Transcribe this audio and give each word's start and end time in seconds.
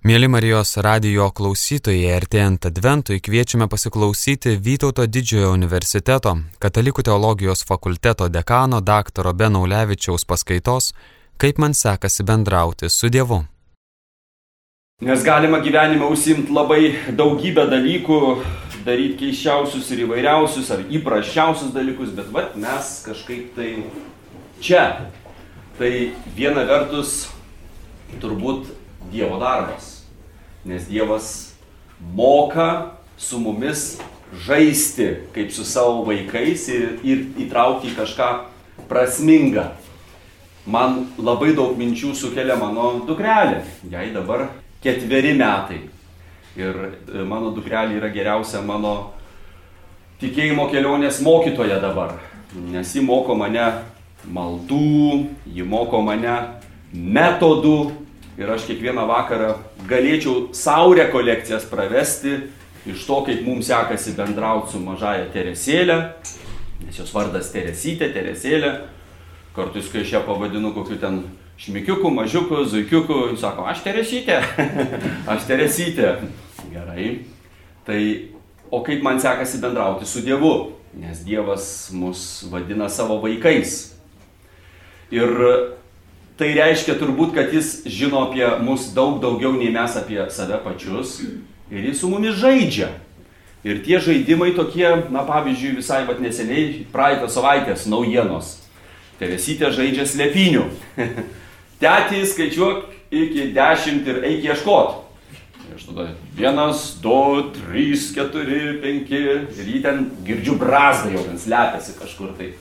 Mėly 0.00 0.30
Marijos 0.32 0.78
radio 0.80 1.26
klausytojai, 1.28 2.14
artėjant 2.16 2.64
adventui 2.64 3.18
kviečiame 3.20 3.66
pasiklausyti 3.68 4.54
Vytauto 4.56 5.04
didžiojo 5.04 5.50
universiteto 5.52 6.32
Katalikų 6.56 7.04
teologijos 7.04 7.60
fakulteto 7.68 8.30
dekano 8.32 8.80
dr. 8.80 9.28
Benaulevičiaus 9.36 10.24
paskaitos 10.24 10.94
Kaip 11.36 11.60
man 11.60 11.76
sekasi 11.76 12.24
bendrauti 12.24 12.88
su 12.88 13.12
Dievu. 13.12 13.42
Nes 15.04 15.20
galima 15.20 15.60
gyvenime 15.60 16.08
užsimti 16.08 16.48
labai 16.48 16.80
daugybę 17.12 17.68
dalykų, 17.68 18.24
daryti 18.88 19.20
keiščiausius 19.26 19.92
ir 19.92 20.06
įvairiausius 20.08 20.72
ar 20.72 20.88
įprasčiausius 20.88 21.76
dalykus, 21.76 22.16
bet 22.16 22.32
vat 22.32 22.56
mes 22.56 22.92
kažkaip 23.04 23.52
tai 23.52 23.74
čia. 24.64 25.10
Tai 25.76 25.96
viena 26.32 26.64
vertus 26.64 27.26
turbūt 28.16 28.79
Dievo 29.10 29.38
darbas. 29.40 30.04
Nes 30.64 30.86
Dievas 30.88 31.54
moka 32.14 32.96
su 33.18 33.38
mumis 33.38 33.98
žaisti 34.46 35.16
kaip 35.34 35.52
su 35.52 35.64
savo 35.64 36.04
vaikais 36.06 36.68
ir, 36.70 36.98
ir 37.02 37.24
įtraukti 37.46 37.90
į 37.90 37.96
kažką 37.98 38.30
prasmingą. 38.88 39.70
Man 40.70 41.06
labai 41.18 41.54
daug 41.56 41.78
minčių 41.78 42.12
sukelia 42.14 42.56
mano 42.60 43.00
dukrelė. 43.08 43.64
Jai 43.90 44.10
dabar 44.14 44.48
ketveri 44.84 45.34
metai. 45.38 45.80
Ir 46.58 46.76
e, 46.76 47.24
mano 47.24 47.50
dukrelė 47.54 47.98
yra 47.98 48.10
geriausia 48.12 48.60
mano 48.62 49.12
tikėjimo 50.20 50.68
kelionės 50.70 51.22
mokytoja 51.24 51.80
dabar. 51.82 52.18
Nes 52.70 52.92
ji 52.94 53.02
moko 53.02 53.34
mane 53.38 53.66
maldų, 54.28 55.26
ji 55.48 55.64
moko 55.64 56.02
mane 56.04 56.36
metodų, 56.92 57.76
ir 58.40 58.48
aš 58.48 58.64
kiekvieną 58.70 59.04
vakarą 59.08 59.50
galėčiau 59.88 60.48
savo 60.56 60.94
rekolekcijas 60.96 61.66
pravesti 61.68 62.38
iš 62.88 63.04
to, 63.04 63.18
kaip 63.26 63.42
mums 63.44 63.68
sekasi 63.68 64.14
bendrauti 64.16 64.72
su 64.72 64.80
mažaja 64.80 65.26
Teresėlė, 65.34 65.98
nes 66.86 66.96
jos 66.96 67.12
vardas 67.12 67.50
Teresytė, 67.52 68.08
Teresėlė, 68.14 68.72
kartais, 69.56 69.90
kai 69.92 70.00
aš 70.06 70.14
ją 70.16 70.22
pavadinu 70.24 70.72
kokiu 70.72 70.96
ten 71.02 71.20
šmikiuku, 71.60 72.08
mažiuku, 72.16 72.62
zuikiuku, 72.64 73.18
jis 73.34 73.44
sako, 73.44 73.66
aš 73.68 73.84
Teresytė, 73.84 74.38
aš 75.34 75.44
Teresytė. 75.50 76.14
Gerai. 76.72 77.10
Tai, 77.84 78.00
o 78.72 78.80
kaip 78.86 79.04
man 79.04 79.20
sekasi 79.20 79.60
bendrauti 79.60 80.08
su 80.08 80.24
Dievu, 80.24 80.54
nes 80.96 81.20
Dievas 81.26 81.90
mus 81.92 82.46
vadina 82.48 82.88
savo 82.88 83.20
vaikais. 83.20 83.90
Ir 85.12 85.36
tai 86.40 86.54
reiškia 86.56 86.96
turbūt, 86.96 87.34
kad 87.36 87.52
jis 87.52 87.82
žino 87.84 88.24
apie 88.24 88.46
mus 88.64 88.88
daug 88.96 89.20
daugiau 89.20 89.52
nei 89.58 89.68
mes 89.74 89.96
apie 90.00 90.22
save 90.32 90.56
pačius 90.64 91.18
ir 91.70 91.90
jis 91.90 92.00
su 92.00 92.08
mumis 92.08 92.38
žaidžia. 92.40 92.88
Ir 93.60 93.82
tie 93.84 93.98
žaidimai 94.00 94.54
tokie, 94.56 94.88
na 95.12 95.20
pavyzdžiui, 95.28 95.76
visai 95.82 96.06
vad 96.08 96.22
neseniai, 96.24 96.86
praeitą 96.94 97.28
savaitės 97.28 97.84
naujienos. 97.92 98.54
Teresytė 99.20 99.68
žaidžia 99.76 100.06
slėpinių. 100.08 100.64
Tetį 101.82 102.22
skaičiuok 102.30 102.86
iki 103.12 103.50
dešimt 103.52 104.08
ir 104.08 104.22
eik 104.30 104.48
ieškot. 104.48 104.96
Aš 105.76 105.84
tada 105.90 106.06
vienas, 106.36 106.86
du, 107.04 107.52
trys, 107.54 108.08
keturi, 108.16 108.80
penki. 108.80 109.20
Ir 109.60 109.68
jį 109.74 109.82
ten 109.84 110.08
girdžiu 110.24 110.56
brazdą 110.60 111.12
jau 111.12 111.26
ten 111.28 111.38
slepiasi 111.38 111.98
kažkur 112.00 112.32
tai. 112.40 112.54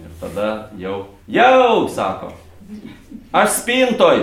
Ir 0.00 0.16
tada 0.24 0.48
jau, 0.80 1.04
jau, 1.30 1.84
sako, 1.92 2.32
Aš 3.34 3.50
spintoj. 3.60 4.20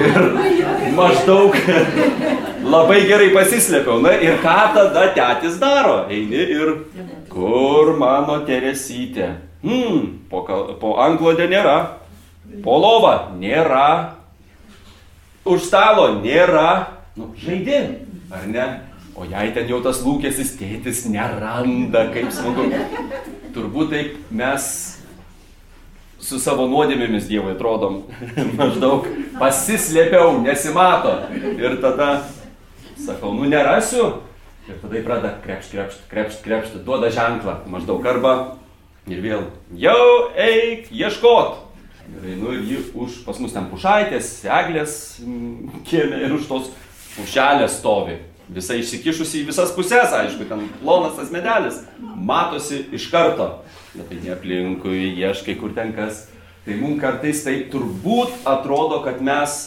Ir 0.00 0.18
maždaug 0.96 1.56
labai 2.64 3.00
gerai 3.08 3.30
pasislėpiau. 3.34 4.00
Na 4.04 4.12
ir 4.20 4.38
ką 4.44 4.56
tada 4.76 5.08
tėtis 5.16 5.56
daro? 5.60 6.04
Eini 6.12 6.44
ir 6.56 6.74
kur 7.32 7.94
mano 8.00 8.40
teresytė? 8.46 9.32
Hmm, 9.64 10.20
po, 10.30 10.44
po 10.80 10.94
anklodė 11.00 11.48
nėra. 11.50 11.78
Po 12.64 12.76
lova 12.80 13.32
nėra. 13.40 14.16
Už 15.48 15.64
stalo 15.64 16.20
nėra. 16.20 17.00
Nu, 17.16 17.32
žaidė, 17.40 17.82
ar 18.32 18.46
ne? 18.48 18.68
O 19.16 19.26
jei 19.28 19.50
ten 19.52 19.68
jau 19.68 19.80
tas 19.84 20.04
lūkėsis 20.04 20.54
tėtis 20.60 21.02
neranda, 21.10 22.06
kaip 22.14 22.30
smagu. 22.32 22.68
Turbūt 23.52 23.90
taip 23.92 24.16
mes 24.30 24.68
su 26.20 26.40
savo 26.40 26.66
nuodėmėmis 26.70 27.28
Dievui 27.30 27.54
atrodom 27.54 28.02
maždaug 28.60 29.08
pasislėpiau, 29.40 30.38
nesimato. 30.44 31.16
Ir 31.56 31.78
tada 31.82 32.10
sakau, 33.00 33.32
nu 33.36 33.48
nerasiu. 33.50 34.20
Ir 34.68 34.78
tada 34.82 35.02
pradeda 35.02 35.32
krepšti, 35.42 35.78
krepšti, 35.78 36.06
krepšti, 36.10 36.42
krepšti, 36.44 36.82
duoda 36.86 37.10
ženklą 37.10 37.62
maždaug 37.70 38.04
arba 38.06 38.34
ir 39.10 39.22
vėl 39.24 39.48
jau 39.74 40.30
eik 40.38 40.90
ieškot. 40.94 41.66
Ir 42.10 42.32
einu 42.34 42.54
ir 42.56 42.62
jį 42.66 42.80
už, 42.98 43.20
pas 43.26 43.38
mus 43.38 43.54
ten 43.54 43.68
pušaitės, 43.70 44.32
eglės 44.46 44.94
kiemė 45.86 46.24
ir 46.26 46.34
už 46.34 46.48
tos 46.50 46.70
pušelės 47.14 47.78
stovi. 47.78 48.18
Visai 48.50 48.80
išsikišusi 48.80 49.42
į 49.42 49.48
visas 49.52 49.70
pusės, 49.76 50.10
aišku, 50.10 50.48
ten 50.50 50.64
plonas 50.80 51.14
tas 51.18 51.30
medelis, 51.30 51.84
matosi 52.00 52.82
iš 52.96 53.06
karto 53.12 53.52
bet 53.94 54.08
tai 54.08 54.20
ne 54.22 54.34
aplinkui, 54.34 55.14
ieškai 55.18 55.56
kur 55.58 55.74
ten 55.74 55.92
kas. 55.96 56.26
Tai 56.64 56.76
mums 56.78 57.00
kartais 57.00 57.42
tai 57.44 57.56
turbūt 57.72 58.44
atrodo, 58.48 59.00
kad 59.04 59.22
mes 59.24 59.58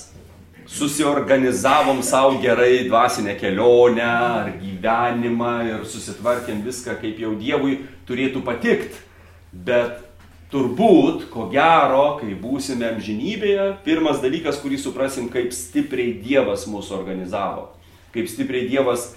susiorganizavom 0.69 1.99
savo 2.05 2.37
gerai 2.43 2.85
dvasinę 2.87 3.35
kelionę 3.39 4.05
ar 4.05 4.53
gyvenimą 4.61 5.53
ir 5.67 5.83
susitvarkėm 5.89 6.63
viską, 6.63 6.95
kaip 7.01 7.19
jau 7.19 7.33
Dievui 7.35 7.81
turėtų 8.07 8.43
patikti. 8.45 9.01
Bet 9.51 9.99
turbūt, 10.53 11.27
ko 11.33 11.49
gero, 11.51 12.19
kai 12.21 12.37
būsime 12.37 12.87
amžinybėje, 12.93 13.67
pirmas 13.83 14.21
dalykas, 14.23 14.61
kurį 14.61 14.79
suprasim, 14.79 15.27
kaip 15.33 15.51
stipriai 15.53 16.15
Dievas 16.23 16.67
mūsų 16.69 16.95
organizavo. 17.01 17.73
Kaip 18.13 18.29
stipriai 18.29 18.67
Dievas 18.69 19.11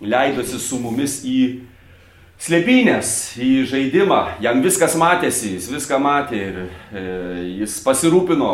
leidosi 0.00 0.58
su 0.60 0.78
mumis 0.80 1.20
į 1.28 1.40
slėpynės 2.40 3.10
į 3.40 3.50
žaidimą, 3.68 4.20
jam 4.40 4.62
viskas 4.64 4.96
matėsi, 4.98 5.56
jis 5.58 5.68
viską 5.74 5.98
matė 6.00 6.40
ir 6.40 6.60
e, 6.64 7.02
jis 7.60 7.76
pasirūpino, 7.84 8.52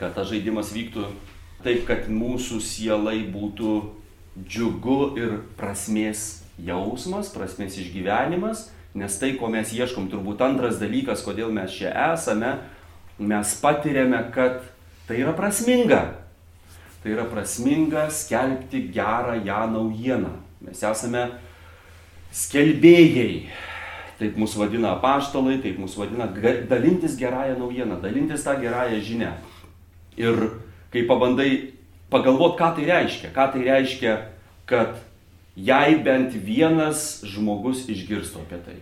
kad 0.00 0.12
tas 0.16 0.28
žaidimas 0.28 0.74
vyktų 0.74 1.06
taip, 1.64 1.86
kad 1.88 2.10
mūsų 2.12 2.60
sielai 2.62 3.22
būtų 3.32 3.78
džiugu 4.44 4.98
ir 5.18 5.38
prasmės 5.58 6.44
jausmas, 6.60 7.32
prasmės 7.32 7.78
išgyvenimas, 7.80 8.68
nes 8.98 9.18
tai, 9.20 9.32
ko 9.38 9.48
mes 9.50 9.72
ieškom, 9.74 10.10
turbūt 10.12 10.42
antras 10.44 10.78
dalykas, 10.80 11.24
kodėl 11.24 11.50
mes 11.54 11.72
čia 11.74 11.94
esame, 12.12 12.58
mes 13.18 13.56
patiriame, 13.62 14.20
kad 14.34 14.60
tai 15.08 15.22
yra 15.22 15.34
prasminga. 15.36 16.02
Tai 17.08 17.14
yra 17.14 17.24
prasminga 17.24 18.10
skelbti 18.10 18.90
gerą 18.92 19.40
ją 19.44 19.60
naujieną. 19.72 20.28
Mes 20.60 20.82
esame 20.84 21.22
skelbėjai. 22.36 23.46
Taip 24.18 24.34
mus 24.36 24.52
vadina 24.60 24.90
apaštalai, 24.92 25.54
taip 25.62 25.78
mus 25.80 25.94
vadina 25.96 26.26
dalintis 26.68 27.14
gerąją 27.16 27.54
naujieną, 27.62 27.96
dalintis 28.02 28.44
tą 28.44 28.58
gerąją 28.60 28.98
žinę. 29.00 29.30
Ir 30.20 30.36
kai 30.92 31.06
pabandai 31.08 31.72
pagalvoti, 32.12 32.58
ką 32.60 32.68
tai 32.76 32.84
reiškia, 32.90 33.30
ką 33.32 33.46
tai 33.54 33.62
reiškia, 33.64 34.16
kad 34.68 35.00
jei 35.56 35.96
bent 36.04 36.36
vienas 36.36 37.22
žmogus 37.24 37.86
išgirstų 37.88 38.42
apie 38.44 38.58
tai. 38.66 38.76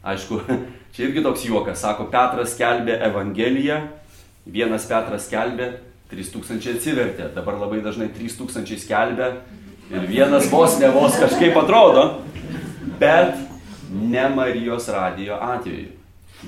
Aišku, 0.00 0.40
čia 0.96 1.04
irgi 1.10 1.26
toks 1.26 1.44
juokas, 1.44 1.84
sako, 1.84 2.08
Petras 2.08 2.56
skelbė 2.56 2.96
Evangeliją, 3.10 3.82
vienas 4.48 4.88
Petras 4.88 5.28
skelbė, 5.28 5.68
3000 6.08 6.76
atsivertė, 6.76 7.28
dabar 7.34 7.58
labai 7.60 7.82
dažnai 7.84 8.08
3000 8.14 8.78
skelbė 8.80 9.32
ir 9.92 10.08
vienas 10.08 10.48
vos 10.52 10.78
ne 10.80 10.88
vos 10.92 11.16
kažkaip 11.20 11.56
atrodo 11.60 12.06
bet 12.98 13.34
ne 13.92 14.28
Marijos 14.28 14.88
radijo 14.88 15.34
atveju. 15.40 15.88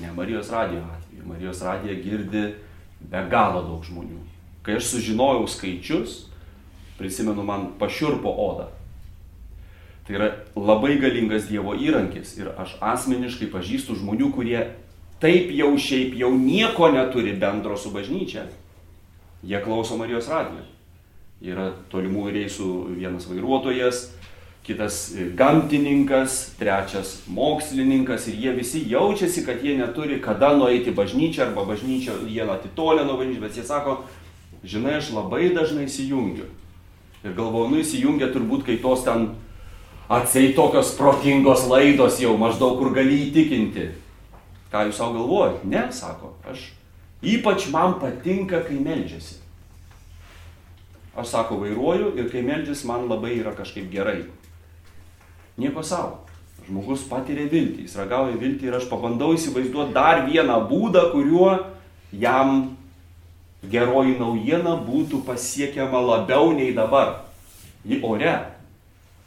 Ne 0.01 0.11
Marijos 0.11 0.51
radijo 0.51 0.81
atveju. 0.81 1.27
Marijos 1.27 1.61
radiją 1.61 1.95
girdi 2.03 2.53
be 2.99 3.23
galo 3.29 3.61
daug 3.61 3.85
žmonių. 3.85 4.19
Kai 4.61 4.77
aš 4.77 4.91
sužinojau 4.91 5.47
skaičius, 5.49 6.25
prisimenu, 6.97 7.43
man 7.43 7.71
pašiurpo 7.79 8.29
oda. 8.29 8.69
Tai 10.05 10.15
yra 10.17 10.29
labai 10.55 10.97
galingas 11.01 11.47
Dievo 11.49 11.73
įrankis 11.77 12.35
ir 12.37 12.51
aš 12.57 12.75
asmeniškai 12.81 13.49
pažįstu 13.53 13.95
žmonių, 13.97 14.31
kurie 14.33 14.59
taip 15.21 15.53
jau 15.53 15.71
šiaip 15.77 16.17
jau 16.17 16.31
nieko 16.37 16.91
neturi 16.93 17.33
bendro 17.37 17.77
su 17.77 17.93
bažnyčia. 17.93 18.47
Jie 19.43 19.61
klauso 19.63 19.97
Marijos 19.97 20.29
radijo. 20.29 20.63
Yra 21.41 21.71
tolimų 21.89 22.27
reisų 22.35 22.67
vienas 22.93 23.25
vairuotojas, 23.25 24.03
kitas 24.61 25.15
gamtininkas, 25.37 26.51
trečias 26.59 27.15
mokslininkas 27.25 28.27
ir 28.29 28.35
jie 28.43 28.51
visi 28.59 28.83
jaučiasi, 28.91 29.41
kad 29.45 29.63
jie 29.65 29.73
neturi 29.79 30.19
kada 30.21 30.51
nueiti 30.53 30.93
bažnyčią 30.93 31.47
arba 31.47 31.65
bažnyčio 31.65 32.19
jie 32.29 32.45
atitolę 32.45 33.05
nuo 33.05 33.17
bažnyčios, 33.17 33.41
bet 33.41 33.57
jie 33.57 33.63
sako, 33.65 34.03
žinai, 34.63 34.99
aš 34.99 35.09
labai 35.15 35.49
dažnai 35.55 35.87
įsijungiu. 35.89 36.45
Ir 37.25 37.33
galvoju, 37.37 37.71
nu 37.73 37.81
įsijungia 37.81 38.29
turbūt, 38.33 38.67
kai 38.69 38.77
tos 38.81 39.01
ten 39.05 39.31
atsei 40.09 40.53
tokios 40.53 40.93
protingos 40.97 41.65
laidos 41.69 42.19
jau 42.21 42.35
maždaug 42.37 42.77
kur 42.77 42.93
gali 42.93 43.17
įtikinti. 43.29 43.89
Ką 44.71 44.85
jūs 44.87 45.01
savo 45.01 45.17
galvojate? 45.17 45.65
Ne, 45.67 45.87
sako, 45.95 46.35
aš 46.45 46.69
ypač 47.21 47.69
man 47.71 47.99
patinka, 48.01 48.63
kai 48.65 48.79
meldžiasi. 48.81 49.39
Aš 51.15 51.33
sako, 51.33 51.59
vairuoju 51.61 52.15
ir 52.17 52.29
kai 52.31 52.43
meldžiasi 52.45 52.87
man 52.87 53.07
labai 53.09 53.35
yra 53.39 53.53
kažkaip 53.55 53.89
gerai. 53.91 54.23
Nieko 55.59 55.83
savo. 55.83 56.21
Žmogus 56.61 57.07
patiria 57.09 57.47
viltį, 57.49 57.87
jis 57.87 57.97
ragauja 57.97 58.37
viltį 58.39 58.69
ir 58.69 58.77
aš 58.77 58.85
pabandau 58.89 59.33
įsivaizduoti 59.35 59.95
dar 59.95 60.21
vieną 60.27 60.59
būdą, 60.69 61.07
kuriuo 61.11 61.55
jam 62.13 62.77
geroji 63.71 64.17
naujiena 64.19 64.75
būtų 64.85 65.23
pasiekiama 65.25 66.01
labiau 66.05 66.53
nei 66.53 66.71
dabar. 66.77 67.25
Ji 67.85 67.99
ore. 68.05 68.35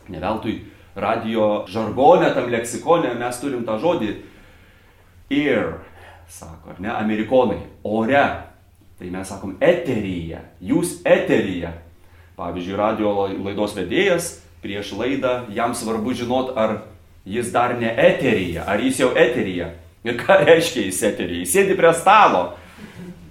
Ne 0.08 0.20
veltui 0.22 0.60
radio 0.94 1.64
žargonė, 1.70 2.30
tam 2.34 2.50
leksikone 2.52 3.14
mes 3.18 3.38
turim 3.42 3.64
tą 3.66 3.78
žodį 3.82 4.12
air, 5.34 5.78
sako, 6.30 6.74
ar 6.74 6.80
ne, 6.82 6.90
amerikonai, 6.92 7.62
ore. 7.84 8.24
Tai 8.98 9.10
mes 9.10 9.28
sakom 9.28 9.56
eteryje, 9.60 10.40
jūs 10.62 11.00
eteryje. 11.04 11.72
Pavyzdžiui, 12.38 12.76
radio 12.78 13.12
laidos 13.44 13.74
vedėjas 13.76 14.30
prieš 14.64 14.94
laidą, 14.98 15.44
jam 15.54 15.74
svarbu 15.76 16.14
žinot, 16.16 16.54
ar 16.56 16.78
jis 17.28 17.50
dar 17.54 17.76
ne 17.78 17.90
eteryje, 17.90 18.62
ar 18.64 18.80
jis 18.80 19.02
jau 19.02 19.10
eteryje. 19.12 19.72
Ir 20.04 20.18
ką 20.20 20.38
reiškia 20.44 20.86
jis 20.88 21.02
eteryje? 21.10 21.42
Jis 21.44 21.52
sėdi 21.56 21.76
prie 21.78 21.92
stalo. 21.96 22.44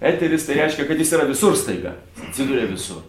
Eteris 0.04 0.46
tai 0.46 0.60
reiškia, 0.60 0.86
kad 0.90 1.00
jis 1.00 1.14
yra 1.16 1.26
visur 1.30 1.58
staiga. 1.58 1.96
Atsiduria 2.28 2.68
visur. 2.70 3.04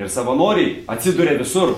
Ir 0.00 0.08
savanoriai 0.08 0.84
atsiduria 0.88 1.36
visur 1.38 1.74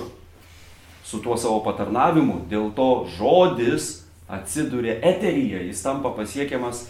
su 1.04 1.18
tuo 1.20 1.36
savo 1.36 1.58
patarnavimu, 1.64 2.44
dėl 2.48 2.70
to 2.76 3.08
žodis 3.16 4.04
atsiduria 4.30 4.94
eteryje, 5.02 5.66
jis 5.66 5.82
tampa 5.82 6.12
pasiekiamas 6.16 6.86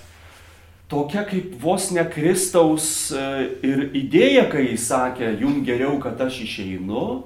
tokia 0.90 1.25
kaip 1.29 1.55
vos 1.61 1.90
ne 1.94 2.05
Kristaus 2.08 3.11
e, 3.14 3.25
ir 3.67 3.84
idėja, 3.96 4.46
kai 4.52 4.67
jis 4.70 4.87
sakė, 4.90 5.32
jum 5.40 5.62
geriau, 5.67 5.99
kad 6.02 6.20
aš 6.20 6.43
išeinu, 6.46 7.23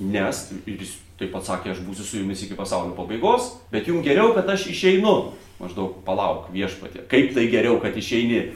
nes, 0.00 0.42
ir 0.66 0.84
jis 0.84 0.96
taip 1.16 1.32
pat 1.32 1.48
sakė, 1.48 1.72
aš 1.72 1.80
būsiu 1.86 2.04
su 2.04 2.20
jumis 2.20 2.42
iki 2.44 2.56
pasaulio 2.58 2.92
pabaigos, 2.96 3.54
bet 3.72 3.88
jum 3.88 4.02
geriau, 4.04 4.34
kad 4.36 4.48
aš 4.52 4.68
išeinu. 4.72 5.16
Maždaug 5.56 6.02
palauk 6.04 6.50
viešpatė. 6.52 7.06
Kaip 7.08 7.30
tai 7.32 7.46
geriau, 7.48 7.78
kad 7.80 7.96
išeini? 7.96 8.50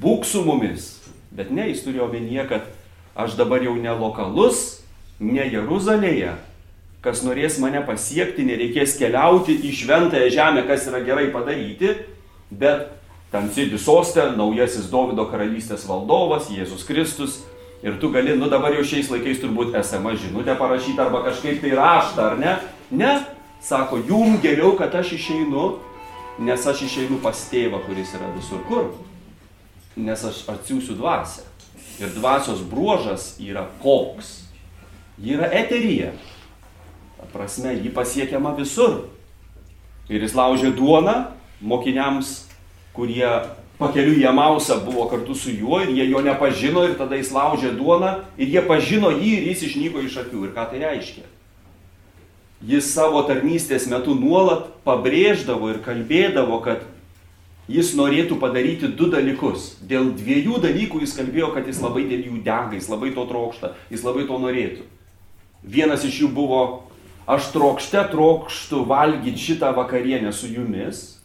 Būk 0.00 0.24
su 0.24 0.40
mumis. 0.44 0.94
Bet 1.36 1.50
ne, 1.52 1.66
jis 1.68 1.82
turėjo 1.84 2.06
omenyje, 2.08 2.46
kad 2.48 2.70
aš 3.12 3.36
dabar 3.36 3.60
jau 3.64 3.74
ne 3.76 3.92
lokalus, 3.92 4.80
ne 5.20 5.44
Jeruzalėje, 5.44 6.32
kas 7.04 7.20
norės 7.26 7.60
mane 7.60 7.82
pasiekti, 7.84 8.46
nereikės 8.48 8.96
keliauti 8.96 9.58
į 9.68 9.72
šventąją 9.82 10.32
žemę, 10.32 10.64
kas 10.68 10.88
yra 10.88 11.02
gerai 11.04 11.28
padaryti, 11.34 11.92
bet 12.48 12.95
ten 13.36 13.50
sėdi 13.52 13.78
sostė, 13.80 14.30
naujasis 14.36 14.88
Davido 14.88 15.26
karalystės 15.28 15.84
valdovas, 15.88 16.48
Jėzus 16.48 16.86
Kristus. 16.88 17.42
Ir 17.84 17.98
tu 18.00 18.08
gali, 18.10 18.32
nu 18.40 18.48
dabar 18.50 18.72
jau 18.72 18.84
šiais 18.88 19.10
laikais 19.12 19.42
turbūt 19.42 19.76
SMS 19.76 20.22
žinutę 20.24 20.56
parašyti 20.56 21.02
arba 21.04 21.20
kažkaip 21.26 21.60
tai 21.60 21.74
raštą, 21.76 22.30
ar 22.30 22.38
ne? 22.40 22.54
Ne, 22.90 23.10
sako, 23.62 24.00
jum 24.08 24.38
geriau, 24.40 24.72
kad 24.78 24.94
aš 24.96 25.12
išeinu, 25.18 25.74
nes 26.42 26.64
aš 26.66 26.86
išeinu 26.88 27.20
pas 27.22 27.44
tėvą, 27.50 27.82
kuris 27.84 28.14
yra 28.16 28.30
visur 28.38 28.64
kur. 28.70 28.88
Nes 30.00 30.24
aš 30.24 30.46
atsiųsiu 30.56 30.96
dvasę. 30.96 31.44
Ir 32.00 32.10
dvasios 32.16 32.64
bruožas 32.64 33.34
yra 33.40 33.68
koks. 33.84 34.40
Ji 35.20 35.36
yra 35.36 35.52
eterija 35.52 36.10
prasme, 37.36 37.74
jį 37.76 37.92
pasiekiama 37.94 38.54
visur. 38.56 39.06
Ir 40.08 40.22
jis 40.22 40.36
laužė 40.38 40.72
duoną 40.76 41.16
mokiniams, 41.60 42.46
kurie 42.96 43.28
pakeliu 43.78 44.16
į 44.16 44.26
Amausą 44.30 44.80
buvo 44.84 45.06
kartu 45.10 45.36
su 45.36 45.52
juo 45.52 45.82
ir 45.84 45.92
jie 45.92 46.08
jo 46.08 46.22
nepažino 46.24 46.84
ir 46.88 46.96
tada 46.98 47.18
jis 47.20 47.32
laužė 47.34 47.74
duoną 47.76 48.12
ir 48.40 48.52
jie 48.54 48.62
pažino 48.64 49.12
jį 49.12 49.32
ir 49.38 49.48
jis 49.52 49.64
išnyko 49.68 50.04
iš 50.04 50.20
akių. 50.24 50.46
Ir 50.48 50.54
ką 50.56 50.68
tai 50.70 50.82
reiškia? 50.82 51.26
Jis 52.66 52.88
savo 52.88 53.20
tarnystės 53.28 53.84
metu 53.90 54.14
nuolat 54.16 54.70
pabrėždavo 54.86 55.68
ir 55.74 55.82
kalbėdavo, 55.84 56.62
kad 56.64 56.86
jis 57.68 57.92
norėtų 57.98 58.38
padaryti 58.40 58.88
du 58.96 59.10
dalykus. 59.12 59.74
Dėl 59.84 60.08
dviejų 60.16 60.62
dalykų 60.64 61.02
jis 61.04 61.16
kalbėjo, 61.18 61.52
kad 61.52 61.68
jis 61.68 61.82
labai 61.84 62.06
dėl 62.08 62.24
jų 62.30 62.40
dega, 62.40 62.72
jis 62.78 62.88
labai 62.88 63.12
to 63.12 63.26
trokšta, 63.28 63.74
jis 63.92 64.06
labai 64.06 64.24
to 64.30 64.40
norėtų. 64.40 64.86
Vienas 65.66 66.06
iš 66.06 66.22
jų 66.22 66.30
buvo 66.32 66.62
aš 67.28 67.50
trokšte 67.52 68.06
trokštų 68.12 68.84
valgyti 68.88 69.42
šitą 69.50 69.72
vakarienę 69.76 70.32
su 70.32 70.48
jumis, 70.48 71.15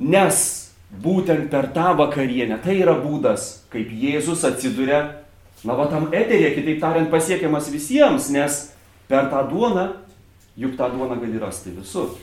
nes 0.00 0.42
būtent 1.02 1.50
per 1.50 1.70
tą 1.74 1.92
vakarienę 1.98 2.60
tai 2.64 2.78
yra 2.82 2.96
būdas, 3.00 3.66
kaip 3.72 3.90
Jėzus 3.90 4.44
atsiduria, 4.48 5.02
na, 5.64 5.74
va 5.74 5.88
tam 5.90 6.10
eterė, 6.12 6.52
kitaip 6.54 6.80
tariant, 6.82 7.10
pasiekiamas 7.10 7.72
visiems, 7.72 8.30
nes 8.34 8.62
per 9.10 9.30
tą 9.32 9.42
duoną, 9.50 9.90
juk 10.56 10.78
tą 10.78 10.92
duoną 10.94 11.18
gali 11.20 11.42
rasti 11.42 11.74
visur 11.74 12.14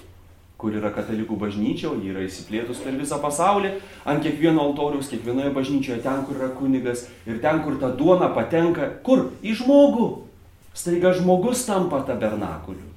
kur 0.64 0.72
yra 0.80 0.94
katalikų 0.96 1.36
bažnyčia, 1.42 1.90
ji 2.00 2.14
yra 2.14 2.22
įsiplėtus 2.24 2.80
per 2.80 2.96
visą 2.96 3.18
pasaulį, 3.20 3.74
ant 4.08 4.24
kiekvieno 4.24 4.64
altoriaus, 4.64 5.10
kiekvienoje 5.12 5.52
bažnyčioje, 5.52 5.98
ten, 6.06 6.22
kur 6.24 6.38
yra 6.40 6.48
kunigas 6.56 7.04
ir 7.28 7.42
ten, 7.44 7.60
kur 7.66 7.76
ta 7.82 7.90
duona 7.92 8.30
patenka, 8.32 8.88
kur? 9.04 9.26
Į 9.44 9.58
žmogų. 9.60 10.08
Staiga 10.74 11.12
žmogus 11.18 11.66
tampa 11.68 12.00
tabernakuliu. 12.08 12.88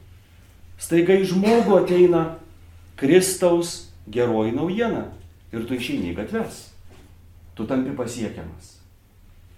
Staiga 0.79 1.17
į 1.19 1.27
žmogų 1.33 1.81
ateina 1.81 2.23
Kristaus 3.01 3.86
geroji 4.11 4.55
naujiena 4.57 5.07
ir 5.53 5.67
tu 5.67 5.77
išeini 5.77 6.13
į 6.13 6.17
gatves. 6.21 6.67
Tu 7.57 7.65
tampi 7.67 7.95
pasiekiamas. 7.97 8.77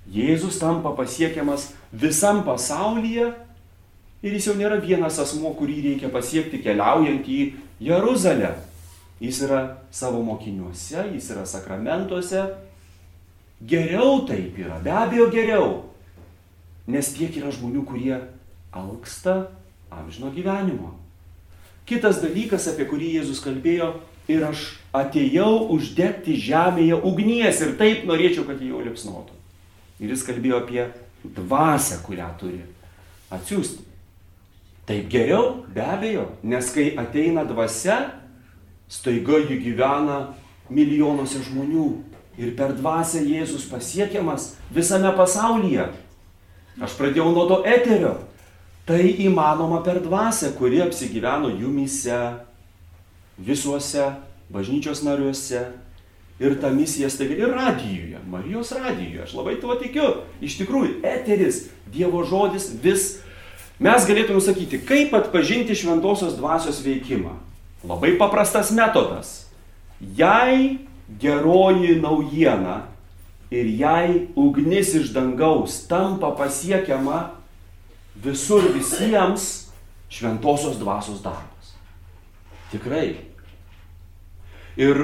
Jėzus 0.08 0.56
tampa 0.60 0.94
pasiekiamas 0.96 1.72
visam 1.92 2.40
pasaulyje 2.46 3.26
ir 4.22 4.32
jis 4.32 4.48
jau 4.48 4.54
nėra 4.56 4.78
vienas 4.80 5.18
asmo, 5.20 5.52
kurį 5.58 5.82
reikia 5.84 6.08
pasiekti 6.12 6.62
keliaujant 6.64 7.28
į 7.28 7.40
Jeruzalę. 7.84 8.54
Jis 9.20 9.42
yra 9.44 9.60
savo 9.90 10.22
mokiniuose, 10.22 11.02
jis 11.12 11.28
yra 11.34 11.44
sakramentuose. 11.46 12.46
Geriau 13.58 14.22
taip 14.26 14.56
yra, 14.62 14.78
be 14.78 14.94
abejo 14.94 15.26
geriau. 15.34 15.70
Nes 16.88 17.10
tiek 17.12 17.34
yra 17.36 17.50
žmonių, 17.52 17.82
kurie 17.84 18.14
alksta 18.72 19.50
amžino 19.90 20.30
gyvenimo. 20.32 20.94
Kitas 21.88 22.22
dalykas, 22.22 22.68
apie 22.70 22.86
kurį 22.88 23.16
Jėzus 23.18 23.42
kalbėjo, 23.44 23.96
ir 24.28 24.44
aš 24.44 24.64
atėjau 24.94 25.68
uždegti 25.74 26.36
žemėje 26.40 27.00
ugnies 27.00 27.60
ir 27.64 27.76
taip 27.80 28.04
norėčiau, 28.08 28.44
kad 28.48 28.60
jį 28.60 28.72
jau 28.72 28.82
liepsnotų. 28.84 29.36
Ir 29.98 30.12
jis 30.12 30.24
kalbėjo 30.26 30.62
apie 30.62 30.84
dvasę, 31.24 32.02
kurią 32.06 32.28
turi 32.40 32.60
atsiųsti. 33.34 33.84
Taip 34.88 35.08
geriau, 35.12 35.64
be 35.68 35.84
abejo, 35.84 36.28
nes 36.42 36.70
kai 36.72 36.94
ateina 36.96 37.44
dvasia, 37.44 37.98
staiga 38.88 39.42
ji 39.42 39.58
gyvena 39.60 40.20
milijonuose 40.72 41.42
žmonių 41.44 41.88
ir 42.40 42.54
per 42.56 42.72
dvasę 42.78 43.20
Jėzus 43.26 43.66
pasiekiamas 43.68 44.54
visame 44.72 45.10
pasaulyje. 45.16 45.90
Aš 46.80 46.94
pradėjau 46.96 47.32
nuo 47.34 47.44
to 47.50 47.62
eterio. 47.66 48.14
Tai 48.88 49.02
įmanoma 49.04 49.82
per 49.84 49.98
dvasę, 50.00 50.54
kuri 50.56 50.78
apsigyveno 50.80 51.50
jumise, 51.52 52.16
visuose 53.38 54.12
bažnyčios 54.48 55.02
nariuose. 55.02 55.66
Ir 56.38 56.54
ta 56.60 56.70
misija 56.70 57.10
staiga 57.10 57.34
ir 57.34 57.50
radijoje, 57.50 58.18
Marijos 58.30 58.70
radijoje. 58.72 59.22
Aš 59.22 59.32
labai 59.34 59.56
tuo 59.60 59.74
tikiu. 59.74 60.12
Iš 60.40 60.60
tikrųjų, 60.60 61.00
eteris, 61.02 61.64
Dievo 61.90 62.22
žodis 62.22 62.68
vis. 62.82 63.08
Mes 63.82 64.06
galėtume 64.06 64.38
sakyti, 64.42 64.78
kaip 64.86 65.14
atpažinti 65.18 65.74
šventosios 65.74 66.36
dvasios 66.38 66.78
veikimą. 66.84 67.34
Labai 67.86 68.14
paprastas 68.18 68.70
metodas. 68.74 69.48
Jei 69.98 70.78
geroji 71.18 71.98
naujiena 71.98 72.84
ir 73.50 73.66
jei 73.66 74.26
ugnis 74.36 74.94
iš 74.94 75.10
dangaus 75.14 75.86
tampa 75.90 76.30
pasiekiama 76.38 77.30
visur 78.22 78.62
visiems, 78.74 79.70
šventosios 80.10 80.78
dvasios 80.78 81.22
darbas. 81.22 81.74
Tikrai. 82.70 83.27
Ir 84.78 85.00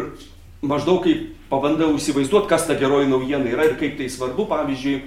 maždaug 0.62 1.02
kaip 1.04 1.33
pabandau 1.50 1.95
įsivaizduoti, 1.99 2.49
kas 2.50 2.66
ta 2.69 2.76
geroji 2.78 3.11
naujiena 3.11 3.50
yra 3.50 3.69
ir 3.69 3.76
kaip 3.81 3.99
tai 3.99 4.09
svarbu, 4.11 4.47
pavyzdžiui, 4.50 5.02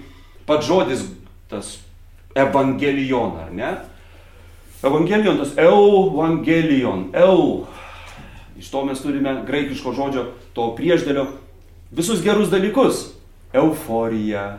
pats 0.48 0.68
žodis 0.68 1.06
tas 1.52 1.78
evangelijon, 2.38 3.38
ar 3.46 3.54
ne? 3.56 3.74
Evangelijon, 4.86 5.40
tas 5.42 5.56
evangelijon, 5.58 7.10
eu. 7.18 7.66
Iš 8.58 8.70
to 8.74 8.84
mes 8.86 9.02
turime 9.02 9.34
graikiško 9.48 9.94
žodžio, 9.96 10.28
to 10.58 10.72
priešdėlio, 10.78 11.28
visus 11.94 12.24
gerus 12.26 12.52
dalykus 12.54 13.08
euforija, 13.54 14.58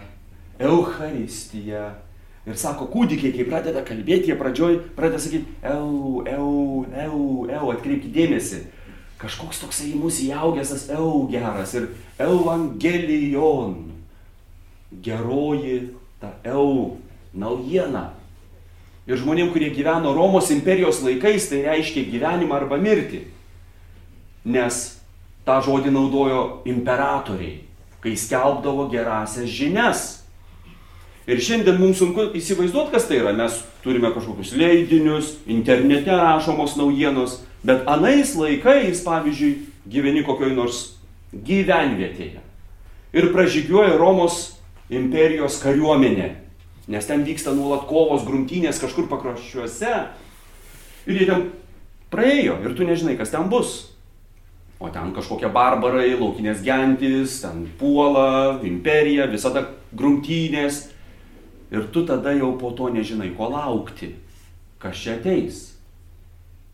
Euharistija. 0.59 1.93
Ir 2.49 2.57
sako, 2.57 2.89
kūdikiai, 2.91 3.35
kai 3.35 3.45
pradeda 3.47 3.83
kalbėti, 3.87 4.31
jie 4.31 4.37
pradžioj 4.39 4.79
pradeda 4.97 5.21
sakyti, 5.21 5.53
eu, 5.63 6.25
eu, 6.27 6.49
eu, 7.05 7.21
eu, 7.53 7.71
atkreipkite 7.75 8.15
dėmesį. 8.15 8.63
Kažkoks 9.19 9.63
toksai 9.65 9.95
mus 9.99 10.21
įaugęs 10.23 10.71
tas 10.75 10.85
eu 10.95 11.27
geras 11.31 11.75
ir 11.75 11.89
evangelijon. 12.23 13.75
Geroji 15.03 15.95
ta 16.21 16.33
eu 16.47 16.99
naujiena. 17.35 18.13
Ir 19.09 19.19
žmonėm, 19.19 19.51
kurie 19.53 19.73
gyveno 19.73 20.13
Romos 20.15 20.53
imperijos 20.53 21.01
laikais, 21.03 21.49
tai 21.51 21.65
reiškia 21.65 22.07
gyvenimą 22.13 22.61
arba 22.61 22.79
mirtį. 22.81 23.25
Nes 24.49 24.79
tą 25.49 25.59
žodį 25.65 25.93
naudojo 25.93 26.43
imperatoriai, 26.69 27.65
kai 28.05 28.15
skelbdavo 28.17 28.87
gerasias 28.93 29.51
žinias 29.51 30.19
Ir 31.29 31.43
šiandien 31.45 31.77
mums 31.77 31.99
sunku 32.01 32.31
įsivaizduoti, 32.39 32.95
kas 32.95 33.05
tai 33.05 33.19
yra. 33.21 33.35
Mes 33.37 33.59
turime 33.85 34.09
kažkokius 34.15 34.55
leidinius, 34.57 35.35
internete 35.45 36.15
rašomos 36.17 36.79
naujienos, 36.81 37.43
bet 37.67 37.87
anais 37.91 38.35
laikais, 38.39 39.03
pavyzdžiui, 39.07 39.55
gyveni 39.89 40.25
kokioj 40.27 40.55
nors 40.57 40.83
gyvenvietėje. 41.33 42.43
Ir 43.17 43.31
pražygiuoja 43.33 43.97
Romos 44.01 44.59
imperijos 44.93 45.59
kariuomenė, 45.63 46.33
nes 46.89 47.09
ten 47.09 47.25
vyksta 47.25 47.55
nuolat 47.57 47.87
kovos, 47.89 48.25
grumtynės 48.27 48.81
kažkur 48.81 49.09
pakroščiuose. 49.11 49.95
Ir 51.09 51.23
jie 51.23 51.29
ten 51.29 51.49
praėjo 52.13 52.59
ir 52.65 52.77
tu 52.77 52.89
nežinai, 52.89 53.17
kas 53.21 53.33
ten 53.33 53.49
bus. 53.53 53.95
O 54.79 54.93
ten 54.95 55.11
kažkokie 55.17 55.49
barbarai, 55.51 56.13
laukinės 56.15 56.61
gentis, 56.63 57.41
ten 57.43 57.65
puola, 57.81 58.61
imperija, 58.63 59.27
visada 59.27 59.65
grumtynės 59.91 60.85
Ir 61.71 61.91
tu 61.93 62.07
tada 62.07 62.33
jau 62.33 62.55
po 62.57 62.73
to 62.73 62.89
nežinai, 62.89 63.35
ko 63.37 63.51
laukti, 63.53 64.15
kas 64.81 64.97
čia 64.97 65.19
ateis. 65.19 65.78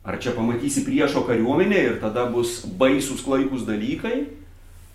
Ar 0.04 0.18
čia 0.20 0.34
pamatysi 0.36 0.84
priešo 0.84 1.24
kariuomenę 1.24 1.78
ir 1.80 1.94
tada 2.00 2.26
bus 2.28 2.60
baisus 2.66 3.22
klaikus 3.24 3.64
dalykai, 3.64 4.26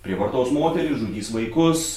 prievartos 0.05 0.51
moteris, 0.53 0.99
žudys 1.01 1.31
vaikus, 1.33 1.87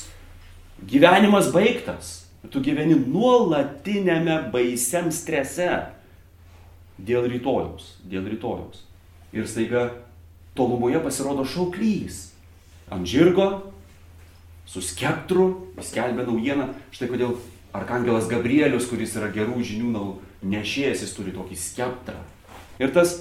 gyvenimas 0.89 1.53
baigtas. 1.53 2.19
Tu 2.51 2.59
gyveni 2.65 2.97
nuolatinėme 2.99 4.49
baisiam 4.51 5.13
strese 5.15 5.69
dėl 6.99 7.29
rytojaus, 7.31 8.01
dėl 8.03 8.27
rytojaus. 8.33 8.83
Ir 9.31 9.47
staiga 9.47 9.85
tolumoje 10.59 10.99
pasirodo 11.05 11.45
šauklys. 11.47 12.33
Ant 12.93 13.07
žirgo, 13.09 13.73
su 14.67 14.83
skeptru, 14.83 15.69
jis 15.79 15.93
kelbė 15.95 16.27
naujieną. 16.27 16.73
Štai 16.93 17.13
kodėl 17.13 17.37
Arkangelas 17.77 18.29
Gabrielius, 18.29 18.89
kuris 18.91 19.15
yra 19.21 19.31
gerų 19.33 19.63
žinių 19.65 20.05
nešėjas, 20.43 21.05
jis 21.05 21.15
turi 21.17 21.33
tokį 21.37 21.57
skeptrą. 21.57 22.21
Ir 22.83 22.91
tas 22.95 23.21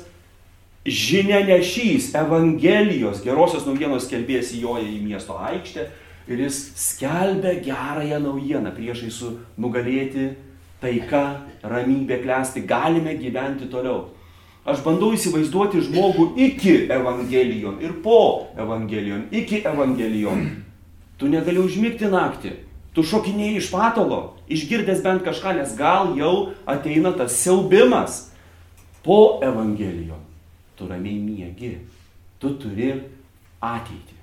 žinia 0.85 1.43
nešys, 1.45 2.11
Evangelijos, 2.17 3.21
gerosios 3.21 3.67
naujienos 3.67 4.07
skelbėjas 4.07 4.55
įjoja 4.57 4.87
į 4.89 5.01
miesto 5.05 5.37
aikštę 5.37 5.85
ir 6.31 6.41
jis 6.47 6.63
skelbia 6.77 7.53
gerąją 7.61 8.17
naujieną 8.23 8.71
priešai 8.73 9.11
su 9.13 9.35
nugalėti, 9.61 10.31
taika, 10.81 11.43
ramybė 11.61 12.21
klesti, 12.23 12.65
galime 12.65 13.13
gyventi 13.19 13.69
toliau. 13.69 14.09
Aš 14.65 14.83
bandau 14.85 15.09
įsivaizduoti 15.13 15.81
žmogų 15.87 16.31
iki 16.37 16.73
Evangelijon 16.93 17.79
ir 17.81 17.95
po 18.03 18.49
Evangelijon, 18.57 19.27
iki 19.33 19.63
Evangelijon. 19.65 20.43
Tu 21.17 21.29
negali 21.29 21.61
užmigti 21.61 22.09
naktį. 22.09 22.53
Tu 22.93 23.05
šokinėjai 23.07 23.61
iš 23.61 23.69
patalo, 23.71 24.19
išgirdęs 24.51 25.01
bent 25.05 25.23
kažką, 25.23 25.55
nes 25.57 25.73
gal 25.77 26.11
jau 26.17 26.51
ateina 26.69 27.13
tas 27.15 27.37
siaubimas. 27.39 28.30
Po 29.03 29.39
Evangelijo 29.43 30.17
tu 30.77 30.87
ramiai 30.87 31.19
miegi, 31.21 31.75
tu 32.41 32.53
turi 32.57 32.91
ateitį. 33.61 34.17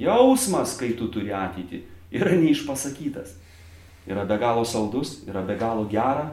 Jausmas, 0.00 0.76
kai 0.78 0.92
tu 0.98 1.08
turi 1.10 1.32
ateitį, 1.34 1.82
yra 2.14 2.36
neišpasakytas. 2.38 3.34
Yra 4.10 4.24
be 4.26 4.38
galo 4.40 4.62
saldus, 4.66 5.20
yra 5.28 5.42
be 5.46 5.56
galo 5.58 5.84
gera, 5.90 6.30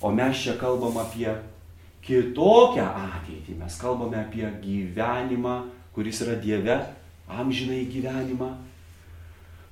o 0.00 0.10
mes 0.14 0.38
čia 0.42 0.56
kalbam 0.58 0.96
apie 1.02 1.28
kitokią 2.06 2.86
ateitį. 2.86 3.58
Mes 3.60 3.80
kalbame 3.80 4.18
apie 4.22 4.46
gyvenimą, 4.62 5.58
kuris 5.94 6.22
yra 6.26 6.38
Dieve, 6.42 6.78
amžinai 7.26 7.84
gyvenimą, 7.90 8.54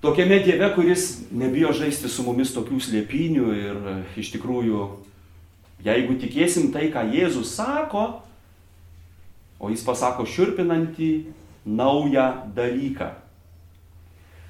Tokiame 0.04 0.38
Dieve, 0.38 0.75
kuris 0.75 1.23
nebijo 1.32 1.70
žaisti 1.73 2.11
su 2.12 2.20
mumis 2.26 2.50
tokių 2.52 2.76
slėpinių 2.76 3.44
ir 3.56 3.76
e, 3.88 3.92
iš 4.20 4.34
tikrųjų, 4.34 4.80
jeigu 5.85 6.17
tikėsim 6.21 6.71
tai, 6.75 6.88
ką 6.93 7.05
Jėzus 7.12 7.55
sako, 7.57 8.07
o 9.61 9.71
jis 9.73 9.85
pasako 9.85 10.26
širpinantį 10.29 11.11
naują 11.64 12.26
dalyką, 12.57 13.12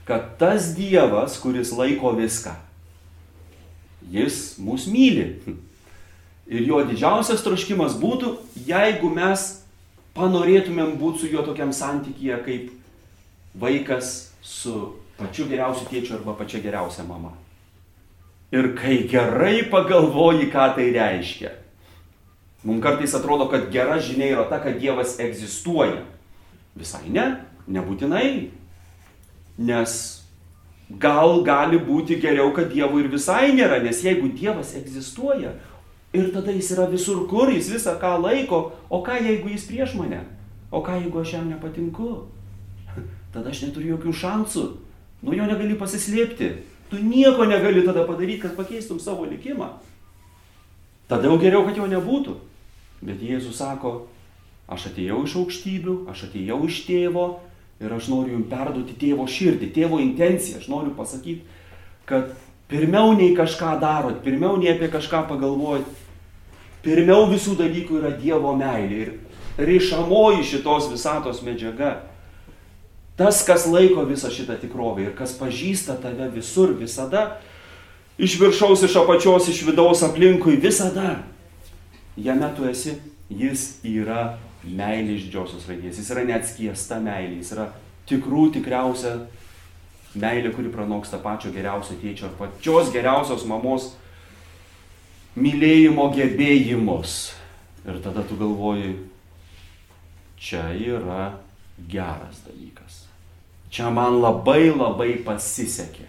kad 0.08 0.34
tas 0.38 0.72
Dievas, 0.76 1.38
kuris 1.40 1.72
laiko 1.74 2.12
viską, 2.16 2.54
jis 4.12 4.56
mus 4.58 4.88
myli. 4.90 5.30
Ir 6.44 6.66
jo 6.68 6.82
didžiausias 6.84 7.40
troškimas 7.40 7.94
būtų, 7.96 8.34
jeigu 8.68 9.08
mes 9.08 9.46
panorėtumėm 10.14 10.98
būti 11.00 11.24
su 11.24 11.30
juo 11.32 11.44
tokiam 11.46 11.72
santykėje 11.72 12.36
kaip 12.44 12.66
vaikas 13.56 14.10
su 14.44 14.74
pačiu 15.16 15.48
geriausiu 15.48 15.88
tėčiu 15.88 16.18
arba 16.18 16.34
pačia 16.36 16.60
geriausia 16.60 17.06
mama. 17.08 17.32
Ir 18.54 18.70
kai 18.78 19.02
gerai 19.10 19.64
pagalvoji, 19.70 20.50
ką 20.52 20.68
tai 20.76 20.90
reiškia. 20.94 21.50
Mums 22.64 22.82
kartais 22.84 23.14
atrodo, 23.16 23.48
kad 23.50 23.66
gera 23.72 23.98
žinia 24.00 24.30
yra 24.36 24.44
ta, 24.48 24.60
kad 24.62 24.78
Dievas 24.80 25.18
egzistuoja. 25.20 26.04
Visai 26.78 27.10
ne, 27.12 27.24
nebūtinai. 27.68 28.28
Nes 29.58 29.96
gal 31.02 31.42
gali 31.46 31.80
būti 31.82 32.20
geriau, 32.22 32.52
kad 32.54 32.70
Dievo 32.72 33.02
ir 33.02 33.10
visai 33.12 33.50
nėra, 33.56 33.80
nes 33.82 34.04
jeigu 34.06 34.30
Dievas 34.36 34.74
egzistuoja 34.78 35.56
ir 36.14 36.30
tada 36.30 36.54
jis 36.54 36.70
yra 36.76 36.86
visur 36.86 37.24
kur, 37.26 37.50
jis 37.50 37.72
visą 37.74 37.96
ką 37.98 38.14
laiko, 38.22 38.60
o 38.86 39.02
ką 39.02 39.18
jeigu 39.18 39.50
jis 39.50 39.66
prieš 39.66 39.96
mane, 39.98 40.20
o 40.70 40.78
ką 40.84 41.00
jeigu 41.00 41.24
aš 41.24 41.34
jam 41.34 41.48
nepatinku, 41.50 42.10
tada 43.34 43.50
aš 43.50 43.64
neturiu 43.66 43.96
jokių 43.96 44.14
šansų 44.22 44.66
Nuo 45.24 45.32
jo 45.32 45.46
negali 45.48 45.76
pasislėpti. 45.80 46.50
Tu 46.94 47.02
nieko 47.02 47.44
negali 47.44 47.82
tada 47.82 48.06
padaryti, 48.06 48.40
kad 48.44 48.56
pakeistum 48.56 49.00
savo 49.00 49.24
likimą. 49.26 49.72
Tada 51.08 51.26
jau 51.26 51.38
geriau, 51.42 51.64
kad 51.66 51.76
jo 51.76 51.88
nebūtų. 51.90 52.36
Bet 53.04 53.22
Jėzus 53.22 53.58
sako, 53.58 54.06
aš 54.70 54.86
atėjau 54.92 55.24
iš 55.26 55.34
aukštybių, 55.40 55.96
aš 56.12 56.28
atėjau 56.28 56.60
iš 56.68 56.84
tėvo 56.86 57.24
ir 57.82 57.92
aš 57.92 58.06
noriu 58.12 58.36
jums 58.36 58.48
perduoti 58.52 58.94
tėvo 59.00 59.26
širdį, 59.26 59.72
tėvo 59.74 59.98
intenciją. 60.04 60.62
Aš 60.62 60.70
noriu 60.70 60.94
pasakyti, 60.94 61.42
kad 62.06 62.30
pirmiau 62.70 63.12
nei 63.18 63.34
kažką 63.34 63.74
darot, 63.82 64.22
pirmiau 64.22 64.54
nei 64.60 64.70
apie 64.72 64.88
kažką 64.92 65.26
pagalvojat, 65.32 65.90
pirmiau 66.86 67.26
visų 67.32 67.58
dalykų 67.58 68.00
yra 68.00 68.14
Dievo 68.14 68.54
meilė 68.56 69.02
ir 69.02 69.12
rišamoji 69.58 70.46
šitos 70.46 70.88
visatos 70.94 71.42
medžiaga 71.42 71.96
Tas, 73.16 73.44
kas 73.46 73.68
laiko 73.70 74.02
visą 74.08 74.30
šitą 74.34 74.56
tikrovę 74.58 75.04
ir 75.04 75.12
kas 75.14 75.36
pažįsta 75.38 75.94
tave 76.02 76.26
visur, 76.34 76.72
visada, 76.74 77.38
iš 78.18 78.34
viršaus, 78.40 78.82
iš 78.82 78.96
apačios, 79.04 79.46
iš 79.52 79.62
vidaus 79.68 80.02
aplinkui, 80.02 80.56
visada, 80.58 81.20
jame 82.18 82.50
tu 82.56 82.66
esi, 82.66 82.96
jis 83.30 83.78
yra 83.86 84.34
meilė 84.64 85.14
iš 85.14 85.28
didžiosios 85.28 85.68
raidės, 85.70 86.00
jis 86.00 86.10
yra 86.10 86.26
neatskiesta 86.26 86.98
meilė, 87.04 87.38
jis 87.38 87.54
yra 87.54 87.68
tikrų 88.10 88.48
tikriausia 88.56 89.14
meilė, 90.18 90.50
kuri 90.54 90.72
pranoksta 90.74 91.22
pačio 91.22 91.52
geriausio 91.54 91.94
tėčio 92.02 92.28
ar 92.28 92.36
pačios 92.38 92.90
geriausios 92.94 93.46
mamos 93.46 93.92
mylėjimo 95.38 96.10
gebėjimus. 96.14 97.34
Ir 97.84 97.98
tada 98.02 98.22
tu 98.26 98.38
galvoji, 98.40 98.94
čia 100.40 100.70
yra 100.72 101.34
geras 101.78 102.42
dalykas. 102.46 103.04
Čia 103.70 103.90
man 103.90 104.20
labai 104.22 104.70
labai 104.70 105.16
pasisekė. 105.26 106.06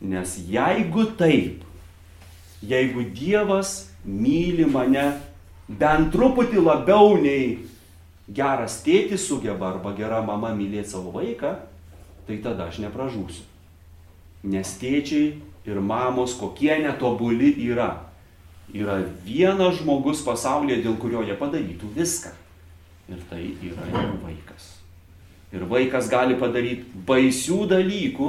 Nes 0.00 0.36
jeigu 0.48 1.06
taip, 1.16 1.64
jeigu 2.64 3.04
Dievas 3.16 3.90
myli 4.04 4.64
mane 4.68 5.20
bent 5.68 6.10
truputį 6.12 6.62
labiau 6.64 7.16
nei 7.20 7.58
geras 8.28 8.80
tėtis 8.84 9.26
sugeba 9.28 9.74
arba 9.74 9.92
gera 9.96 10.20
mama 10.24 10.52
mylėti 10.56 10.92
savo 10.92 11.12
vaiką, 11.16 11.54
tai 12.26 12.38
tada 12.44 12.68
aš 12.70 12.80
nepražūsiu. 12.84 13.44
Nes 14.50 14.76
tėčiai 14.80 15.34
ir 15.68 15.80
mamos 15.84 16.36
kokie 16.40 16.72
netobuli 16.80 17.52
yra. 17.68 18.06
Yra 18.70 19.00
vienas 19.26 19.80
žmogus 19.80 20.22
pasaulyje, 20.24 20.80
dėl 20.84 20.94
kurio 21.02 21.24
jie 21.26 21.34
padarytų 21.36 21.90
viską. 21.96 22.30
Ir 23.10 23.22
tai 23.30 23.42
yra 23.66 23.86
jų 23.90 24.18
vaikas. 24.22 24.66
Ir 25.50 25.64
vaikas 25.66 26.10
gali 26.10 26.36
padaryti 26.38 26.86
baisių 27.08 27.64
dalykų, 27.72 28.28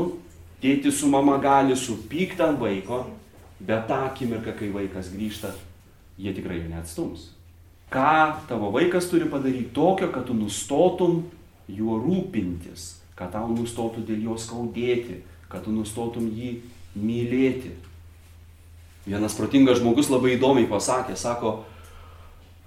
tėti 0.62 0.94
su 0.94 1.10
mama 1.10 1.38
gali 1.42 1.76
supykti 1.78 2.42
ant 2.42 2.58
vaiko, 2.62 3.04
bet 3.62 3.86
tą 3.90 4.00
akimirką, 4.08 4.56
kai 4.58 4.72
vaikas 4.74 5.12
grįžta, 5.14 5.54
jie 6.18 6.34
tikrai 6.34 6.64
jo 6.64 6.72
neatstums. 6.72 7.30
Ką 7.94 8.42
tavo 8.50 8.72
vaikas 8.74 9.10
turi 9.12 9.28
padaryti 9.30 9.70
tokio, 9.76 10.10
kad 10.14 10.26
tu 10.26 10.34
nustotum 10.34 11.22
juo 11.70 12.00
rūpintis, 12.02 12.96
kad 13.20 13.34
tau 13.36 13.52
nustotų 13.54 14.06
dėl 14.08 14.32
jo 14.32 14.38
skaudėti, 14.40 15.20
kad 15.52 15.66
tu 15.68 15.74
nustotum 15.76 16.30
jį 16.32 16.56
mylėti. 16.96 17.76
Vienas 19.06 19.36
protingas 19.38 19.82
žmogus 19.82 20.10
labai 20.10 20.38
įdomiai 20.38 20.70
pasakė, 20.70 21.18
sako, 21.20 21.62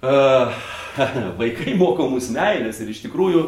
vaikai 1.39 1.75
moko 1.79 2.07
mus 2.11 2.29
meilės 2.33 2.81
ir 2.81 2.91
iš 2.91 3.03
tikrųjų 3.05 3.45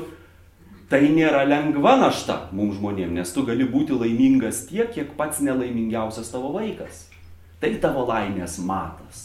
tai 0.91 1.03
nėra 1.11 1.43
lengva 1.47 1.97
našta 1.99 2.47
mums 2.55 2.77
žmonėms, 2.79 3.15
nes 3.19 3.33
tu 3.35 3.43
gali 3.47 3.67
būti 3.67 3.95
laimingas 3.97 4.65
tiek, 4.69 4.89
kiek 4.93 5.15
pats 5.19 5.41
nelaimingiausias 5.43 6.31
tavo 6.31 6.53
vaikas. 6.55 7.07
Tai 7.59 7.71
tavo 7.81 8.05
laimės 8.07 8.59
matas. 8.63 9.23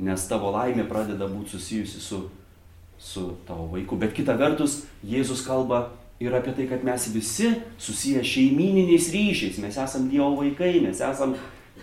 Nes 0.00 0.26
tavo 0.28 0.52
laimė 0.54 0.84
pradeda 0.88 1.26
būti 1.28 1.56
susijusi 1.56 2.02
su, 2.04 2.20
su 3.00 3.24
tavo 3.48 3.66
vaiku. 3.72 3.98
Bet 4.00 4.14
kita 4.16 4.36
vertus, 4.38 4.84
Jėzus 5.04 5.42
kalba 5.46 5.88
ir 6.20 6.36
apie 6.36 6.54
tai, 6.56 6.68
kad 6.70 6.84
mes 6.84 7.08
visi 7.12 7.54
susiję 7.80 8.22
šeimininiais 8.24 9.10
ryšiais. 9.12 9.58
Mes 9.64 9.76
esam 9.80 10.08
Dievo 10.12 10.34
vaikai, 10.38 10.78
mes 10.84 11.00
esam 11.04 11.34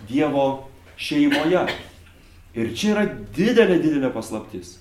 Dievo 0.08 0.68
šeimoje. 0.96 1.66
Ir 2.58 2.74
čia 2.74 2.92
yra 2.96 3.06
didelė, 3.36 3.78
didelė 3.78 4.10
paslaptis. 4.10 4.76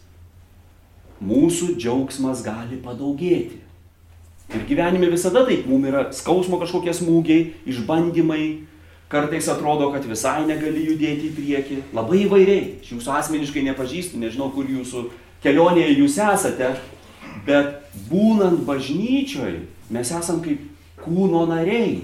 Mūsų 1.22 1.76
džiaugsmas 1.78 2.42
gali 2.46 2.80
padaugėti. 2.82 3.62
Ir 4.54 4.64
gyvenime 4.70 5.10
visada 5.12 5.44
taip, 5.46 5.66
mums 5.68 5.90
yra 5.90 6.06
skausmo 6.16 6.58
kažkokie 6.62 6.94
smūgiai, 6.96 7.52
išbandymai, 7.68 8.44
kartais 9.12 9.50
atrodo, 9.52 9.90
kad 9.94 10.06
visai 10.08 10.46
negali 10.48 10.86
judėti 10.88 11.30
į 11.30 11.34
priekį, 11.36 11.80
labai 11.98 12.24
įvairiai. 12.26 12.62
Aš 12.82 12.94
jūsų 12.96 13.16
asmeniškai 13.18 13.66
nepažįstu, 13.68 14.22
nežinau, 14.22 14.50
kur 14.56 14.70
jūsų 14.72 15.08
kelionėje 15.44 15.98
jūs 16.00 16.20
esate, 16.24 16.72
bet 17.48 17.92
būnant 18.10 18.64
bažnyčioj, 18.68 19.60
mes 19.94 20.14
esam 20.16 20.40
kaip 20.46 20.64
kūno 21.04 21.44
nariai. 21.52 22.00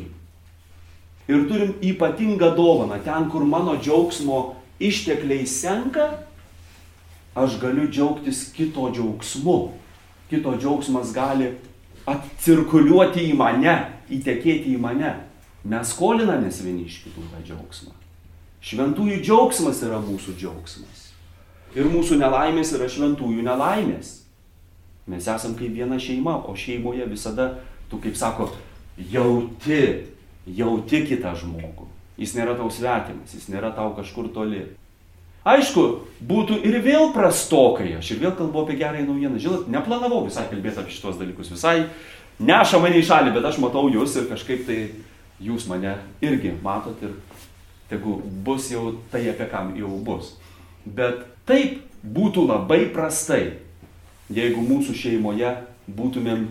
Ir 1.31 1.47
turim 1.47 1.77
ypatingą 1.79 2.51
dovaną. 2.57 2.99
Ten, 3.05 3.29
kur 3.31 3.47
mano 3.47 3.77
džiaugsmo 3.79 4.41
ištekliai 4.87 5.47
senka, 5.49 6.09
aš 7.35 7.57
galiu 7.61 7.87
džiaugtis 7.89 8.45
kito 8.55 8.89
džiaugsmu. 8.93 9.57
Kito 10.29 10.55
džiaugsmas 10.57 11.13
gali 11.13 11.51
atcirkuliuoti 12.09 13.27
į 13.29 13.35
mane, 13.37 13.75
įtekėti 14.11 14.73
į 14.75 14.79
mane. 14.81 15.13
Mes 15.63 15.93
skolinamės 15.95 16.59
vieni 16.63 16.87
iš 16.89 17.03
kitų 17.05 17.29
tą 17.31 17.43
džiaugsmą. 17.47 17.93
Šventųjų 18.63 19.21
džiaugsmas 19.23 19.81
yra 19.85 19.99
mūsų 20.03 20.35
džiaugsmas. 20.39 21.07
Ir 21.73 21.87
mūsų 21.89 22.19
nelaimės 22.19 22.73
yra 22.77 22.89
šventųjų 22.91 23.43
nelaimės. 23.45 24.19
Mes 25.09 25.25
esam 25.27 25.55
kaip 25.59 25.73
viena 25.75 25.97
šeima, 25.99 26.37
o 26.47 26.55
šeimoje 26.55 27.07
visada, 27.11 27.49
tu 27.91 27.99
kaip 28.03 28.15
sako, 28.15 28.51
jauti, 29.11 29.81
jauti 30.47 31.01
kitą 31.09 31.33
žmogų. 31.39 31.89
Jis 32.17 32.35
nėra 32.37 32.53
tau 32.57 32.69
svetimas, 32.69 33.33
jis 33.33 33.49
nėra 33.49 33.71
tau 33.73 33.93
kažkur 33.97 34.29
toli. 34.33 34.67
Aišku, 35.43 35.83
būtų 36.23 36.61
ir 36.63 36.77
vėl 36.85 37.09
prastokai, 37.15 37.97
aš 37.97 38.13
ir 38.13 38.21
vėl 38.21 38.35
kalbu 38.37 38.61
apie 38.63 38.77
gerąją 38.79 39.07
naujieną. 39.09 39.41
Žinot, 39.43 39.65
neplanavau 39.71 40.21
visai 40.27 40.45
kalbėti 40.47 40.79
apie 40.79 40.93
šitos 40.95 41.17
dalykus, 41.19 41.51
visai 41.51 41.89
neša 42.39 42.79
mane 42.79 43.01
į 43.01 43.07
šalį, 43.09 43.33
bet 43.35 43.49
aš 43.49 43.59
matau 43.59 43.89
jūs 43.91 44.15
ir 44.21 44.29
kažkaip 44.29 44.63
tai 44.69 44.77
jūs 45.43 45.67
mane 45.67 45.97
irgi 46.23 46.53
matot 46.63 47.01
ir 47.03 47.17
tegu 47.89 48.21
bus 48.45 48.69
jau 48.71 48.93
tai, 49.11 49.25
apie 49.33 49.49
kam 49.51 49.73
jau 49.75 49.91
bus. 50.05 50.37
Bet 50.85 51.25
taip 51.49 51.81
būtų 52.03 52.47
labai 52.47 52.85
prastai, 52.93 53.57
jeigu 54.31 54.63
mūsų 54.63 54.95
šeimoje 54.95 55.51
būtumėm, 55.91 56.47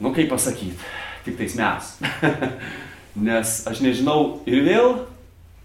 nu 0.00 0.16
kaip 0.16 0.32
pasakyti, 0.32 0.80
tik 1.28 1.38
tais 1.42 1.60
mes. 1.60 1.94
Nes 3.14 3.60
aš 3.70 3.82
nežinau 3.84 4.40
ir 4.50 4.64
vėl 4.66 4.94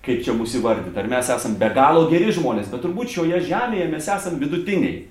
kaip 0.06 0.24
čia 0.26 0.36
mūsų 0.36 0.62
įvardyti. 0.62 0.98
Ar 0.98 1.10
mes 1.12 1.30
esame 1.34 1.60
be 1.60 1.70
galo 1.76 2.08
geri 2.12 2.32
žmonės, 2.34 2.70
bet 2.72 2.84
turbūt 2.86 3.12
šioje 3.14 3.42
žemėje 3.50 3.88
mes 3.92 4.08
esame 4.10 4.40
vidutiniai. 4.42 5.04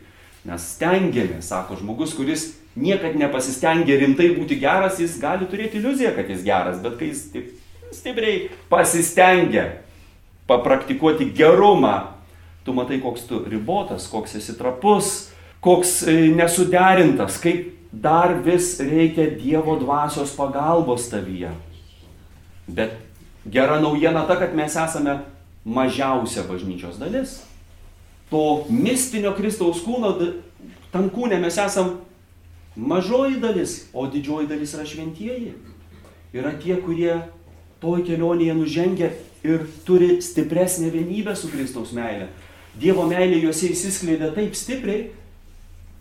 Mes 0.49 0.69
stengiamės, 0.75 1.51
sako 1.51 1.77
žmogus, 1.81 2.15
kuris 2.17 2.53
niekad 2.79 3.19
nepasistengia 3.19 3.99
rimtai 4.01 4.31
būti 4.37 4.57
geras, 4.61 5.01
jis 5.03 5.19
gali 5.21 5.49
turėti 5.51 5.81
iliuziją, 5.81 6.15
kad 6.17 6.31
jis 6.31 6.45
geras, 6.47 6.79
bet 6.83 6.97
kai 7.01 7.11
jis 7.11 7.25
taip 7.35 7.51
stipriai 7.93 8.49
pasistengia 8.71 9.67
papraktikuoti 10.49 11.29
gerumą, 11.37 12.15
tu 12.65 12.73
matai, 12.77 13.01
koks 13.03 13.27
tu 13.29 13.43
ribotas, 13.49 14.09
koks 14.09 14.39
esi 14.41 14.55
trapus, 14.57 15.29
koks 15.65 16.03
e, 16.09 16.17
nesuderintas, 16.37 17.37
kaip 17.43 17.75
dar 17.93 18.35
vis 18.45 18.77
reikia 18.81 19.29
Dievo 19.37 19.77
dvasios 19.81 20.35
pagalbos 20.37 21.09
tavyje. 21.13 21.53
Bet 22.69 22.97
Gera 23.51 23.81
naujiena 23.81 24.27
ta, 24.27 24.37
kad 24.39 24.55
mes 24.57 24.77
esame 24.77 25.19
mažiausia 25.65 26.43
bažnyčios 26.49 26.99
dalis. 27.01 27.41
To 28.31 28.67
mistinio 28.69 29.33
Kristaus 29.37 29.81
kūno, 29.85 30.13
tam 30.93 31.09
kūne 31.13 31.39
mes 31.41 31.57
esame 31.57 31.97
mažoji 32.77 33.41
dalis, 33.41 33.87
o 33.93 34.07
didžioji 34.07 34.51
dalis 34.51 34.75
yra 34.77 34.85
šventieji. 34.87 35.55
Yra 36.37 36.53
tie, 36.61 36.77
kurie 36.85 37.15
toj 37.81 38.05
kelionėje 38.05 38.57
nužengia 38.59 39.13
ir 39.47 39.65
turi 39.87 40.19
stipresnę 40.23 40.91
vienybę 40.93 41.37
su 41.37 41.49
Kristaus 41.49 41.95
meile. 41.97 42.29
Dievo 42.79 43.07
meilė 43.09 43.41
juose 43.43 43.71
įsiskleidė 43.73 44.35
taip 44.37 44.55
stipriai 44.55 45.09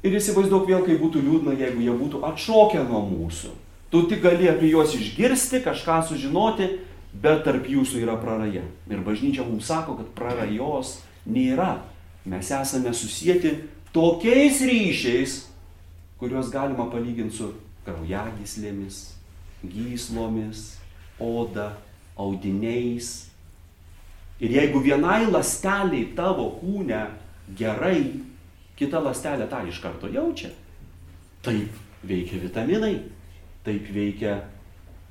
ir 0.04 0.18
įsivaizduok 0.20 0.68
vėl, 0.68 0.84
kaip 0.84 1.00
būtų 1.02 1.24
liūdna, 1.24 1.56
jeigu 1.58 1.86
jie 1.86 1.96
būtų 1.96 2.22
atšokę 2.28 2.84
nuo 2.90 3.06
mūsų. 3.08 3.54
Tu 3.92 4.04
tik 4.10 4.22
gali 4.24 4.50
apie 4.52 4.72
juos 4.72 4.96
išgirsti, 4.98 5.62
kažką 5.64 6.02
sužinoti, 6.10 6.68
bet 7.16 7.46
tarp 7.48 7.70
jūsų 7.72 8.02
yra 8.04 8.18
praraja. 8.20 8.66
Ir 8.92 9.04
bažnyčia 9.06 9.46
mums 9.48 9.70
sako, 9.70 9.96
kad 10.00 10.10
prarajos 10.18 10.98
nėra. 11.28 11.78
Mes 12.28 12.52
esame 12.52 12.92
susijęti 12.92 13.54
tokiais 13.96 14.60
ryšiais, 14.68 15.38
kuriuos 16.20 16.52
galima 16.52 16.90
palyginti 16.92 17.40
su 17.40 17.54
kraujagyslėmis, 17.88 19.00
gyslomis, 19.64 20.74
oda, 21.20 21.72
audiniais. 22.20 23.28
Ir 24.44 24.54
jeigu 24.54 24.84
vienai 24.84 25.26
lasteliai 25.32 26.12
tavo 26.18 26.50
kūne 26.60 27.06
gerai, 27.58 28.02
kita 28.78 29.00
lastelė 29.02 29.48
tą 29.50 29.64
iš 29.66 29.80
karto 29.82 30.10
jaučia. 30.12 30.52
Taip 31.46 31.74
veikia 32.06 32.42
vitaminai, 32.44 33.00
taip 33.68 33.90
veikia 33.94 34.40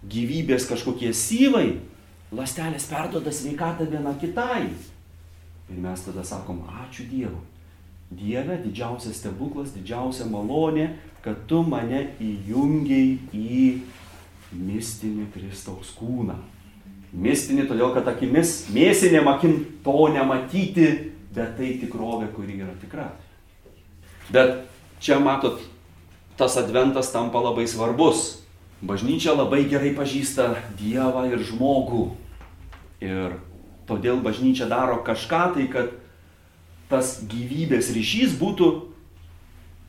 gyvybės 0.08 0.66
kažkokie 0.70 1.12
syvai, 1.16 1.78
lastelės 2.34 2.88
perdoda 2.90 3.32
sveikatą 3.32 3.88
viena 3.90 4.14
kitai. 4.20 4.70
Ir 5.66 5.78
mes 5.82 6.02
tada 6.06 6.24
sakom, 6.24 6.62
ačiū 6.86 7.06
Dievui. 7.10 7.42
Dieve, 8.06 8.54
didžiausias 8.62 9.18
stebuklas, 9.18 9.72
didžiausia 9.74 10.28
malonė, 10.30 10.92
kad 11.24 11.40
tu 11.50 11.64
mane 11.66 12.04
įjungiai 12.22 13.16
į 13.34 13.62
mistinį 14.54 15.26
Kristaus 15.34 15.90
kūną. 15.98 16.36
Mistinį, 17.16 17.64
todėl 17.66 17.90
kad 17.96 18.06
akimis, 18.12 18.68
mėsinėm 18.70 19.26
akim 19.32 19.58
to 19.82 20.06
nematyti, 20.14 20.86
bet 21.34 21.56
tai 21.58 21.72
tikrovė, 21.82 22.30
kuri 22.36 22.60
yra 22.62 22.76
tikra. 22.78 23.08
Bet 24.30 24.68
čia 25.02 25.18
matot, 25.22 25.58
tas 26.38 26.54
adventas 26.62 27.10
tampa 27.10 27.42
labai 27.42 27.66
svarbus. 27.66 28.45
Bažnyčia 28.84 29.32
labai 29.32 29.64
gerai 29.70 29.94
pažįsta 29.96 30.50
Dievą 30.76 31.24
ir 31.30 31.40
žmogų. 31.48 32.10
Ir 33.00 33.38
todėl 33.88 34.20
bažnyčia 34.20 34.68
daro 34.68 34.98
kažką 35.04 35.42
tai, 35.54 35.64
kad 35.72 35.94
tas 36.90 37.16
gyvybės 37.24 37.88
ryšys 37.96 38.36
būtų 38.36 38.68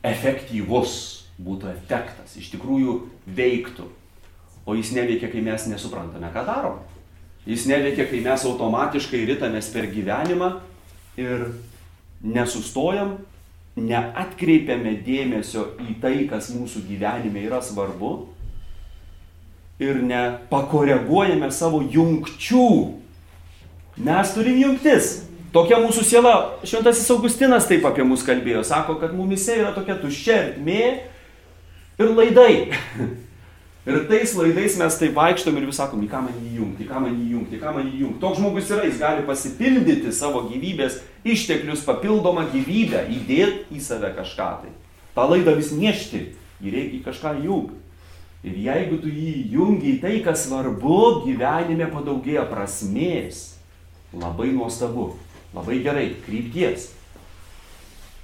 efektyvus, 0.08 0.94
būtų 1.36 1.68
efektas, 1.74 2.36
iš 2.40 2.48
tikrųjų 2.54 2.94
veiktų. 3.26 3.90
O 4.68 4.76
jis 4.76 4.94
neveikia, 4.96 5.28
kai 5.32 5.42
mes 5.44 5.68
nesuprantame, 5.68 6.30
ką 6.32 6.44
darom. 6.48 6.80
Jis 7.48 7.66
neveikia, 7.68 8.08
kai 8.08 8.22
mes 8.24 8.44
automatiškai 8.44 9.22
rytamės 9.28 9.68
per 9.72 9.88
gyvenimą 9.92 10.50
ir 11.20 11.46
nesustojam, 12.24 13.18
neatkreipiame 13.78 14.96
dėmesio 15.04 15.68
į 15.84 16.00
tai, 16.02 16.16
kas 16.30 16.50
mūsų 16.56 16.82
gyvenime 16.88 17.44
yra 17.46 17.60
svarbu 17.64 18.12
ir 19.82 20.02
nepakoreguojame 20.02 21.50
savo 21.54 21.80
jungčių. 21.82 22.68
Mes 23.98 24.34
turim 24.34 24.58
jungtis. 24.62 25.14
Tokia 25.54 25.78
mūsų 25.80 26.02
siela, 26.04 26.32
šventasis 26.66 27.08
Augustinas 27.14 27.66
taip 27.70 27.86
apie 27.88 28.04
mus 28.04 28.20
kalbėjo, 28.26 28.60
sako, 28.68 28.98
kad 29.00 29.14
mumise 29.16 29.54
yra 29.56 29.70
tokia 29.72 29.96
tuščia 29.96 30.34
ertmė 30.42 30.82
ir 31.98 32.12
laidai. 32.12 32.52
Ir 33.88 34.02
tais 34.04 34.34
laidais 34.36 34.74
mes 34.76 34.96
taip 35.00 35.14
vaikštom 35.16 35.56
ir 35.56 35.64
vis 35.64 35.78
sakom, 35.80 36.02
į 36.04 36.10
ką 36.10 36.18
man 36.20 36.34
įjungti, 36.44 36.84
į 36.84 36.88
ką 36.90 36.98
man 37.00 37.14
įjungti, 37.24 37.56
į 37.56 37.60
ką 37.62 37.70
man 37.72 37.86
įjungti. 37.88 38.20
Toks 38.20 38.36
žmogus 38.36 38.72
yra, 38.74 38.82
jis 38.84 38.98
gali 39.00 39.22
pasipildyti 39.24 40.12
savo 40.12 40.42
gyvybės 40.50 40.98
išteklius, 41.24 41.86
papildomą 41.86 42.44
gyvybę, 42.52 43.06
įdėti 43.16 43.78
į 43.78 43.80
save 43.80 44.10
kažką 44.18 44.48
tai. 44.60 44.74
Ta 45.16 45.24
laida 45.30 45.54
vis 45.56 45.70
nešti, 45.72 46.20
jį 46.60 46.74
reikia 46.74 46.98
į 46.98 47.00
kažką 47.06 47.32
įjungti. 47.40 47.80
Ir 48.46 48.54
jeigu 48.68 49.00
tu 49.02 49.10
jį 49.10 49.48
jungi 49.50 49.96
į 49.96 50.00
tai, 50.02 50.18
kas 50.22 50.44
svarbu, 50.46 51.24
gyvenime 51.24 51.88
padaugėja 51.90 52.44
prasmės. 52.50 53.56
Labai 54.14 54.52
nuostabu, 54.54 55.10
labai 55.56 55.80
gerai, 55.84 56.12
krypties. 56.24 56.92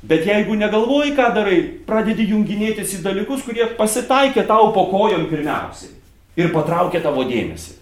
Bet 0.05 0.27
jeigu 0.29 0.55
negalvoji, 0.61 1.14
ką 1.16 1.31
darai, 1.35 1.59
pradedi 1.88 2.29
junginėtis 2.31 2.98
į 2.98 3.03
dalykus, 3.05 3.42
kurie 3.46 3.66
pasitaikė 3.79 4.44
tau 4.46 4.70
po 4.77 4.87
kojom 4.92 5.27
pirmiausiai 5.31 5.94
ir 6.37 6.53
patraukė 6.55 7.00
tavo 7.03 7.24
dėmesį. 7.27 7.79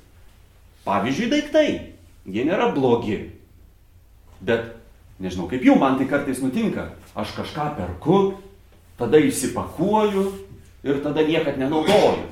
Pavyzdžiui, 0.86 1.30
daiktai. 1.32 1.68
Jie 2.30 2.44
nėra 2.46 2.70
blogi. 2.74 3.18
Bet, 4.42 4.72
nežinau 5.22 5.48
kaip 5.50 5.64
jų, 5.66 5.76
man 5.78 5.98
tai 5.98 6.06
kartais 6.10 6.40
nutinka. 6.42 6.92
Aš 7.18 7.34
kažką 7.36 7.72
perku, 7.76 8.20
tada 8.98 9.20
įsipakuoju 9.20 10.24
ir 10.84 11.02
tada 11.02 11.22
niekad 11.26 11.58
nenaudoju. 11.58 12.24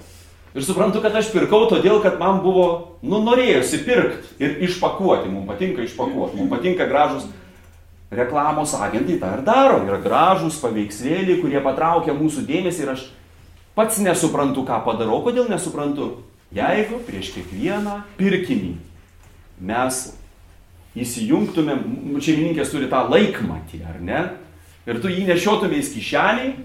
Ir 0.54 0.64
suprantu, 0.66 0.98
kad 0.98 1.14
aš 1.14 1.28
pirkau 1.30 1.68
todėl, 1.70 2.00
kad 2.02 2.16
man 2.18 2.40
buvo, 2.42 2.98
nu, 3.06 3.20
norėjosi 3.22 3.84
pirkti 3.86 4.42
ir 4.42 4.56
išpakuoti. 4.66 5.30
Mums 5.30 5.46
patinka 5.46 5.84
išpakuoti, 5.86 6.40
mums 6.40 6.50
patinka 6.50 6.88
gražus 6.90 7.28
reklamos 8.10 8.74
agentai 8.74 9.20
tą 9.22 9.30
ir 9.36 9.44
daro. 9.46 9.78
Yra 9.86 10.00
gražūs 10.02 10.58
paveikslėliai, 10.64 11.38
kurie 11.42 11.62
patraukia 11.62 12.16
mūsų 12.18 12.42
dėmesį 12.48 12.82
ir 12.82 12.92
aš 12.96 13.04
pats 13.78 14.00
nesuprantu, 14.02 14.66
ką 14.66 14.80
padarau. 14.88 15.22
Kodėl 15.22 15.46
nesuprantu? 15.52 16.16
Jeigu 16.50 16.98
prieš 17.06 17.30
kiekvieną 17.36 18.00
pirkinį 18.18 18.72
mes 19.62 20.00
įsijungtumėm, 20.98 21.84
šeimininkės 22.18 22.72
turi 22.72 22.90
tą 22.90 23.04
laikmatį, 23.06 23.84
ar 23.86 24.00
ne? 24.02 24.24
Ir 24.90 24.98
tu 24.98 25.12
jį 25.12 25.28
nešiotumės 25.28 25.92
kišeniai 25.94 26.56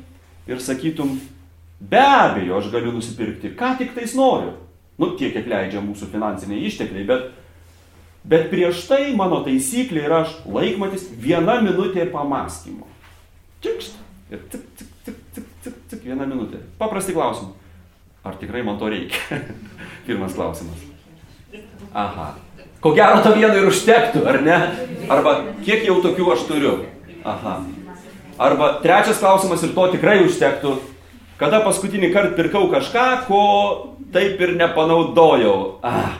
ir 0.49 0.61
sakytum, 0.63 1.19
be 1.79 2.01
abejo, 2.01 2.59
aš 2.59 2.69
galiu 2.73 2.93
nusipirkti, 2.95 3.55
ką 3.57 3.75
tik 3.79 3.95
tais 3.97 4.15
noriu. 4.17 4.53
Nu, 4.99 5.11
tiek, 5.19 5.33
kiek 5.35 5.49
leidžia 5.51 5.81
mūsų 5.83 6.07
finansiniai 6.13 6.63
ištekliai, 6.69 7.07
bet 7.09 7.33
Bet 8.25 8.47
prieš 8.49 8.88
tai 8.89 9.11
mano 9.13 9.43
taisyklė 9.45 10.07
yra 10.07 10.23
aš 10.23 10.31
laikmatis 10.49 11.05
viena 11.21 11.59
minutė 11.61 12.07
pamastymo. 12.09 12.88
Čikšt. 13.61 13.99
Ir 14.33 14.41
tik, 14.49 14.63
tik, 14.79 14.89
tik, 15.05 15.19
tik, 15.35 15.51
tik, 15.61 15.75
tik 15.91 16.07
viena 16.07 16.25
minutė. 16.25 16.63
Paprasti 16.79 17.13
klausimai. 17.13 17.53
Ar 18.25 18.39
tikrai 18.41 18.63
man 18.65 18.79
to 18.81 18.89
reikia? 18.89 19.38
Pirmas 20.07 20.33
klausimas. 20.33 20.81
Aha. 21.93 22.31
Ko 22.81 22.95
gero 22.97 23.21
to 23.21 23.35
vieno 23.38 23.53
ir 23.59 23.69
užtektų, 23.69 24.25
ar 24.25 24.41
ne? 24.41 24.57
Arba 25.13 25.35
kiek 25.61 25.85
jau 25.85 25.99
tokių 26.01 26.31
aš 26.33 26.47
turiu? 26.49 26.73
Aha. 27.21 27.59
Arba 28.41 28.71
trečias 28.81 29.21
klausimas 29.21 29.61
ir 29.61 29.77
to 29.77 29.85
tikrai 29.93 30.23
užtektų. 30.25 30.73
Kada 31.39 31.59
paskutinį 31.65 32.13
kartą 32.13 32.35
pirkau 32.37 32.69
kažką, 32.71 33.07
ko 33.27 33.41
taip 34.15 34.39
ir 34.39 34.55
nepanaudojau? 34.59 35.57
Ah 35.83 36.15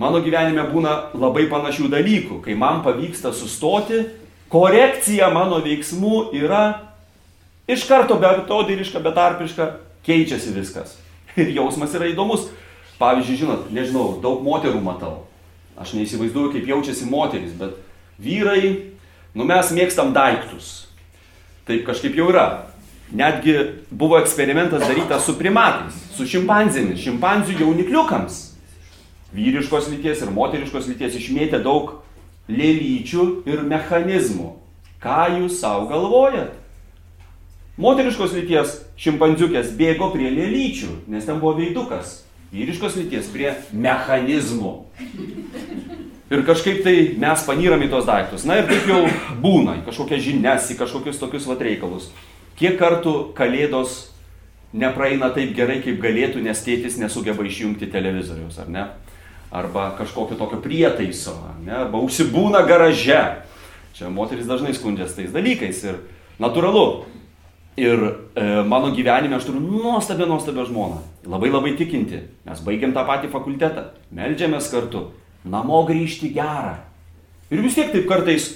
Mano 0.00 0.22
gyvenime 0.24 0.64
būna 0.72 1.12
labai 1.12 1.44
panašių 1.52 1.90
dalykų, 1.92 2.38
kai 2.46 2.56
man 2.56 2.80
pavyksta 2.82 3.30
sustoti, 3.36 4.00
korekcija 4.50 5.28
mano 5.30 5.58
veiksmų 5.62 6.30
yra 6.40 6.62
iš 7.68 7.84
karto 7.86 8.16
betodiriška, 8.20 9.02
betarpiška, 9.04 9.68
keičiasi 10.06 10.54
viskas. 10.56 10.96
Ir 11.40 11.52
jausmas 11.58 11.92
yra 11.96 12.08
įdomus. 12.10 12.48
Pavyzdžiui, 12.98 13.36
žinot, 13.44 13.68
nežinau, 13.74 14.16
daug 14.22 14.40
moterų 14.46 14.80
matau. 14.82 15.26
Aš 15.76 15.94
neįsivaizduoju, 15.96 16.52
kaip 16.54 16.68
jaučiasi 16.70 17.08
moteris, 17.10 17.54
bet 17.58 17.76
vyrai, 18.22 18.92
nu 19.36 19.46
mes 19.48 19.72
mėgstam 19.74 20.12
daiktus. 20.16 20.86
Taip 21.68 21.84
kažkaip 21.86 22.16
jau 22.16 22.30
yra. 22.32 22.71
Netgi 23.12 23.58
buvo 23.90 24.16
eksperimentas 24.22 24.86
darytas 24.88 25.26
su 25.26 25.36
primatais, 25.36 25.98
su 26.16 26.24
šimpanzėmis, 26.28 27.02
šimpanzių 27.02 27.58
jaunikliukams 27.60 28.52
vyriškos 29.32 29.88
lyties 29.92 30.22
ir 30.22 30.32
moteriškos 30.32 30.88
lyties 30.90 31.16
išmėtė 31.18 31.62
daug 31.64 31.98
lėlyčių 32.52 33.28
ir 33.48 33.62
mechanizmų. 33.68 34.52
Ką 35.02 35.22
jūs 35.38 35.58
savo 35.62 35.88
galvojat? 35.90 36.58
Moteriškos 37.80 38.34
lyties 38.36 38.76
šimpanziukės 39.00 39.72
bėgo 39.78 40.10
prie 40.12 40.28
lėlyčių, 40.30 40.90
nes 41.10 41.24
ten 41.26 41.40
buvo 41.40 41.56
veidukas. 41.58 42.20
Vyriškos 42.52 42.98
lyties 43.00 43.30
prie 43.32 43.54
mechanizmų. 43.72 44.74
Ir 46.32 46.44
kažkaip 46.48 46.82
tai 46.84 46.94
mes 47.20 47.46
panyram 47.48 47.80
į 47.84 47.88
tos 47.92 48.04
daiktus. 48.08 48.44
Na 48.48 48.60
ir 48.60 48.68
taip 48.68 48.86
jau 48.88 49.00
būna, 49.40 49.80
į 49.80 49.86
kažkokias 49.88 50.22
žinias, 50.24 50.68
į 50.72 50.78
kažkokius 50.80 51.20
tokius 51.20 51.48
vat 51.48 51.64
reikalus. 51.64 52.10
Kiek 52.58 52.78
kartų 52.80 53.32
kalėdos 53.36 54.12
nepraeina 54.72 55.30
taip 55.34 55.54
gerai, 55.56 55.80
kaip 55.84 56.00
galėtų, 56.02 56.42
nes 56.44 56.64
tėtis 56.64 56.98
nesugeba 57.00 57.44
išjungti 57.46 57.90
televizoriaus, 57.92 58.58
ar 58.62 58.70
ne? 58.72 58.86
arba 59.52 59.90
kažkokio 59.98 60.36
tokio 60.36 60.60
prietaiso, 60.64 61.34
ne, 61.64 61.74
arba 61.84 62.00
užsibūna 62.00 62.64
garaže. 62.64 63.20
Čia 63.92 64.08
moteris 64.08 64.48
dažnai 64.48 64.72
skundžiasi 64.72 65.18
tais 65.18 65.34
dalykais 65.34 65.82
ir 65.84 65.98
natūralu. 66.40 67.04
Ir 67.76 68.00
e, 68.00 68.44
mano 68.68 68.90
gyvenime 68.92 69.36
aš 69.36 69.46
turiu 69.48 69.60
nuostabią, 69.60 70.26
nuostabią 70.28 70.64
žmoną. 70.68 71.02
Labai 71.28 71.50
labai 71.52 71.74
tikinti. 71.76 72.20
Mes 72.48 72.64
baigiam 72.64 72.92
tą 72.96 73.04
patį 73.08 73.28
fakultetą, 73.32 73.86
melžiamės 74.12 74.68
kartu. 74.72 75.06
Namo 75.44 75.82
grįžti 75.88 76.32
gerą. 76.32 76.78
Ir 77.52 77.60
vis 77.64 77.76
tiek 77.76 77.92
taip 77.92 78.08
kartais 78.08 78.54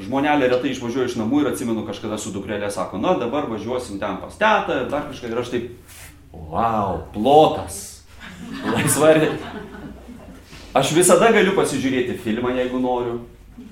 žmonelė 0.00 0.50
retai 0.52 0.72
išvažiuoja 0.74 1.10
iš 1.10 1.18
namų 1.20 1.42
ir 1.42 1.52
atsimenu 1.52 1.86
kažkada 1.86 2.18
su 2.20 2.32
dukrelė 2.34 2.68
sako, 2.72 3.00
na 3.00 3.14
dabar 3.20 3.48
važiuosim 3.50 4.00
ten 4.02 4.18
pas 4.20 4.36
tetą 4.36 4.82
ir 4.82 4.90
dar 4.92 5.06
kažką. 5.08 5.30
Ir 5.30 5.40
aš 5.40 5.52
taip, 5.54 5.70
wow, 6.32 7.04
plotas. 7.14 7.84
Laisva 8.66 9.14
Aš 10.76 10.90
visada 10.92 11.30
galiu 11.32 11.54
pasižiūrėti 11.56 12.18
filmą, 12.20 12.50
jeigu 12.58 12.78
noriu. 12.82 13.20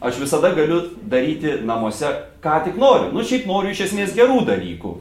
Aš 0.00 0.16
visada 0.22 0.54
galiu 0.56 0.78
daryti 1.04 1.58
namuose, 1.60 2.08
ką 2.40 2.62
tik 2.64 2.78
noriu. 2.80 3.10
Nu, 3.12 3.20
šiaip 3.20 3.44
noriu 3.48 3.74
iš 3.74 3.82
esmės 3.90 4.14
gerų 4.16 4.40
dalykų. 4.48 4.94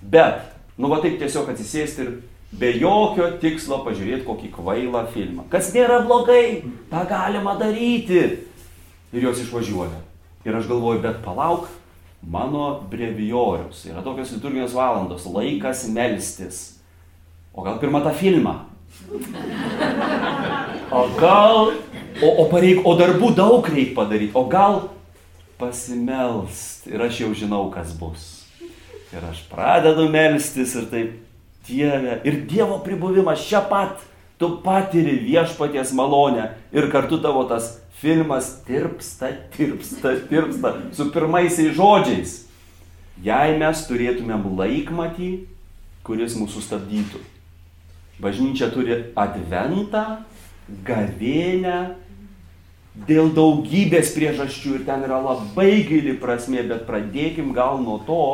Bet, 0.00 0.40
nu, 0.80 0.88
va 0.88 1.02
taip 1.04 1.18
tiesiog 1.20 1.50
atsisėsti 1.52 2.06
ir 2.06 2.14
be 2.56 2.72
jokio 2.80 3.28
tikslo 3.42 3.82
pažiūrėti 3.84 4.24
kokį 4.24 4.50
kvailą 4.54 5.04
filmą. 5.12 5.44
Kas 5.52 5.68
nėra 5.76 6.00
blogai, 6.06 6.62
tą 6.88 7.04
galima 7.10 7.58
daryti. 7.60 8.24
Ir 9.12 9.28
jos 9.28 9.44
išvažiuoja. 9.44 10.00
Ir 10.44 10.56
aš 10.56 10.68
galvoju, 10.68 11.00
bet 11.04 11.22
palauk, 11.24 11.68
mano 12.22 12.82
brevijorius. 12.90 13.84
Yra 13.88 14.04
tokios 14.04 14.32
liturginės 14.34 14.76
valandos, 14.76 15.26
laikas 15.28 15.86
melstis. 15.92 16.62
O 17.54 17.64
gal 17.64 17.78
pirmą 17.80 18.02
tą 18.04 18.12
filmą? 18.16 18.58
O 20.94 21.04
gal, 21.18 21.72
o, 22.22 22.28
o, 22.28 22.46
pareik, 22.50 22.84
o 22.86 22.94
darbų 22.98 23.32
daug 23.34 23.68
reikia 23.68 23.96
padaryti, 23.96 24.34
o 24.36 24.44
gal 24.50 24.80
pasimelst 25.58 26.88
ir 26.90 27.02
aš 27.02 27.22
jau 27.24 27.30
žinau, 27.34 27.66
kas 27.74 27.94
bus. 27.96 28.44
Ir 29.14 29.24
aš 29.30 29.44
pradedu 29.50 30.08
melstis 30.10 30.74
ir 30.78 30.90
taip, 30.90 31.20
Dieve, 31.64 32.18
ir 32.28 32.42
Dievo 32.44 32.76
pribuvimas 32.84 33.40
čia 33.48 33.62
pat, 33.64 34.02
tu 34.36 34.58
patiri 34.60 35.16
viešpaties 35.24 35.94
malonę 35.96 36.50
ir 36.74 36.90
kartu 36.92 37.16
tavo 37.22 37.46
tas 37.48 37.78
filmas 38.04 38.50
tirpsta, 38.66 39.32
tirpsta, 39.56 40.12
tirpsta 40.28 40.74
su 40.92 41.08
pirmaisiais 41.14 41.72
žodžiais. 41.72 42.32
Jei 43.24 43.54
mes 43.56 43.84
turėtumėm 43.88 44.44
laikmatį, 44.58 45.30
kuris 46.04 46.34
mūsų 46.36 46.60
stabdytų. 46.66 47.20
Bažnyčia 48.20 48.68
turi 48.74 48.98
adventą, 49.16 50.02
gavėnę 50.84 51.78
dėl 53.08 53.32
daugybės 53.34 54.12
priežasčių 54.14 54.74
ir 54.78 54.84
ten 54.86 55.06
yra 55.06 55.22
labai 55.22 55.80
gili 55.88 56.12
prasme, 56.20 56.60
bet 56.68 56.84
pradėkim 56.86 57.54
gal 57.56 57.80
nuo 57.82 57.96
to, 58.06 58.26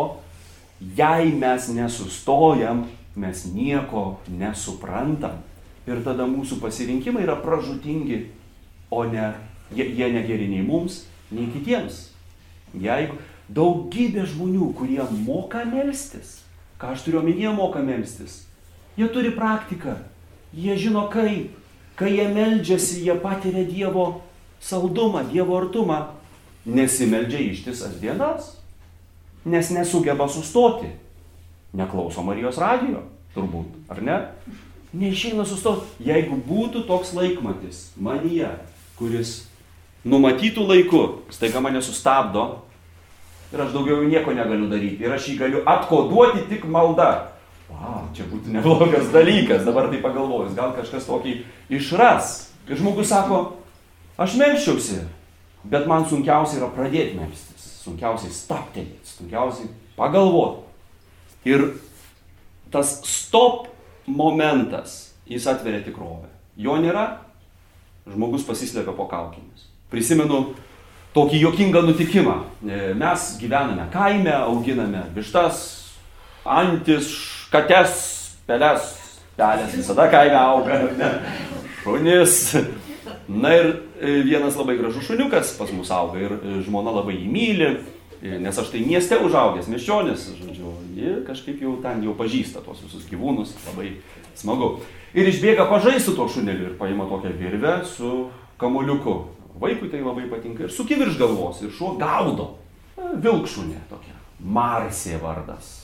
jei 0.98 1.30
mes 1.36 1.68
nesustojam, 1.72 2.88
mes 3.14 3.46
nieko 3.54 4.18
nesuprantam. 4.26 5.38
Ir 5.86 6.02
tada 6.04 6.26
mūsų 6.28 6.58
pasirinkimai 6.60 7.22
yra 7.24 7.38
pražutingi, 7.40 8.24
o 8.90 9.04
ne, 9.08 9.30
jie, 9.74 9.86
jie 9.96 10.10
negeri 10.14 10.48
nei 10.50 10.64
mums, 10.66 11.04
nei 11.30 11.50
kitiems. 11.52 12.08
Jeigu 12.74 13.18
daugybė 13.50 14.26
žmonių, 14.30 14.72
kurie 14.78 15.02
moka 15.24 15.64
melstis, 15.66 16.40
ką 16.78 16.94
aš 16.94 17.06
turiu 17.06 17.20
omenyje 17.22 17.54
moka 17.54 17.82
melstis, 17.82 18.44
jie 18.98 19.08
turi 19.10 19.32
praktiką, 19.34 19.96
jie 20.54 20.76
žino 20.78 21.08
kaip, 21.12 21.60
Kai 22.00 22.14
jie 22.16 22.30
meldžiasi, 22.32 23.02
jie 23.04 23.14
patiria 23.20 23.66
Dievo 23.68 24.22
saldumą, 24.64 25.20
Dievo 25.28 25.58
artumą. 25.60 25.98
Nesimeldžia 26.64 27.42
ištisas 27.44 27.98
dienas, 28.00 28.54
nes 29.44 29.68
nesugeba 29.72 30.24
sustoti. 30.28 30.88
Neklauso 31.76 32.24
Marijos 32.24 32.56
radijo, 32.60 33.02
turbūt, 33.36 33.76
ar 33.92 34.00
ne? 34.04 34.16
Neišeina 34.96 35.44
sustoti. 35.44 35.92
Jeigu 36.08 36.40
būtų 36.48 36.86
toks 36.88 37.12
laikmatis 37.16 37.90
manyje, 38.00 38.48
kuris 38.96 39.49
numatytų 40.04 40.64
laiku, 40.68 41.02
staiga 41.32 41.60
mane 41.60 41.82
sustabdo 41.84 42.62
ir 43.52 43.60
aš 43.60 43.74
daugiau 43.74 44.04
nieko 44.06 44.32
negaliu 44.36 44.68
daryti. 44.70 45.04
Ir 45.04 45.14
aš 45.14 45.28
jį 45.30 45.36
galiu 45.40 45.62
atkoduoti 45.68 46.46
tik 46.50 46.66
malda. 46.70 47.30
Wow, 47.70 48.08
čia 48.16 48.26
būtų 48.30 48.54
neblogas 48.56 49.10
dalykas, 49.14 49.62
dabar 49.66 49.90
tai 49.90 50.00
pagalvojus, 50.02 50.56
gal 50.58 50.72
kažkas 50.74 51.06
tokį 51.06 51.36
išras. 51.78 52.50
Ir 52.70 52.78
žmogus 52.78 53.10
sako, 53.10 53.40
aš 54.20 54.34
melščiausi, 54.38 55.00
bet 55.70 55.86
man 55.90 56.06
sunkiausia 56.10 56.60
yra 56.60 56.70
pradėti 56.74 57.18
melstis, 57.18 57.68
sunkiausiai 57.84 58.34
staptelėti, 58.34 59.14
sunkiausiai 59.16 59.70
pagalvoti. 59.98 60.66
Ir 61.50 61.66
tas 62.74 62.98
stop 63.06 63.70
momentas, 64.06 65.14
jis 65.30 65.46
atveria 65.50 65.82
tikrovę. 65.86 66.28
Jo 66.60 66.76
nėra, 66.82 67.22
žmogus 68.10 68.46
pasislėpia 68.46 68.94
po 68.98 69.06
kaukinės. 69.10 69.69
Prisimenu 69.90 70.44
tokį 71.14 71.42
jokingą 71.44 71.82
nutikimą. 71.86 72.36
E, 72.62 72.80
mes 72.98 73.26
gyvename 73.40 73.88
kaime, 73.92 74.32
auginame 74.46 75.02
vištas, 75.16 75.62
antis, 76.44 77.10
kates, 77.50 77.96
peles, 78.46 78.92
pelės 79.38 79.74
visada 79.74 80.06
kaime 80.12 80.38
auga, 80.38 80.82
ne, 80.98 81.10
šunis. 81.82 82.36
Na 83.30 83.52
ir 83.54 83.68
e, 83.98 84.20
vienas 84.26 84.58
labai 84.58 84.76
gražus 84.78 85.06
šuniukas 85.06 85.54
pas 85.58 85.70
mus 85.74 85.90
auga 85.94 86.22
ir 86.22 86.36
e, 86.38 86.60
žmona 86.66 86.94
labai 87.00 87.16
jį 87.18 87.30
myli, 87.30 87.72
nes 88.20 88.58
aš 88.58 88.68
tai 88.72 88.82
mieste 88.84 89.16
užaugęs, 89.16 89.70
miesčionis, 89.72 90.26
žodžiu, 90.36 90.74
ji 90.92 91.12
kažkaip 91.24 91.62
jau 91.64 91.78
ten 91.80 92.02
jau 92.04 92.12
pažįsta 92.18 92.60
tos 92.64 92.82
visus 92.84 93.06
gyvūnus, 93.08 93.54
labai 93.70 93.94
smagu. 94.36 94.74
Ir 95.16 95.30
išbėga 95.30 95.64
pažaisti 95.70 96.10
su 96.10 96.16
to 96.18 96.28
šuneliu 96.30 96.68
ir 96.68 96.74
paima 96.78 97.08
tokią 97.10 97.32
virvę 97.38 97.80
su 97.88 98.28
kamuoliuku. 98.60 99.39
Vaikui 99.60 99.90
tai 99.92 100.00
labai 100.00 100.24
patinka 100.30 100.64
ir 100.64 100.72
suki 100.72 100.96
virš 100.96 101.18
galvos 101.20 101.60
ir 101.60 101.72
šuo 101.76 101.94
gaudo. 102.00 102.54
Vilkšunė 102.96 103.82
tokia. 103.90 104.16
Marsė 104.40 105.18
vardas. 105.20 105.80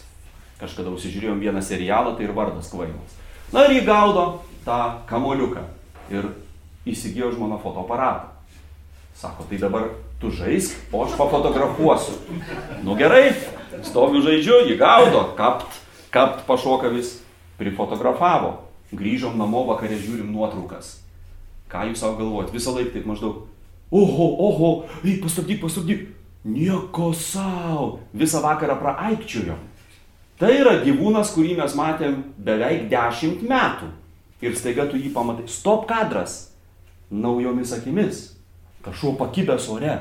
Kažkada 0.57 0.89
užsižiūrėjom 0.97 1.43
vieną 1.43 1.61
serialą, 1.61 2.15
tai 2.17 2.25
ir 2.25 2.33
vardas 2.37 2.71
kvailas. 2.73 3.17
Na 3.53 3.67
ir 3.67 3.77
jį 3.77 3.83
gaudo 3.85 4.25
tą 4.65 4.79
kamuoliuką. 5.11 5.65
Ir 6.09 6.31
įsigijo 6.89 7.35
žmona 7.35 7.59
fotoaparatą. 7.61 8.33
Sako, 9.17 9.45
tai 9.49 9.59
dabar 9.61 9.91
tu 10.21 10.31
žaisk, 10.33 10.77
o 10.93 11.05
aš 11.05 11.17
pafotografuosiu. 11.17 12.17
Nu 12.85 12.97
gerai, 12.97 13.33
stoviu 13.85 14.21
žaidžiu, 14.25 14.63
jį 14.71 14.77
gaudo, 14.81 15.23
kapt, 15.37 15.81
kapt 16.13 16.45
pašoka 16.49 16.93
vis, 16.93 17.19
prifotografavo. 17.61 18.53
Grįžom 18.97 19.37
namo, 19.41 19.65
vakarė 19.69 19.99
žiūrim 20.01 20.29
nuotraukas. 20.33 20.99
Ką 21.73 21.89
jūs 21.91 22.01
savo 22.05 22.21
galvojat? 22.21 22.53
Visą 22.55 22.77
laiką 22.77 22.93
taip 22.95 23.09
maždaug, 23.09 23.47
oho, 23.91 24.29
oho, 24.49 24.71
ei, 25.05 25.19
pastabdyk, 25.23 25.61
pastabdyk. 25.63 26.07
Nieko 26.47 27.11
savo. 27.15 28.01
Visą 28.15 28.39
vakarą 28.45 28.77
praaikčiujom. 28.79 29.59
Tai 30.39 30.53
yra 30.53 30.77
gyvūnas, 30.85 31.33
kurį 31.35 31.57
mes 31.59 31.75
matėm 31.75 32.21
beveik 32.39 32.87
dešimt 32.93 33.43
metų. 33.49 33.91
Ir 34.45 34.55
staiga 34.55 34.87
tu 34.87 35.01
jį 35.01 35.11
pamatai. 35.15 35.49
Stop 35.51 35.89
kadras. 35.91 36.53
Naujomis 37.11 37.73
akimis 37.75 38.37
kažkuo 38.87 39.17
pakibęs 39.19 39.67
ore. 39.73 39.95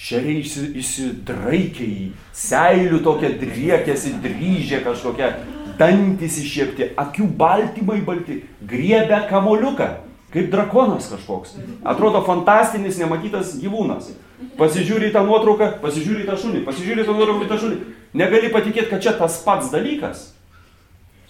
Šeriai 0.00 0.40
įsidraikė 0.80 1.84
į 1.84 2.04
seilių 2.36 3.00
tokia 3.04 3.32
driekėsi, 3.40 4.14
dryžė 4.22 4.78
kažkokia, 4.86 5.32
dantis 5.80 6.38
iššiepti, 6.40 6.92
akių 7.00 7.26
baltymai 7.40 7.98
balti, 8.06 8.38
griebė 8.70 9.24
kamoliuką, 9.28 9.90
kaip 10.32 10.50
drakonas 10.52 11.10
kažkoks. 11.10 11.56
Atrodo 11.84 12.22
fantastinis, 12.26 12.98
nematytas 13.00 13.56
gyvūnas. 13.60 14.12
Pasižiūri 14.58 15.10
tą 15.14 15.24
nuotrauką, 15.26 15.76
pasižiūri 15.82 16.26
tą 16.28 16.36
šunį, 16.40 16.62
pasižiūri 16.66 17.04
tą 17.06 17.16
nuotrauką, 17.16 17.48
tą 17.50 17.58
šunį. 17.60 17.80
Negali 18.16 18.50
patikėti, 18.52 18.88
kad 18.92 19.02
čia 19.04 19.14
tas 19.18 19.40
pats 19.44 19.70
dalykas. 19.72 20.30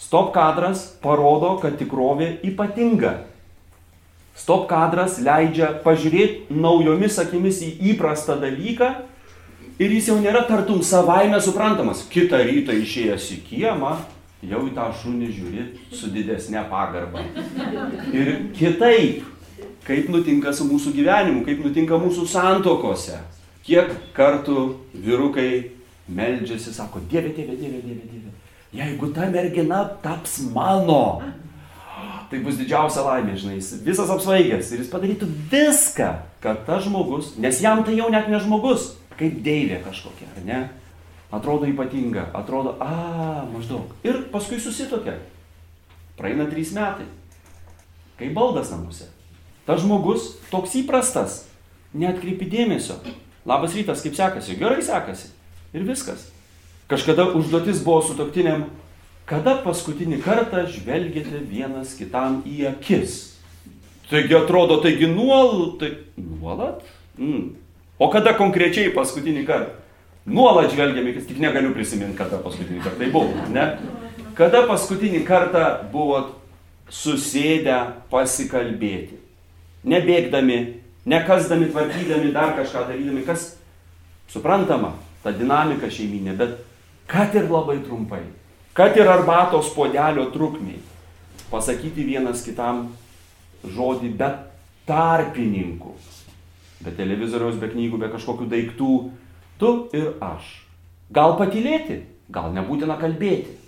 Stop 0.00 0.32
kadras 0.32 0.86
parodo, 1.02 1.56
kad 1.60 1.76
tikrovė 1.80 2.38
ypatinga. 2.46 3.18
Stop 4.38 4.68
kadras 4.70 5.18
leidžia 5.20 5.74
pažiūrėti 5.84 6.54
naujomis 6.54 7.18
akimis 7.20 7.60
į 7.66 7.74
įprastą 7.92 8.38
dalyką 8.40 8.94
ir 9.80 9.92
jis 9.92 10.08
jau 10.08 10.16
nėra 10.20 10.46
tartum 10.48 10.80
savaime 10.86 11.40
suprantamas. 11.44 12.06
Kita 12.08 12.40
rytą 12.46 12.76
išėjęs 12.80 13.26
į 13.36 13.38
kiemą, 13.50 13.98
jau 14.46 14.62
į 14.68 14.72
tą 14.76 14.86
šunį 15.02 15.32
žiūri 15.34 15.66
su 15.92 16.10
didesnė 16.14 16.62
pagarba. 16.70 17.24
Ir 18.14 18.32
kitaip, 18.56 19.26
kaip 19.86 20.08
nutinka 20.12 20.54
su 20.56 20.66
mūsų 20.68 20.94
gyvenimu, 20.96 21.44
kaip 21.46 21.60
nutinka 21.64 21.98
mūsų 22.00 22.26
santokose. 22.30 23.18
Kiek 23.66 23.92
kartų 24.16 24.70
vyrukai 24.96 25.50
meldžiasi, 26.10 26.72
sako, 26.74 27.02
Dieve, 27.10 27.34
Dieve, 27.36 27.56
Dieve, 27.58 27.82
Dieve, 27.84 28.06
Dieve. 28.08 28.32
Jeigu 28.72 29.10
ta 29.14 29.26
mergina 29.30 29.82
taps 30.02 30.38
mano, 30.54 31.20
tai 32.30 32.40
bus 32.44 32.58
didžiausia 32.58 33.02
laimė, 33.02 33.34
žinai, 33.38 33.56
jis 33.58 33.80
visas 33.84 34.10
apsvaigęs 34.14 34.70
ir 34.70 34.84
jis 34.84 34.90
padarytų 34.92 35.28
viską, 35.50 36.10
kad 36.42 36.62
tas 36.68 36.84
žmogus, 36.86 37.34
nes 37.42 37.58
jam 37.62 37.82
tai 37.86 37.98
jau 37.98 38.08
net 38.14 38.30
ne 38.30 38.38
žmogus, 38.42 38.92
kaip 39.18 39.40
deivė 39.44 39.82
kažkokia, 39.84 40.30
ar 40.38 40.46
ne? 40.46 40.60
Atrodo 41.30 41.68
ypatinga, 41.70 42.26
atrodo, 42.34 42.74
a, 42.82 43.46
maždaug. 43.52 43.92
Ir 44.02 44.24
paskui 44.32 44.58
susitokia. 44.58 45.20
Praeina 46.18 46.48
trys 46.50 46.74
metai. 46.74 47.06
Kaip 48.18 48.34
baldas 48.34 48.72
namuose. 48.74 49.06
Tas 49.64 49.84
žmogus 49.84 50.34
toks 50.50 50.74
įprastas, 50.82 51.44
neatkreipi 51.94 52.48
dėmesio. 52.50 52.98
Labas 53.46 53.76
rytas, 53.78 54.02
kaip 54.02 54.18
sekasi? 54.18 54.58
Gerai 54.58 54.82
sekasi. 54.82 55.30
Ir 55.70 55.86
viskas. 55.86 56.26
Kažkada 56.90 57.30
užduotis 57.38 57.84
buvo 57.86 58.02
su 58.02 58.18
toktiniam 58.18 58.66
Kada 59.30 59.60
paskutinį 59.62 60.16
kartą 60.24 60.64
žvelgėte 60.66 61.38
vienas 61.46 61.92
kitam 61.94 62.40
į 62.42 62.64
akis? 62.72 63.36
Taigi 64.10 64.34
atrodo, 64.34 64.80
taigi 64.82 65.06
nuolat. 65.06 65.76
Tai, 65.78 65.90
nuolat? 66.18 66.80
Mm. 67.14 67.52
O 68.00 68.08
kada 68.10 68.32
konkrečiai 68.34 68.90
paskutinį 68.96 69.44
kartą? 69.46 69.76
Nuolat 70.30 70.70
žvelgiame, 70.72 71.14
tik 71.26 71.40
negaliu 71.42 71.72
prisiminti, 71.74 72.16
kada 72.18 72.38
paskutinį 72.44 72.84
kartą 72.84 73.02
tai 73.02 73.10
buvo. 73.10 73.46
Ne? 73.50 73.66
Kada 74.38 74.62
paskutinį 74.68 75.24
kartą 75.26 75.64
buvot 75.92 76.36
susėdę 76.90 77.78
pasikalbėti? 78.12 79.18
Nebėgdami, 79.90 80.58
nekasdami, 81.08 81.70
tvarkydami, 81.72 82.34
dar 82.34 82.54
kažką 82.58 82.86
darydami, 82.92 83.24
kas 83.26 83.54
suprantama, 84.30 84.94
ta 85.24 85.32
dinamika 85.34 85.90
šeiminė, 85.90 86.36
bet 86.38 86.60
kad 87.10 87.34
ir 87.34 87.50
labai 87.50 87.80
trumpai 87.82 88.22
kad 88.72 88.96
ir 88.96 89.08
arbatos 89.08 89.74
podelio 89.74 90.30
trukmiai, 90.30 90.78
pasakyti 91.50 92.06
vienas 92.06 92.44
kitam 92.46 92.86
žodį 93.66 94.12
be 94.16 94.28
tarpininkų, 94.88 95.94
be 96.84 96.94
televizoriaus, 96.96 97.58
be 97.60 97.68
knygų, 97.74 98.00
be 98.00 98.08
kažkokių 98.12 98.46
daiktų, 98.54 98.94
tu 99.60 99.90
ir 99.96 100.14
aš. 100.24 100.48
Gal 101.12 101.36
patylėti, 101.38 102.00
gal 102.32 102.54
nebūtina 102.56 102.96
kalbėti. 103.00 103.58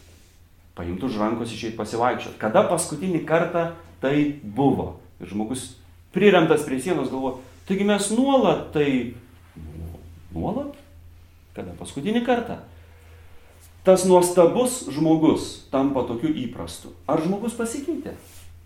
Paimtų 0.78 1.10
už 1.10 1.20
rankos 1.20 1.52
išėjti 1.52 1.76
pasivaikščioti. 1.76 2.40
Kada 2.40 2.64
paskutinį 2.70 3.26
kartą 3.28 3.72
tai 4.00 4.16
buvo? 4.42 4.94
Ir 5.20 5.28
žmogus 5.30 5.74
priremtas 6.14 6.64
prie 6.66 6.80
sienos 6.80 7.12
galvo, 7.12 7.36
taigi 7.68 7.84
mes 7.86 8.08
nuolat 8.16 8.70
tai... 8.74 8.88
Nuolat? 10.32 10.78
Kada 11.52 11.74
paskutinį 11.76 12.24
kartą? 12.24 12.62
tas 13.82 14.04
nuostabus 14.06 14.86
žmogus 14.94 15.66
tampa 15.70 16.04
tokiu 16.06 16.30
įprastu. 16.44 16.92
Ar 17.10 17.22
žmogus 17.22 17.56
pasikeitė? 17.58 18.14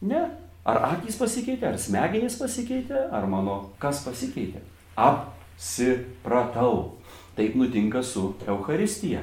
Ne. 0.04 0.28
Ar 0.66 0.82
akys 0.90 1.16
pasikeitė, 1.16 1.70
ar 1.70 1.78
smegenys 1.78 2.36
pasikeitė, 2.40 3.06
ar 3.14 3.28
mano 3.30 3.70
kas 3.80 4.02
pasikeitė? 4.04 4.60
Apsipratau. 4.98 6.98
Taip 7.36 7.56
nutinka 7.58 8.02
su 8.02 8.34
Euharistija. 8.48 9.22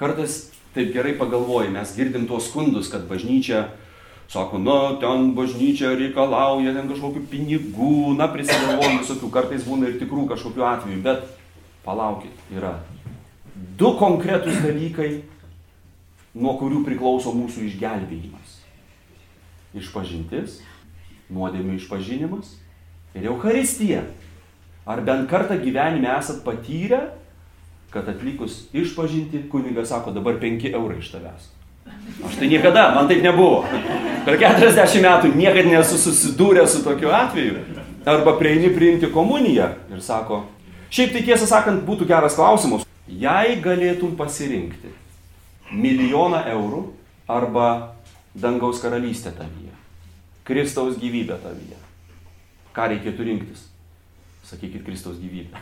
Kartais 0.00 0.50
taip 0.74 0.92
gerai 0.94 1.16
pagalvoji, 1.18 1.72
mes 1.72 1.94
girdim 1.96 2.26
tuos 2.28 2.50
skundus, 2.50 2.90
kad 2.92 3.08
bažnyčia 3.08 3.68
sako, 4.30 4.60
na, 4.62 4.76
ten 5.02 5.32
bažnyčia 5.34 5.90
reikalauja 5.98 6.74
ten 6.76 6.86
kažkokių 6.92 7.24
pinigų, 7.32 8.14
na, 8.18 8.28
prisigalvoja 8.30 9.00
visokių, 9.00 9.30
kartais 9.34 9.66
būna 9.66 9.90
ir 9.90 9.98
tikrų 9.98 10.28
kažkokių 10.30 10.66
atvejų, 10.68 11.00
bet 11.02 11.26
palaukit, 11.82 12.44
yra 12.54 12.76
du 13.80 13.90
konkretūs 13.98 14.60
dalykai, 14.62 15.10
nuo 16.38 16.54
kurių 16.60 16.84
priklauso 16.86 17.32
mūsų 17.34 17.66
išgelbėjimas. 17.66 18.58
Išpažintis, 19.80 20.60
nuodėmių 21.30 21.76
išpažinimas 21.78 22.54
ir 23.18 23.26
Euharistija. 23.30 24.04
Ar 24.86 25.02
bent 25.06 25.28
kartą 25.30 25.58
gyvenime 25.60 26.10
esat 26.16 26.44
patyrę, 26.46 27.08
kad 27.90 28.08
atlikus 28.08 28.64
išpažinti, 28.72 29.48
kunigas 29.50 29.88
sako, 29.88 30.12
dabar 30.14 30.38
5 30.40 30.70
eurai 30.74 30.98
iš 30.98 31.10
tavęs. 31.12 31.48
Aš 32.26 32.36
tai 32.38 32.48
niekada, 32.48 32.90
man 32.94 33.08
taip 33.08 33.22
nebuvo. 33.24 33.64
Per 34.26 34.36
40 34.38 35.02
metų 35.04 35.32
niekada 35.34 35.68
nesu 35.68 35.98
susidūręs 35.98 36.76
su 36.76 36.84
tokiu 36.84 37.10
atveju. 37.14 37.62
Arba 38.08 38.36
prieini 38.38 38.70
priimti 38.74 39.10
komuniją 39.12 39.68
ir 39.92 40.02
sako, 40.04 40.44
šiaip 40.92 41.12
tai 41.14 41.24
tiesą 41.26 41.48
sakant 41.48 41.82
būtų 41.86 42.08
geras 42.08 42.36
klausimas, 42.38 42.86
jei 43.06 43.58
galėtum 43.60 44.14
pasirinkti 44.16 44.92
milijoną 45.70 46.40
eurų 46.54 46.84
arba 47.30 47.66
dangaus 48.34 48.80
karalystę 48.82 49.32
tavyje, 49.36 49.74
Kristaus 50.44 50.96
gyvybę 50.98 51.36
tavyje, 51.42 51.78
ką 52.74 52.88
reikėtų 52.94 53.26
rinktis? 53.28 53.69
Sakykit 54.50 54.82
Kristaus 54.82 55.16
gyvybę. 55.22 55.54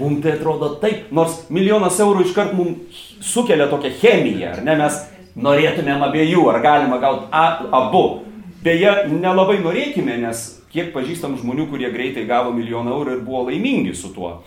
mums 0.00 0.22
tai 0.22 0.32
atrodo 0.38 0.70
taip, 0.80 1.10
nors 1.12 1.42
milijonas 1.52 1.98
eurų 2.00 2.24
iškart 2.26 2.54
mums 2.56 3.02
sukelia 3.20 3.66
tokią 3.68 3.90
chemiją, 4.00 4.54
ar 4.54 4.62
ne, 4.64 4.76
mes 4.80 4.96
norėtumėm 5.36 6.06
abiejų, 6.08 6.46
ar 6.48 6.62
galima 6.64 6.96
gauti 7.02 7.28
abu. 7.76 8.04
Beje, 8.62 8.92
nelabai 9.10 9.58
norėkime, 9.60 10.16
nes 10.22 10.44
kiek 10.72 10.92
pažįstam 10.94 11.36
žmonių, 11.40 11.66
kurie 11.68 11.90
greitai 11.92 12.24
gavo 12.28 12.54
milijoną 12.56 12.96
eurų 12.96 13.18
ir 13.18 13.24
buvo 13.26 13.44
laimingi 13.50 13.92
su 13.98 14.14
tuo. 14.14 14.38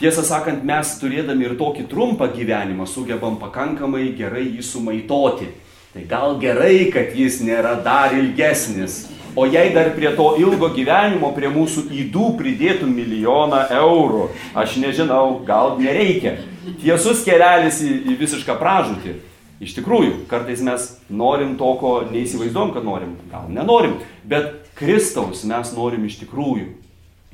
Tiesą 0.00 0.24
sakant, 0.26 0.64
mes 0.66 0.96
turėdami 0.98 1.46
ir 1.46 1.56
tokį 1.56 1.86
trumpą 1.88 2.26
gyvenimą 2.34 2.84
sugebam 2.90 3.38
pakankamai 3.40 4.08
gerai 4.18 4.48
jį 4.50 4.64
sumaitoti. 4.66 5.52
Tai 5.94 6.02
gal 6.10 6.40
gerai, 6.42 6.90
kad 6.90 7.14
jis 7.14 7.38
nėra 7.46 7.76
dar 7.84 8.16
ilgesnis. 8.18 9.04
O 9.34 9.46
jei 9.46 9.72
dar 9.74 9.90
prie 9.90 10.12
to 10.14 10.28
ilgo 10.38 10.68
gyvenimo, 10.70 11.32
prie 11.34 11.48
mūsų 11.50 11.88
įdų 11.90 12.26
pridėtų 12.38 12.86
milijoną 12.86 13.64
eurų, 13.80 14.28
aš 14.54 14.76
nežinau, 14.78 15.40
gal 15.46 15.74
nereikia. 15.80 16.36
Tiesus 16.78 17.24
kelelis 17.26 17.80
į, 17.82 17.96
į 18.12 18.18
visišką 18.20 18.54
pražūtį. 18.60 19.16
Iš 19.64 19.74
tikrųjų, 19.78 20.24
kartais 20.30 20.62
mes 20.62 20.86
norim 21.10 21.56
to, 21.58 21.66
ko 21.80 21.96
neįsivaizduom, 22.12 22.70
kad 22.76 22.86
norim. 22.86 23.16
Gal 23.32 23.50
nenorim. 23.50 23.98
Bet 24.22 24.70
Kristaus 24.78 25.42
mes 25.48 25.74
norim 25.74 26.06
iš 26.06 26.20
tikrųjų. 26.22 26.70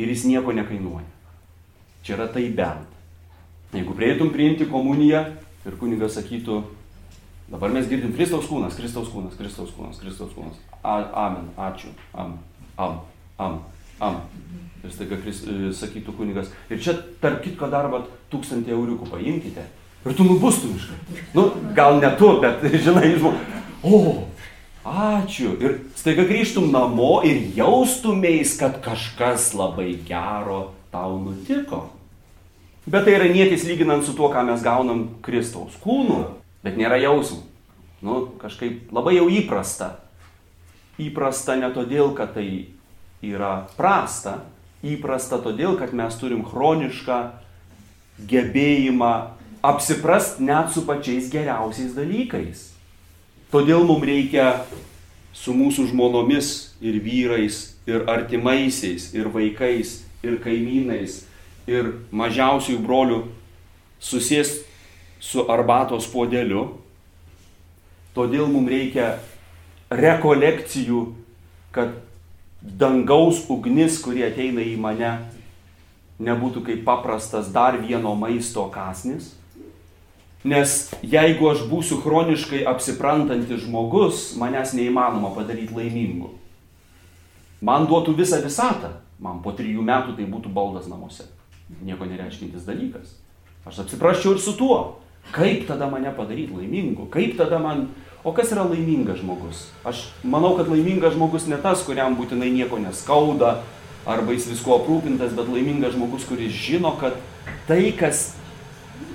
Ir 0.00 0.12
jis 0.12 0.24
nieko 0.28 0.54
nekainuoja. 0.56 1.04
Čia 2.06 2.16
yra 2.16 2.30
tai 2.32 2.46
bent. 2.48 2.88
Jeigu 3.76 3.92
prieitum 3.96 4.32
priimti 4.32 4.68
komuniją 4.68 5.26
ir 5.68 5.76
kunigas 5.80 6.16
sakytų, 6.16 6.62
Dabar 7.50 7.72
mes 7.74 7.88
girdim 7.90 8.12
Kristaus 8.14 8.46
kūnas, 8.46 8.76
Kristaus 8.78 9.08
kūnas, 9.10 9.34
Kristaus 9.34 9.72
kūnas, 9.74 9.98
Kristaus 9.98 10.30
kūnas. 10.36 10.58
A, 10.86 11.00
amen, 11.26 11.48
ačiū, 11.58 11.90
am, 12.14 12.36
am, 12.78 13.00
am, 13.42 13.56
am. 13.98 14.20
Ir 14.84 14.92
staiga 14.94 15.18
e, 15.18 15.72
sakytų 15.74 16.14
kunigas. 16.14 16.52
Ir 16.70 16.78
čia 16.78 16.94
tarp 17.20 17.42
kitko 17.42 17.66
dar 17.72 17.90
vat 17.90 18.06
tūkstantį 18.30 18.70
euriukų 18.76 19.10
paimkite. 19.10 19.66
Ir 20.06 20.14
tu 20.16 20.28
nubustum 20.28 20.78
iš 20.78 20.86
karto. 20.92 21.18
Nu, 21.34 21.48
gal 21.74 21.98
ne 21.98 22.14
tu, 22.20 22.30
bet 22.40 22.62
žinai, 22.86 23.16
žmogus. 23.18 23.58
O, 23.82 24.00
ačiū. 24.86 25.56
Ir 25.58 25.80
staiga 25.98 26.28
grįžtum 26.30 26.70
namo 26.70 27.16
ir 27.26 27.50
jaustumės, 27.58 28.54
kad 28.62 28.78
kažkas 28.84 29.50
labai 29.58 29.96
gero 30.06 30.68
tau 30.94 31.18
nutiko. 31.18 31.88
Bet 32.86 33.08
tai 33.08 33.18
yra 33.18 33.26
niekis 33.34 33.66
lyginant 33.66 34.06
su 34.06 34.14
tuo, 34.14 34.30
ką 34.30 34.46
mes 34.46 34.62
gaunam 34.62 35.08
Kristaus 35.26 35.74
kūnu 35.82 36.39
bet 36.64 36.78
nėra 36.80 37.00
jausmų. 37.00 37.42
Nu, 38.00 38.20
kažkaip 38.40 38.92
labai 38.94 39.18
jau 39.18 39.26
įprasta. 39.28 39.98
Įprasta 41.00 41.56
ne 41.60 41.68
todėl, 41.72 42.14
kad 42.16 42.32
tai 42.36 42.48
yra 43.24 43.66
prasta, 43.76 44.40
įprasta 44.84 45.40
todėl, 45.44 45.76
kad 45.80 45.92
mes 45.96 46.16
turim 46.20 46.44
chronišką 46.46 47.20
gebėjimą 48.28 49.12
apsiprast 49.64 50.40
net 50.40 50.72
su 50.72 50.84
pačiais 50.88 51.28
geriausiais 51.32 51.92
dalykais. 51.96 52.70
Todėl 53.52 53.84
mums 53.84 54.06
reikia 54.06 54.62
su 55.36 55.52
mūsų 55.56 55.90
žmonomis 55.90 56.72
ir 56.80 57.00
vyrais, 57.04 57.74
ir 57.88 58.06
artimaisiais, 58.08 59.10
ir 59.16 59.28
vaikais, 59.32 60.00
ir 60.24 60.38
kaimynais, 60.40 61.24
ir 61.68 61.94
mažiausiųjų 62.12 62.80
brolių 62.84 63.20
susės 64.00 64.60
su 65.20 65.44
arbatos 65.52 66.08
puodeliu. 66.10 66.66
Todėl 68.16 68.48
mums 68.50 68.72
reikia 68.72 69.10
rekolekcijų, 69.90 71.04
kad 71.74 71.92
dangaus 72.60 73.44
ugnis, 73.52 74.00
kurie 74.02 74.24
ateina 74.26 74.64
į 74.64 74.74
mane, 74.80 75.12
nebūtų 76.20 76.64
kaip 76.66 76.82
paprastas 76.88 77.52
dar 77.52 77.78
vieno 77.80 78.16
maisto 78.18 78.66
kasnis. 78.72 79.36
Nes 80.40 80.88
jeigu 81.04 81.50
aš 81.50 81.66
būsiu 81.68 82.00
chroniškai 82.00 82.62
apsiprantantis 82.68 83.66
žmogus, 83.66 84.30
manęs 84.40 84.72
neįmanoma 84.76 85.34
padaryti 85.36 85.76
laimingu. 85.76 86.32
Man 87.60 87.84
duotų 87.88 88.14
visą 88.16 88.38
visatą, 88.40 88.94
man 89.20 89.42
po 89.44 89.52
trijų 89.52 89.84
metų 89.84 90.16
tai 90.16 90.24
būtų 90.24 90.52
baldas 90.56 90.88
namuose. 90.88 91.26
Nieko 91.84 92.08
nereiškintis 92.08 92.64
dalykas. 92.64 93.12
Aš 93.68 93.82
apsipraščiau 93.84 94.32
ir 94.32 94.40
su 94.40 94.56
tuo. 94.56 94.80
Kaip 95.32 95.66
tada 95.68 95.86
mane 95.90 96.10
padaryti 96.16 96.54
laimingu? 96.54 97.06
Kaip 97.10 97.36
tada 97.38 97.58
man... 97.58 97.88
O 98.24 98.34
kas 98.36 98.50
yra 98.52 98.66
laimingas 98.68 99.22
žmogus? 99.22 99.70
Aš 99.86 100.10
manau, 100.20 100.52
kad 100.58 100.68
laimingas 100.68 101.14
žmogus 101.14 101.46
ne 101.48 101.56
tas, 101.62 101.80
kuriam 101.86 102.18
būtinai 102.18 102.50
nieko 102.52 102.76
neskauda, 102.82 103.62
arba 104.04 104.34
jis 104.36 104.50
visko 104.50 104.76
aprūpintas, 104.76 105.32
bet 105.36 105.48
laimingas 105.48 105.94
žmogus, 105.96 106.26
kuris 106.28 106.52
žino, 106.52 106.92
kad 107.00 107.16
tai, 107.68 107.94
kas, 107.96 108.34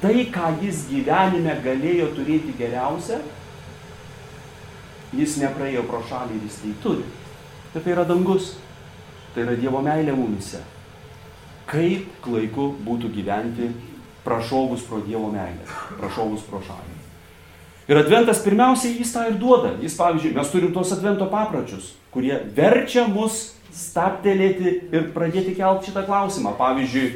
tai, 0.01 0.25
ką 0.33 0.55
jis 0.63 0.87
gyvenime 0.89 1.53
galėjo 1.61 2.09
turėti 2.17 2.55
geriausia, 2.57 3.19
jis 5.15 5.37
nepraėjo 5.43 5.85
pro 5.89 6.01
šalį 6.09 6.39
ir 6.39 6.47
jis 6.49 6.61
tai 6.63 6.73
turi. 6.83 7.05
Ir 7.75 7.83
tai 7.83 7.93
yra 7.93 8.05
dangus. 8.07 8.55
Tai 9.35 9.43
yra 9.43 9.55
Dievo 9.59 9.81
meilė 9.83 10.15
mumise. 10.15 10.61
Kaip 11.67 12.07
klaiku 12.23 12.69
būtų 12.85 13.09
gyventi 13.11 13.67
prašovus 14.25 14.83
pro 14.89 14.99
Dievo 15.05 15.29
meilę, 15.31 15.65
prašovus 15.99 16.45
pro 16.49 16.61
šalį. 16.65 16.95
Ir 17.85 17.99
adventas 18.01 18.41
pirmiausiai 18.41 18.97
jis 18.97 19.11
tą 19.13 19.27
ir 19.29 19.37
duoda. 19.37 19.75
Jis, 19.81 19.93
pavyzdžiui, 19.99 20.33
mes 20.33 20.49
turim 20.49 20.71
tos 20.73 20.93
advento 20.95 21.27
papročius, 21.29 21.91
kurie 22.13 22.39
verčia 22.57 23.05
mus 23.05 23.53
staptelėti 23.75 24.71
ir 24.89 25.11
pradėti 25.13 25.53
kelti 25.57 25.91
šitą 25.91 26.05
klausimą. 26.07 26.55
Pavyzdžiui, 26.57 27.11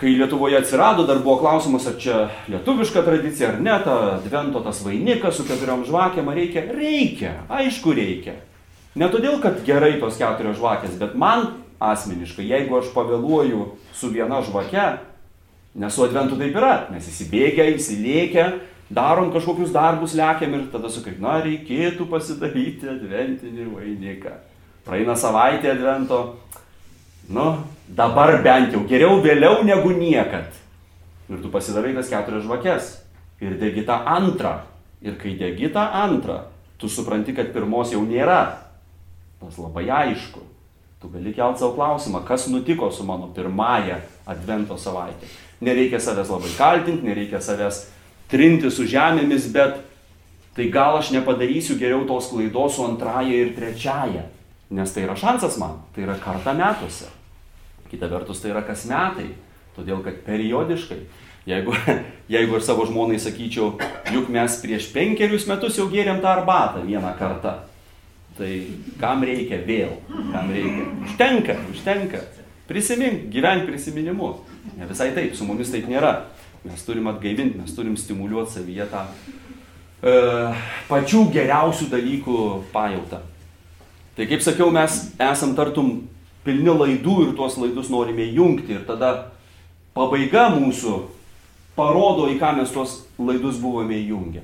kai 0.00 0.16
Lietuvoje 0.18 0.58
atsirado, 0.58 1.06
dar 1.06 1.22
buvo 1.22 1.38
klausimas, 1.44 1.86
ar 1.86 2.00
čia 2.02 2.24
lietuviška 2.50 3.04
tradicija 3.06 3.52
ar 3.52 3.60
ne, 3.62 3.76
ta 3.84 3.96
advento 4.16 4.60
tas 4.64 4.82
vainikas 4.84 5.38
su 5.38 5.46
keturiom 5.46 5.86
žvakėm, 5.86 6.28
ar 6.32 6.40
reikia? 6.40 6.66
Reikia, 6.74 7.32
aišku 7.62 7.94
reikia. 7.96 8.34
Ne 8.96 9.06
todėl, 9.12 9.38
kad 9.44 9.62
gerai 9.64 9.94
tos 10.00 10.18
keturios 10.18 10.58
žvakės, 10.58 10.98
bet 10.98 11.14
man 11.14 11.52
asmeniškai, 11.78 12.48
jeigu 12.48 12.80
aš 12.80 12.90
pavėluoju 12.96 13.70
su 13.94 14.10
viena 14.12 14.40
žvake, 14.44 14.86
Nes 15.76 15.92
su 15.92 16.04
adventu 16.06 16.38
taip 16.40 16.56
yra. 16.56 16.86
Mes 16.92 17.04
įsibėgę, 17.10 17.66
įsilėkę, 17.76 18.46
darom 18.96 19.28
kažkokius 19.34 19.74
darbus, 19.74 20.14
lekiam 20.16 20.54
ir 20.56 20.68
tada 20.72 20.88
sakai, 20.92 21.16
na, 21.20 21.36
reikėtų 21.44 22.06
pasidaryti 22.08 22.88
adventinį 22.94 23.68
vainiką. 23.74 24.32
Praeina 24.86 25.16
savaitė 25.18 25.74
advento. 25.74 26.20
Nu, 27.28 27.56
dabar 27.88 28.38
bent 28.44 28.72
jau 28.72 28.84
geriau 28.86 29.18
vėliau 29.20 29.64
negu 29.66 29.90
niekad. 29.98 30.54
Ir 31.26 31.42
tu 31.42 31.50
pasidarai 31.50 31.92
tas 31.96 32.08
keturias 32.08 32.46
žvakes. 32.46 32.92
Ir 33.42 33.58
degi 33.60 33.82
tą 33.84 33.98
antrą. 34.06 34.60
Ir 35.04 35.18
kai 35.20 35.34
degi 35.36 35.68
tą 35.74 35.82
antrą, 35.92 36.46
tu 36.80 36.88
supranti, 36.88 37.34
kad 37.36 37.50
pirmos 37.52 37.92
jau 37.92 38.00
nėra. 38.06 38.62
Tas 39.42 39.58
labai 39.60 39.90
aišku. 39.92 40.40
Tu 41.02 41.10
gali 41.12 41.34
kelti 41.36 41.60
savo 41.60 41.74
klausimą, 41.76 42.22
kas 42.24 42.46
nutiko 42.48 42.88
su 42.90 43.04
mano 43.04 43.28
pirmąją 43.34 43.98
advento 44.24 44.78
savaitę. 44.80 45.28
Nereikia 45.60 46.00
savęs 46.02 46.30
labai 46.30 46.52
kaltinti, 46.58 47.06
nereikia 47.06 47.40
savęs 47.40 47.86
trinti 48.30 48.70
su 48.70 48.84
žemėmis, 48.88 49.48
bet 49.54 49.78
tai 50.56 50.68
gal 50.72 50.98
aš 50.98 51.12
nepadarysiu 51.14 51.78
geriau 51.80 52.04
tos 52.08 52.30
klaidos 52.32 52.76
su 52.76 52.84
antraja 52.84 53.32
ir 53.32 53.54
trečiaja. 53.56 54.26
Nes 54.70 54.92
tai 54.92 55.04
yra 55.06 55.14
šansas 55.16 55.60
man, 55.62 55.78
tai 55.94 56.04
yra 56.04 56.16
kartą 56.18 56.56
metuose. 56.58 57.08
Kita 57.90 58.08
vertus 58.10 58.42
tai 58.42 58.50
yra 58.50 58.64
kas 58.66 58.84
metai, 58.90 59.28
todėl 59.76 60.00
kad 60.02 60.18
periodiškai, 60.26 60.98
jeigu, 61.46 61.76
jeigu 62.34 62.58
aš 62.58 62.66
savo 62.66 62.86
žmonai 62.88 63.20
sakyčiau, 63.22 63.76
juk 64.12 64.32
mes 64.32 64.58
prieš 64.62 64.90
penkerius 64.94 65.46
metus 65.48 65.78
jau 65.78 65.86
gėrėm 65.92 66.18
tą 66.24 66.32
arbatą 66.34 66.82
vieną 66.88 67.14
kartą, 67.20 67.54
tai 68.36 68.50
kam 69.00 69.22
reikia 69.24 69.62
vėl, 69.64 69.94
kam 70.32 70.50
reikia. 70.52 70.88
Užtenka, 71.06 71.60
užtenka. 71.72 72.24
Prisimink, 72.66 73.28
gyvenk 73.30 73.68
prisiminimu. 73.68 74.32
Ne 74.76 74.88
visai 74.88 75.12
taip, 75.14 75.36
su 75.36 75.46
mumis 75.46 75.70
taip 75.72 75.86
nėra. 75.90 76.12
Mes 76.66 76.82
turim 76.82 77.06
atgaivinti, 77.06 77.60
mes 77.60 77.74
turim 77.76 77.94
stimuliuoti 77.98 78.56
savyje 78.56 78.88
tą 78.90 79.04
e, 79.06 80.14
pačių 80.88 81.22
geriausių 81.34 81.86
dalykų 81.92 82.38
pajautą. 82.72 83.20
Tai 84.16 84.26
kaip 84.26 84.42
sakiau, 84.42 84.72
mes 84.74 84.98
esam 85.20 85.54
tartum 85.54 86.00
pilni 86.46 86.72
laidų 86.72 87.20
ir 87.26 87.36
tuos 87.38 87.58
laidus 87.60 87.90
norime 87.92 88.26
jungti 88.34 88.78
ir 88.78 88.84
tada 88.88 89.12
pabaiga 89.94 90.48
mūsų 90.56 90.98
parodo, 91.76 92.26
į 92.32 92.38
ką 92.40 92.54
mes 92.58 92.72
tuos 92.74 93.02
laidus 93.18 93.60
buvome 93.60 93.98
įjungę. 94.00 94.42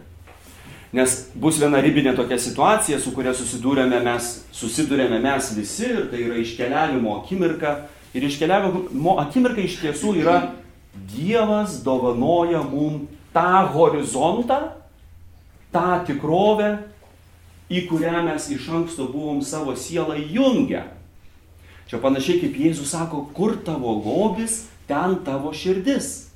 Nes 0.93 1.15
bus 1.41 1.57
viena 1.57 1.81
ribinė 1.81 2.13
tokia 2.13 2.37
situacija, 2.37 2.99
su 3.01 3.15
kuria 3.17 3.33
susidūrėme 3.33 4.03
mes, 4.05 4.27
susidūrėme 4.53 5.23
mes 5.25 5.49
visi, 5.57 5.89
ir 5.89 6.11
tai 6.13 6.21
yra 6.27 6.37
iškeliavimo 6.43 7.15
akimirka. 7.23 7.79
Ir 8.13 8.27
iškeliavimo 8.29 9.17
akimirka 9.23 9.63
iš 9.65 9.79
tiesų 9.81 10.17
yra 10.21 10.39
Dievas 10.93 11.79
dovanoja 11.85 12.61
mums 12.69 13.09
tą 13.33 13.67
horizontą, 13.73 14.59
tą 15.73 16.03
tikrovę, 16.07 16.75
į 17.73 17.87
kurią 17.89 18.25
mes 18.27 18.51
iš 18.53 18.69
anksto 18.69 19.07
buvom 19.09 19.41
savo 19.45 19.73
sielą 19.77 20.19
įjungę. 20.21 20.83
Čia 21.89 22.01
panašiai 22.01 22.43
kaip 22.43 22.59
Jėzus 22.61 22.93
sako, 22.93 23.25
kur 23.37 23.57
tavo 23.65 23.95
lobis, 23.97 24.67
ten 24.89 25.19
tavo 25.25 25.53
širdis. 25.57 26.29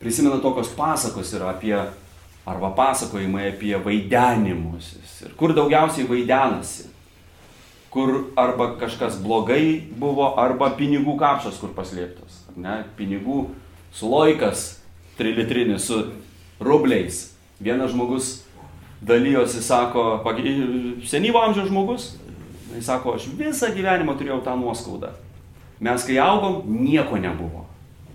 Prisimena 0.00 0.40
tokios 0.40 0.72
pasakos 0.76 1.30
yra 1.36 1.52
apie, 1.52 1.76
arba 2.48 2.72
pasakojimai 2.76 3.50
apie 3.52 3.76
vaidenimusis. 3.76 5.20
Ir 5.26 5.36
kur 5.36 5.52
daugiausiai 5.56 6.08
vaidenasi. 6.08 6.88
Kur 7.92 8.32
arba 8.40 8.70
kažkas 8.80 9.18
blogai 9.20 9.82
buvo, 10.00 10.30
arba 10.40 10.70
pinigų 10.78 11.18
kapšas 11.20 11.58
kur 11.60 11.74
paslėptas. 11.76 12.40
Ne? 12.56 12.82
Pinigų 12.96 13.50
sloikas 13.92 14.80
trilitrinis 15.18 15.90
su 15.90 15.98
rubliais. 16.60 17.26
Vienas 17.60 17.92
žmogus 17.92 18.38
dalyjosi, 19.02 19.62
sako, 19.62 20.22
senyvo 21.06 21.42
amžiaus 21.42 21.68
žmogus, 21.68 22.08
jis 22.74 22.86
sako, 22.86 23.16
aš 23.18 23.26
visą 23.38 23.72
gyvenimą 23.74 24.14
turėjau 24.18 24.40
tą 24.46 24.54
nuoskaudą. 24.58 25.12
Mes 25.82 26.06
kai 26.06 26.18
augom, 26.22 26.62
nieko 26.86 27.18
nebuvo. 27.18 27.66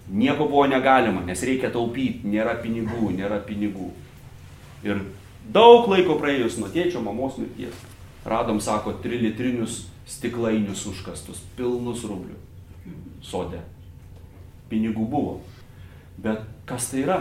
Nieko 0.07 0.47
buvo 0.47 0.63
negalima, 0.71 1.21
nes 1.27 1.43
reikia 1.43 1.67
taupyti, 1.73 2.29
nėra 2.31 2.55
pinigų, 2.63 3.11
nėra 3.17 3.41
pinigų. 3.43 3.89
Ir 4.87 5.01
daug 5.51 5.89
laiko 5.91 6.15
praėjus 6.21 6.55
nuo 6.61 6.71
tėčio, 6.71 7.01
mamos 7.03 7.35
mirties, 7.41 7.75
radom, 8.27 8.59
sako, 8.63 8.97
trilitrinius 9.03 9.85
stiklainius 10.07 10.85
užkastus, 10.87 11.41
pilnus 11.57 12.05
rublių 12.07 12.37
sode. 13.23 13.59
Pinigų 14.71 15.07
buvo. 15.07 15.39
Bet 16.19 16.43
kas 16.67 16.89
tai 16.91 17.03
yra? 17.03 17.19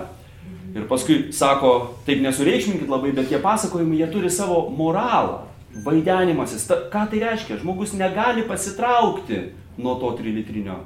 Ir 0.77 0.87
paskui 0.91 1.33
sako, 1.35 1.73
taip 2.07 2.21
nesureikšminkit 2.23 2.91
labai, 2.91 3.13
bet 3.17 3.31
tie 3.31 3.41
pasakojimai, 3.43 3.99
jie 3.99 4.09
turi 4.13 4.31
savo 4.31 4.67
moralą, 4.71 5.45
vaidenimasis. 5.87 6.67
Ta, 6.69 6.79
ką 6.93 7.07
tai 7.11 7.23
reiškia? 7.25 7.61
Žmogus 7.63 7.95
negali 7.99 8.45
pasitraukti 8.47 9.41
nuo 9.79 9.97
to 10.01 10.13
trilitrinio 10.19 10.83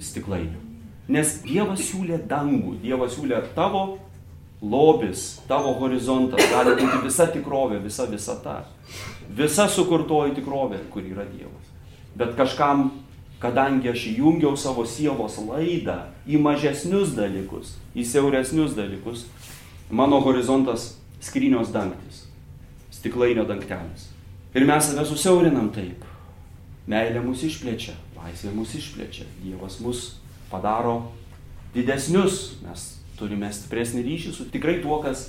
stiklainio. 0.00 0.60
Nes 1.10 1.40
Dievas 1.42 1.82
siūlė 1.88 2.20
dangų, 2.30 2.76
Dievas 2.84 3.16
siūlė 3.16 3.40
tavo 3.56 3.98
lobis, 4.62 5.40
tavo 5.48 5.72
horizontas, 5.80 6.44
gali 6.52 6.76
būti 6.80 7.04
visa 7.04 7.26
tikrovė, 7.32 7.80
visa 7.84 8.06
visata. 8.10 8.60
Visa 9.30 9.68
sukurtoji 9.70 10.34
tikrovė, 10.36 10.82
kur 10.92 11.06
yra 11.06 11.24
Dievas. 11.28 11.70
Bet 12.18 12.34
kažkam 12.36 12.90
kadangi 13.40 13.88
aš 13.90 14.04
įjungiau 14.12 14.56
savo 14.60 14.84
sielos 14.84 15.38
laidą 15.40 16.10
į 16.28 16.38
mažesnius 16.44 17.14
dalykus, 17.16 17.74
į 17.96 18.04
siauresnius 18.04 18.76
dalykus, 18.76 19.24
mano 19.90 20.20
horizontas 20.24 20.94
skrynios 21.24 21.72
dangtis, 21.72 22.26
stiklainio 22.92 23.46
dangtelis. 23.48 24.10
Ir 24.52 24.66
mes 24.68 24.90
save 24.90 25.06
susiaurinam 25.08 25.70
taip. 25.72 26.04
Meilė 26.90 27.22
mus 27.22 27.44
išplečia, 27.46 27.94
laisvė 28.18 28.52
mus 28.52 28.74
išplečia, 28.76 29.24
Dievas 29.40 29.78
mus 29.80 30.16
padaro 30.50 31.12
didesnius, 31.74 32.58
mes 32.64 32.99
turime 33.20 33.52
stipresnį 33.52 34.02
ryšį 34.06 34.32
su 34.34 34.48
tikrai 34.52 34.80
tuo, 34.82 34.98
kas 35.04 35.28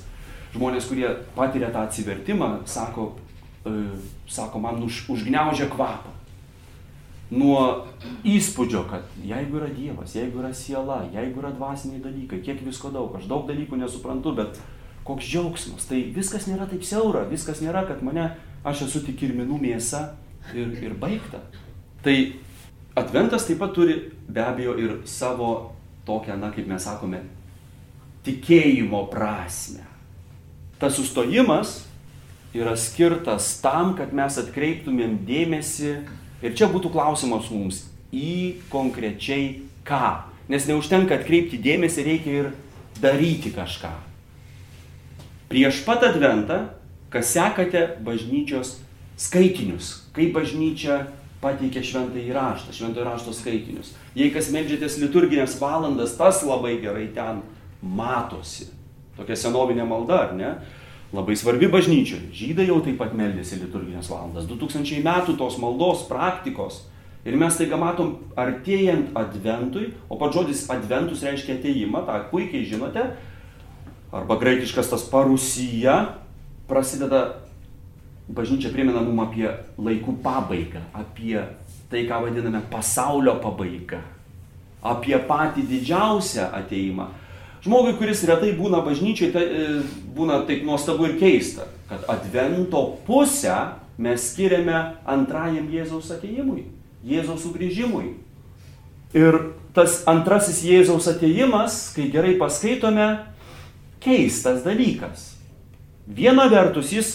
žmonės, 0.56 0.88
kurie 0.90 1.10
patiria 1.36 1.70
tą 1.72 1.86
atsivertimą, 1.86 2.54
sako, 2.68 3.12
e, 3.68 3.76
sako 4.32 4.64
man 4.64 4.82
už, 4.88 5.06
užgneužia 5.12 5.70
kvapą 5.72 6.18
nuo 7.32 7.88
įspūdžio, 8.28 8.84
kad 8.92 9.08
jeigu 9.24 9.62
yra 9.62 9.70
Dievas, 9.72 10.16
jeigu 10.18 10.42
yra 10.44 10.52
siela, 10.56 11.02
jeigu 11.14 11.40
yra 11.40 11.54
dvasiniai 11.56 12.04
dalykai, 12.04 12.42
kiek 12.44 12.62
visko 12.66 12.92
daug, 12.92 13.16
aš 13.16 13.28
daug 13.32 13.48
dalykų 13.48 13.80
nesuprantu, 13.80 14.36
bet 14.36 14.60
koks 15.08 15.30
džiaugsmas, 15.32 15.88
tai 15.90 16.04
viskas 16.14 16.50
nėra 16.52 16.68
taip 16.70 16.84
siaura, 16.86 17.24
viskas 17.32 17.64
nėra, 17.64 17.86
kad 17.88 18.04
mane, 18.06 18.34
aš 18.68 18.86
esu 18.90 19.04
tik 19.08 19.18
kirminų 19.24 19.62
mėsa 19.64 20.10
ir, 20.54 20.76
ir 20.84 20.98
baigta. 21.00 21.40
Tai 22.04 22.16
adventas 23.00 23.48
taip 23.48 23.62
pat 23.64 23.74
turi 23.78 23.98
be 24.28 24.44
abejo 24.44 24.76
ir 24.78 24.98
savo 25.10 25.72
tokią, 26.06 26.36
na 26.42 26.52
kaip 26.52 26.68
mes 26.68 26.84
sakome, 26.84 27.24
tikėjimo 28.26 29.06
prasme. 29.12 29.86
Tas 30.82 30.98
sustojimas 30.98 31.82
yra 32.58 32.74
skirtas 32.78 33.54
tam, 33.64 33.94
kad 33.98 34.14
mes 34.18 34.40
atkreiptumėm 34.42 35.22
dėmesį 35.28 35.94
Ir 36.42 36.56
čia 36.58 36.68
būtų 36.72 36.90
klausimas 36.94 37.50
mums 37.54 37.84
į 38.12 38.62
konkrečiai 38.72 39.62
ką. 39.86 40.26
Nes 40.50 40.66
neužtenka 40.68 41.20
atkreipti 41.20 41.60
dėmesį, 41.62 42.06
reikia 42.08 42.38
ir 42.40 42.48
daryti 43.02 43.54
kažką. 43.54 43.92
Prieš 45.52 45.84
pat 45.86 46.04
adventą, 46.08 46.64
kas 47.14 47.30
sekate 47.36 47.84
bažnyčios 48.02 48.80
skaitinius, 49.22 50.00
kaip 50.16 50.34
bažnyčia 50.34 51.04
pateikia 51.44 51.84
šventąjį 51.86 52.34
raštą, 52.34 52.74
šventąjį 52.74 53.06
rašto 53.06 53.36
skaitinius. 53.38 53.94
Jei 54.18 54.34
kas 54.34 54.50
medžiatės 54.54 54.98
liturginės 55.02 55.60
valandas, 55.62 56.18
tas 56.18 56.42
labai 56.46 56.80
gerai 56.82 57.08
ten 57.14 57.44
matosi. 57.82 58.70
Tokia 59.18 59.36
senovinė 59.38 59.86
malda, 59.88 60.28
ar 60.28 60.38
ne? 60.38 60.54
labai 61.12 61.36
svarbi 61.36 61.68
bažnyčiai. 61.68 62.30
Žydai 62.36 62.70
jau 62.70 62.80
taip 62.84 62.98
pat 63.02 63.12
meldėsi 63.18 63.60
liturginės 63.60 64.10
valandas. 64.12 64.48
2000 64.48 65.04
metų 65.04 65.36
tos 65.40 65.58
maldos 65.60 66.06
praktikos. 66.08 66.86
Ir 67.28 67.36
mes 67.38 67.54
taiga 67.54 67.78
matom 67.78 68.16
artėjant 68.40 69.12
adventui, 69.20 69.92
o 70.10 70.18
pats 70.18 70.40
žodis 70.40 70.64
adventus 70.74 71.22
reiškia 71.22 71.60
ateimą, 71.60 72.02
tą 72.08 72.16
puikiai 72.32 72.66
žinote, 72.66 73.04
arba 74.10 74.38
graikiškas 74.42 74.90
tas 74.90 75.04
parusija, 75.12 76.16
prasideda, 76.72 77.44
bažnyčia 78.32 78.72
primena 78.74 79.04
mums 79.06 79.28
apie 79.28 79.52
laikų 79.78 80.16
pabaigą, 80.24 80.82
apie 80.98 81.38
tai, 81.92 82.08
ką 82.10 82.24
vadiname 82.26 82.64
pasaulio 82.72 83.36
pabaigą, 83.44 84.02
apie 84.82 85.20
patį 85.28 85.68
didžiausią 85.76 86.50
ateimą. 86.58 87.12
Žmogui, 87.62 87.94
kuris 88.00 88.24
retai 88.26 88.56
būna 88.58 88.80
bažnyčiai, 88.82 89.30
tai 89.34 89.46
būna 90.16 90.40
taip 90.48 90.64
nuostabu 90.66 91.06
ir 91.06 91.20
keista, 91.22 91.68
kad 91.90 92.08
advento 92.10 92.82
pusę 93.06 93.54
mes 94.02 94.32
skiriame 94.32 94.80
antrajam 95.06 95.68
Jėzaus 95.70 96.10
ateimui, 96.16 96.66
Jėzaus 97.06 97.44
sugrįžimui. 97.46 98.16
Ir 99.14 99.38
tas 99.78 100.00
antrasis 100.10 100.64
Jėzaus 100.66 101.06
ateimas, 101.12 101.92
kai 101.94 102.08
gerai 102.10 102.34
paskaitome, 102.40 103.12
keistas 104.02 104.66
dalykas. 104.66 105.36
Viena 106.10 106.48
vertus 106.50 106.90
jis 106.96 107.12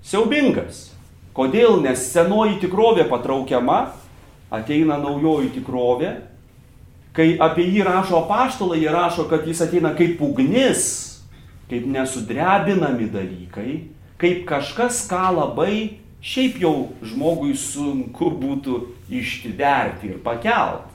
siaubingas. 0.00 0.88
Kodėl? 1.36 1.76
Nes 1.84 2.08
senoji 2.14 2.56
tikrovė 2.64 3.04
patraukiama, 3.10 3.90
ateina 4.50 4.96
naujoji 4.98 5.52
tikrovė 5.60 6.16
Kai 7.16 7.34
apie 7.42 7.66
jį 7.66 7.84
rašo 7.86 8.20
apaštalai, 8.22 8.80
jie 8.84 8.90
rašo, 8.94 9.26
kad 9.30 9.46
jis 9.48 9.64
ateina 9.64 9.90
kaip 9.98 10.20
ugnis, 10.22 10.84
kaip 11.70 11.86
nesudrebinami 11.90 13.08
dalykai, 13.10 13.72
kaip 14.20 14.44
kažkas, 14.46 15.02
ką 15.10 15.30
labai 15.34 16.00
šiaip 16.22 16.60
jau 16.62 16.74
žmogui 17.02 17.56
sunku 17.58 18.30
būtų 18.38 18.80
ištverti 19.10 20.12
ir 20.12 20.20
pakelt. 20.22 20.86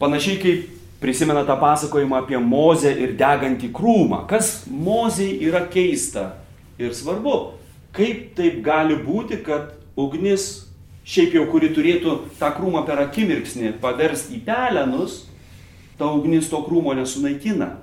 Panašiai 0.00 0.38
kaip 0.40 0.68
prisimena 1.00 1.42
tą 1.48 1.56
pasakojimą 1.60 2.20
apie 2.20 2.38
Mozę 2.38 2.92
ir 2.92 3.16
degantį 3.18 3.72
krūmą. 3.74 4.26
Kas 4.28 4.68
Mozei 4.70 5.38
yra 5.48 5.64
keista 5.72 6.34
ir 6.78 6.94
svarbu. 6.96 7.56
Kaip 7.96 8.36
taip 8.38 8.60
gali 8.62 9.00
būti, 9.02 9.40
kad 9.42 9.72
ugnis, 9.98 10.68
šiaip 11.02 11.34
jau 11.34 11.46
kuri 11.50 11.72
turėtų 11.74 12.16
tą 12.38 12.52
krūmą 12.54 12.84
per 12.86 13.00
akimirksnį 13.02 13.74
paversti 13.82 14.38
į 14.38 14.44
pelenus, 14.46 15.24
ta 16.00 16.08
ugnis 16.08 16.48
to 16.48 16.62
krūmo 16.64 16.96
nesunaikina. 16.96 17.74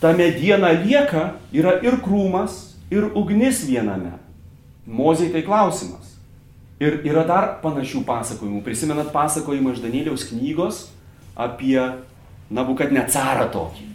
Ta 0.00 0.12
mediena 0.14 0.70
lieka, 0.76 1.34
yra 1.54 1.78
ir 1.82 1.98
krūmas, 2.04 2.74
ir 2.94 3.10
ugnis 3.16 3.64
viename. 3.66 4.14
Mozei 4.86 5.32
tai 5.32 5.42
klausimas. 5.42 6.14
Ir 6.82 7.00
yra 7.06 7.24
dar 7.26 7.48
panašių 7.62 8.02
pasakojimų. 8.06 8.60
Prisimenat 8.66 9.10
pasakojimą 9.14 9.74
iš 9.74 9.82
Danieliaus 9.82 10.26
knygos 10.28 10.84
apie 11.34 11.78
Nabukadnecarą 12.54 13.48
tokį. 13.54 13.90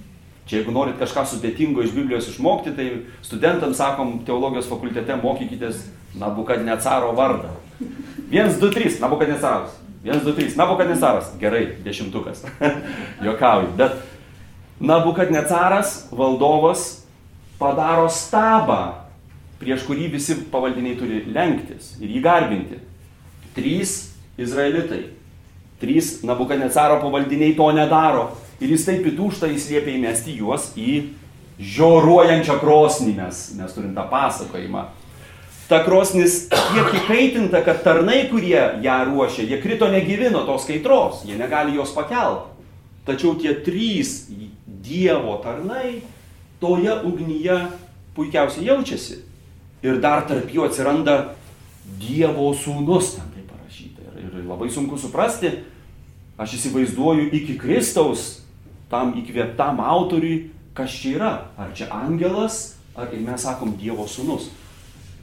Čia 0.50 0.58
jeigu 0.60 0.74
norit 0.74 0.98
kažką 0.98 1.28
sudėtingo 1.30 1.84
iš 1.86 1.94
Biblijos 1.94 2.32
išmokti, 2.32 2.74
tai 2.74 2.88
studentams 3.22 3.78
sakom 3.78 4.16
teologijos 4.26 4.68
fakultete 4.72 5.16
mokykitės 5.22 5.84
Nabukadnecaro 6.18 7.14
vardą. 7.16 7.54
1, 8.34 8.58
2, 8.58 8.72
3, 8.74 8.98
Nabukadnecaras. 9.04 9.79
1, 10.04 10.20
2, 10.24 10.34
3. 10.34 10.56
Nabukadnesaras. 10.56 11.34
Gerai, 11.39 11.76
dešimtukas. 11.84 12.43
Jokauju. 13.26 13.68
Bet 13.78 13.91
Nabukadnecaras, 14.80 16.08
valdovas, 16.12 17.04
padaro 17.60 18.08
stabą, 18.08 19.10
prieš 19.60 19.84
kurį 19.84 20.08
visi 20.14 20.38
pavaldiniai 20.52 20.95
turi 20.95 21.24
lenktis 21.36 21.97
ir 22.00 22.14
jį 22.16 22.22
garbinti. 22.24 22.80
Trys 23.58 24.14
izraelitai, 24.39 25.10
trys 25.82 26.22
Nabukadnecaro 26.24 27.02
pavaldiniai 27.04 27.58
to 27.58 27.68
nedaro. 27.76 28.30
Ir 28.64 28.72
jis 28.72 28.88
taip 28.88 29.04
įtūšta, 29.12 29.52
jis 29.52 29.68
liepia 29.74 29.97
įmesti 29.97 30.38
juos 30.39 30.72
į 30.80 30.93
žioruojančią 31.60 32.56
krosnį, 32.62 33.18
mes, 33.20 33.43
mes 33.60 33.76
turim 33.76 33.91
tą 33.95 34.06
pasakojimą. 34.08 34.86
Ta 35.70 35.84
krosnis 35.86 36.48
tiek 36.50 36.96
įkaitinta, 36.98 37.62
kad 37.62 37.84
tarnai, 37.86 38.24
kurie 38.32 38.58
ją 38.82 38.96
ruošia, 39.06 39.44
jie 39.46 39.60
krito 39.62 39.86
negyvi 39.92 40.32
nuo 40.34 40.42
tos 40.48 40.64
kaitros, 40.66 41.22
jie 41.30 41.36
negali 41.38 41.76
jos 41.78 41.92
pakelti. 41.94 42.56
Tačiau 43.06 43.36
tie 43.38 43.54
trys 43.66 44.30
Dievo 44.66 45.36
tarnai 45.44 46.02
toje 46.62 46.94
ugnyje 47.06 47.58
puikiausiai 48.18 48.66
jaučiasi. 48.66 49.20
Ir 49.86 50.00
dar 50.02 50.26
tarp 50.28 50.50
jų 50.50 50.66
atsiranda 50.66 51.36
Dievo 52.02 52.50
sūnus, 52.58 53.16
ten 53.18 53.30
tai 53.34 53.46
parašyta. 53.50 54.06
Ir, 54.18 54.32
ir 54.42 54.48
labai 54.50 54.70
sunku 54.74 54.98
suprasti, 54.98 55.52
aš 56.38 56.56
įsivaizduoju 56.58 57.30
iki 57.34 57.60
Kristaus, 57.62 58.42
tam 58.90 59.14
įkvėptam 59.22 59.82
autoriui, 59.86 60.50
kas 60.78 60.98
čia 60.98 61.14
yra. 61.18 61.32
Ar 61.62 61.74
čia 61.78 61.90
angelas, 61.94 62.80
ar 62.98 63.14
ir 63.14 63.22
mes 63.26 63.46
sakom 63.46 63.78
Dievo 63.78 64.10
sūnus. 64.10 64.50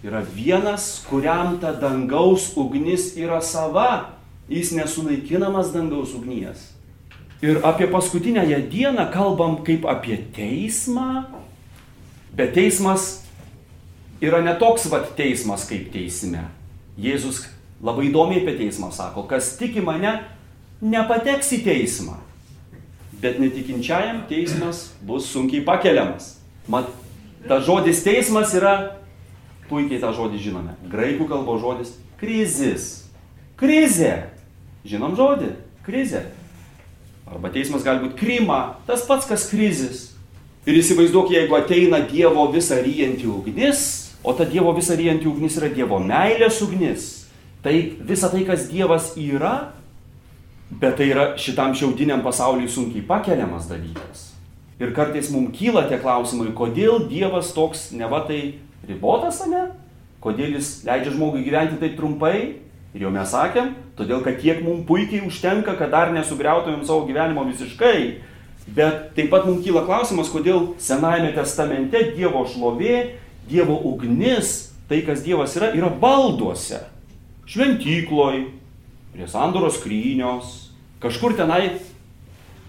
Yra 0.05 0.21
vienas, 0.21 1.05
kuriam 1.09 1.57
ta 1.61 1.73
dangaus 1.73 2.53
ugnis 2.57 3.15
yra 3.17 3.41
sava. 3.41 4.17
Jis 4.49 4.71
nesunaikinamas 4.77 5.73
dangaus 5.75 6.13
ugnies. 6.15 6.73
Ir 7.43 7.61
apie 7.67 7.87
paskutinęją 7.91 8.61
dieną 8.71 9.11
kalbam 9.13 9.59
kaip 9.65 9.85
apie 9.85 10.17
teismą, 10.33 11.25
bet 12.33 12.55
teismas 12.55 13.27
yra 14.21 14.41
netoks 14.41 14.87
vat 14.89 15.11
teismas 15.19 15.67
kaip 15.69 15.91
teisme. 15.93 16.47
Jėzus 16.97 17.43
labai 17.85 18.09
įdomiai 18.09 18.41
apie 18.41 18.57
teismą 18.63 18.89
sako, 18.95 19.27
kas 19.29 19.57
tiki 19.61 19.83
mane, 19.85 20.15
nepateks 20.81 21.53
į 21.59 21.61
teismą. 21.67 22.17
Bet 23.21 23.41
netikinčiajam 23.41 24.25
teismas 24.31 24.91
bus 25.05 25.29
sunkiai 25.33 25.65
pakeliamas. 25.65 26.37
Mat, 26.69 26.89
ta 27.49 27.61
žodis 27.65 28.03
teismas 28.05 28.55
yra, 28.57 28.97
puikiai 29.71 30.01
tą 30.03 30.13
žodį 30.17 30.41
žinome. 30.49 30.75
Graikų 30.91 31.29
kalbos 31.31 31.63
žodis 31.63 31.95
krizis. 32.21 33.07
Krizė. 33.61 34.29
Žinom 34.87 35.17
žodį? 35.19 35.53
Krizė. 35.87 36.27
Arba 37.27 37.51
teismas 37.51 37.85
gali 37.87 38.05
būti 38.05 38.19
krima, 38.21 38.79
tas 38.87 39.05
pats 39.07 39.27
kas 39.27 39.49
krizis. 39.51 40.11
Ir 40.67 40.79
įsivaizduok, 40.81 41.31
jeigu 41.35 41.57
ateina 41.59 42.01
Dievo 42.07 42.47
visą 42.51 42.79
ryjantį 42.83 43.27
ugnis, 43.31 43.83
o 44.27 44.35
ta 44.35 44.47
Dievo 44.47 44.73
visą 44.75 44.97
ryjantį 44.99 45.29
ugnis 45.31 45.59
yra 45.59 45.71
Dievo 45.71 45.99
meilės 46.03 46.61
ugnis, 46.63 47.09
tai 47.63 47.77
visa 48.07 48.31
tai, 48.31 48.45
kas 48.47 48.69
Dievas 48.71 49.13
yra, 49.19 49.73
bet 50.71 50.99
tai 50.99 51.11
yra 51.13 51.27
šitam 51.39 51.75
šiaudiniam 51.79 52.23
pasauliui 52.27 52.71
sunkiai 52.71 53.05
pakeliamas 53.07 53.69
dalykas. 53.71 54.33
Ir 54.83 54.91
kartais 54.95 55.31
mums 55.33 55.55
kyla 55.57 55.87
tie 55.89 55.99
klausimai, 56.03 56.51
kodėl 56.55 57.07
Dievas 57.11 57.53
toks 57.57 57.89
neva 57.97 58.25
tai 58.27 58.59
ribotas, 58.89 59.43
ne? 59.51 59.69
Kodėl 60.25 60.57
jis 60.57 60.81
leidžia 60.87 61.13
žmogui 61.15 61.45
gyventi 61.47 61.79
taip 61.81 61.99
trumpai, 61.99 62.57
Ir 62.97 63.03
jau 63.05 63.11
mes 63.13 63.29
sakėm, 63.29 63.75
todėl 63.99 64.23
kad 64.25 64.39
tiek 64.41 64.63
mums 64.65 64.87
puikiai 64.89 65.27
užtenka, 65.27 65.75
kad 65.77 65.91
dar 65.93 66.15
nesugriautumėm 66.17 66.81
savo 66.89 67.05
gyvenimo 67.05 67.43
visiškai. 67.45 68.23
Bet 68.73 69.11
taip 69.19 69.29
pat 69.31 69.45
mums 69.45 69.61
kyla 69.67 69.83
klausimas, 69.85 70.31
kodėl 70.33 70.73
Senajame 70.81 71.35
testamente 71.37 72.01
Dievo 72.17 72.47
šlovė, 72.49 73.19
Dievo 73.51 73.77
ugnis, 73.91 74.73
tai 74.89 75.03
kas 75.05 75.21
Dievas 75.27 75.59
yra, 75.61 75.75
yra 75.77 75.91
balduose. 75.93 76.81
Šventykloj, 77.47 78.47
prie 79.13 79.29
sandoros 79.29 79.77
skrynios, 79.77 80.57
kažkur 81.05 81.37
tenai 81.37 81.77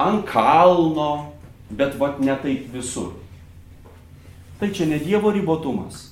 ant 0.04 0.28
kalno, 0.28 1.32
bet 1.72 1.96
vat 1.98 2.20
ne 2.20 2.36
taip 2.44 2.68
visur. 2.76 3.16
Tai 4.60 4.74
čia 4.76 4.92
ne 4.92 5.00
Dievo 5.00 5.32
ribotumas. 5.32 6.07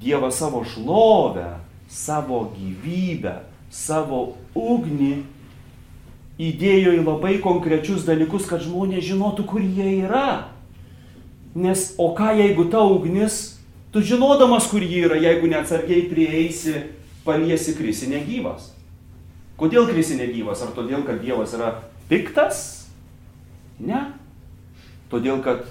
Dievas 0.00 0.38
savo 0.40 0.64
šlovę 0.64 1.48
savo 1.90 2.44
gyvybę, 2.54 3.40
savo 3.70 4.36
ugnį 4.54 5.24
įdėjo 6.40 6.94
į 6.96 7.02
labai 7.04 7.36
konkrečius 7.42 8.06
dalykus, 8.06 8.46
kad 8.48 8.62
žmonės 8.64 9.04
žinotų, 9.10 9.44
kur 9.50 9.60
jie 9.60 10.06
yra. 10.06 10.52
Nes 11.58 11.90
o 11.98 12.12
ką 12.14 12.30
jeigu 12.38 12.68
ta 12.70 12.80
ugnis, 12.86 13.58
tu 13.90 14.00
žinodamas, 14.06 14.70
kur 14.70 14.84
ji 14.86 15.02
yra, 15.08 15.18
jeigu 15.18 15.50
neatsargiai 15.50 16.06
prieisi, 16.08 16.76
paliesi 17.26 17.74
krisi 17.76 18.08
negyvas. 18.08 18.70
Kodėl 19.60 19.90
krisi 19.90 20.16
negyvas? 20.16 20.62
Ar 20.64 20.70
todėl, 20.72 21.02
kad 21.04 21.18
Dievas 21.20 21.52
yra 21.52 21.74
piktas? 22.08 22.86
Ne. 23.82 24.06
Todėl, 25.12 25.42
kad 25.44 25.66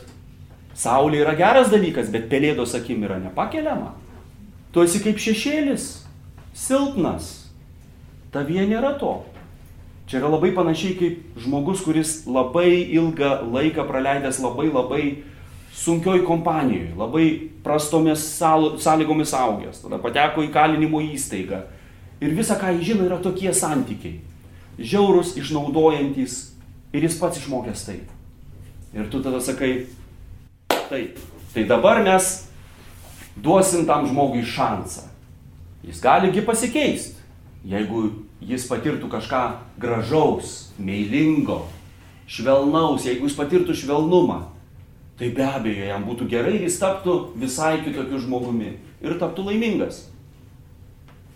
Saulė 0.77 1.23
yra 1.23 1.33
geras 1.39 1.71
dalykas, 1.71 2.11
bet 2.13 2.29
pelėdos 2.29 2.75
akim 2.77 3.01
yra 3.07 3.17
nepakeliama. 3.23 3.95
Tu 4.73 4.83
esi 4.85 5.01
kaip 5.01 5.17
šešėlis 5.17 5.89
silpnas. 6.53 7.33
Tavie 8.33 8.61
nėra 8.69 8.93
to. 9.01 9.23
Čia 10.09 10.19
yra 10.21 10.29
labai 10.33 10.51
panašiai 10.53 10.97
kaip 10.97 11.39
žmogus, 11.41 11.81
kuris 11.85 12.23
labai 12.29 12.81
ilgą 12.97 13.43
laiką 13.53 13.85
praleidęs 13.89 14.41
labai 14.41 14.69
labai 14.73 15.03
sunkioj 15.79 16.23
kompanijoje, 16.25 16.95
labai 16.97 17.25
prastomis 17.63 18.23
sąlygomis 18.81 19.33
augęs, 19.37 19.83
tada 19.83 19.99
pateko 20.01 20.43
į 20.43 20.49
kalinimo 20.53 21.01
įstaigą. 21.05 21.61
Ir 22.19 22.33
visa, 22.35 22.57
ką 22.59 22.73
jis 22.75 22.89
žino, 22.89 23.05
yra 23.07 23.19
tokie 23.23 23.53
santykiai. 23.55 24.19
Žiaurus, 24.79 25.35
išnaudojantis 25.39 26.39
ir 26.93 27.05
jis 27.05 27.17
pats 27.19 27.39
išmokęs 27.39 27.85
taip. 27.87 28.09
Ir 28.97 29.07
tu 29.13 29.21
tada 29.23 29.39
sakai, 29.43 29.85
taip, 30.89 31.19
tai 31.53 31.65
dabar 31.69 32.01
mes 32.03 32.48
duosim 33.43 33.85
tam 33.87 34.07
žmogui 34.07 34.43
šansą. 34.45 35.07
Jis 35.83 36.01
galigi 36.03 36.43
pasikeisti, 36.45 37.17
jeigu 37.65 38.09
jis 38.43 38.67
patirtų 38.67 39.09
kažką 39.11 39.43
gražaus, 39.79 40.71
meilingo, 40.79 41.63
švelnaus, 42.29 43.07
jeigu 43.07 43.27
jis 43.27 43.37
patirtų 43.37 43.75
švelnumą, 43.75 44.43
tai 45.19 45.31
be 45.35 45.43
abejo 45.43 45.89
jam 45.89 46.05
būtų 46.07 46.29
gerai 46.31 46.55
ir 46.59 46.67
jis 46.67 46.79
taptų 46.79 47.15
visai 47.39 47.79
kitokiu 47.83 48.21
žmogumi 48.23 48.77
ir 49.03 49.17
taptų 49.19 49.49
laimingas. 49.49 50.05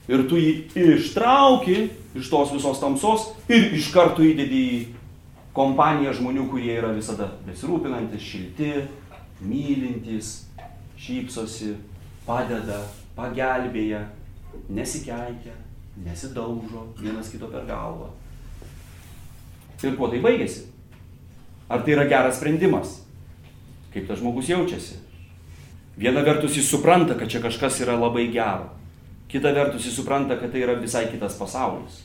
Ir 0.08 0.26
tu 0.28 0.40
jį 0.40 0.54
ištrauki 0.98 1.88
iš 2.16 2.28
tos 2.32 2.52
visos 2.52 2.80
tamsos 2.82 3.30
ir 3.48 3.72
iš 3.76 3.90
karto 3.96 4.24
įdedi 4.24 4.60
į 4.76 4.80
kompaniją 5.56 6.14
žmonių, 6.18 6.48
kurie 6.52 6.74
yra 6.76 6.92
visada 6.96 7.30
besirūpinantis, 7.48 8.24
šilti, 8.26 8.72
mylintys, 9.44 10.34
šypsosi, 11.00 11.76
padeda, 12.28 12.80
pagelbėja, 13.18 14.04
nesikeikia, 14.70 15.56
nesidaužo 16.04 16.88
vienas 17.00 17.32
kito 17.32 17.50
per 17.52 17.66
galvą. 17.70 18.10
Ir 19.84 19.98
kuo 20.00 20.08
tai 20.08 20.22
baigėsi? 20.24 20.70
Ar 21.68 21.82
tai 21.84 21.98
yra 21.98 22.06
geras 22.08 22.38
sprendimas? 22.40 23.02
Kaip 23.94 24.08
tas 24.08 24.22
žmogus 24.22 24.48
jaučiasi? 24.48 24.96
Viena 26.00 26.24
vertus 26.26 26.56
jis 26.58 26.70
supranta, 26.72 27.18
kad 27.20 27.30
čia 27.30 27.42
kažkas 27.44 27.82
yra 27.84 27.98
labai 28.00 28.30
gero. 28.34 28.72
Kita 29.30 29.52
vertus 29.54 29.86
jis 29.86 29.98
supranta, 30.00 30.38
kad 30.40 30.54
tai 30.54 30.64
yra 30.64 30.78
visai 30.80 31.06
kitas 31.12 31.36
pasaulis. 31.38 32.00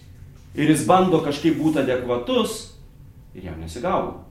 Ir 0.59 0.69
jis 0.73 0.83
bando 0.89 1.21
kažkaip 1.25 1.57
būti 1.61 1.85
adekvatus 1.85 2.59
ir 3.37 3.47
jam 3.47 3.61
nesigauna. 3.63 4.25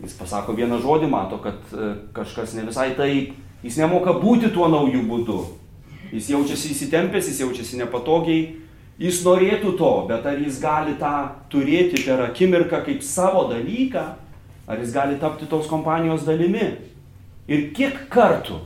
Jis 0.00 0.14
pasako 0.16 0.54
vieną 0.56 0.78
žodį, 0.80 1.10
mato, 1.12 1.40
kad 1.44 1.58
e, 1.74 1.90
kažkas 2.16 2.54
ne 2.56 2.64
visai 2.68 2.94
taip, 2.96 3.34
jis 3.64 3.78
nemoka 3.80 4.14
būti 4.20 4.50
tuo 4.54 4.68
naujų 4.72 5.02
būdu. 5.08 5.40
Jis 6.10 6.32
jaučiasi 6.32 6.72
įsitempęs, 6.74 7.28
jis 7.30 7.42
jaučiasi 7.44 7.78
nepatogiai, 7.80 8.46
jis 9.00 9.22
norėtų 9.24 9.76
to, 9.78 9.92
bet 10.08 10.26
ar 10.26 10.40
jis 10.40 10.58
gali 10.62 10.96
tą 11.00 11.14
turėti 11.52 12.02
per 12.04 12.24
akimirką 12.26 12.82
kaip 12.86 13.04
savo 13.06 13.46
dalyką, 13.52 14.04
ar 14.66 14.82
jis 14.82 14.92
gali 14.94 15.18
tapti 15.20 15.48
tos 15.50 15.70
kompanijos 15.70 16.26
dalimi. 16.26 16.72
Ir 17.50 17.70
kiek 17.74 18.06
kartų 18.12 18.58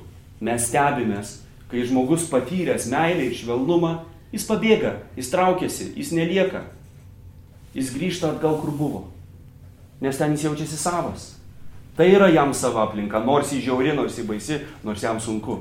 mes 0.45 0.66
stebimės, 0.68 1.38
kai 1.70 1.84
žmogus 1.86 2.26
patyręs 2.30 2.88
meilę 2.92 3.28
ir 3.28 3.36
švelnumą, 3.36 3.95
jis 4.34 4.45
pabėga, 4.49 4.97
jis 5.16 5.30
traukiasi, 5.32 5.92
jis 5.99 6.12
nelieka, 6.16 6.64
jis 7.74 7.92
grįžta 7.95 8.34
atgal, 8.34 8.59
kur 8.62 8.74
buvo, 8.74 9.05
nes 10.03 10.18
ten 10.18 10.34
jis 10.34 10.49
jaučiasi 10.49 10.78
savas. 10.80 11.32
Tai 11.95 12.09
yra 12.11 12.28
jam 12.34 12.51
sava 12.55 12.88
aplinka, 12.88 13.20
nors 13.22 13.53
jį 13.55 13.62
žiauri, 13.68 13.95
nors 13.95 14.18
jį 14.18 14.26
baisi, 14.26 14.59
nors 14.82 15.03
jam 15.03 15.20
sunku. 15.22 15.61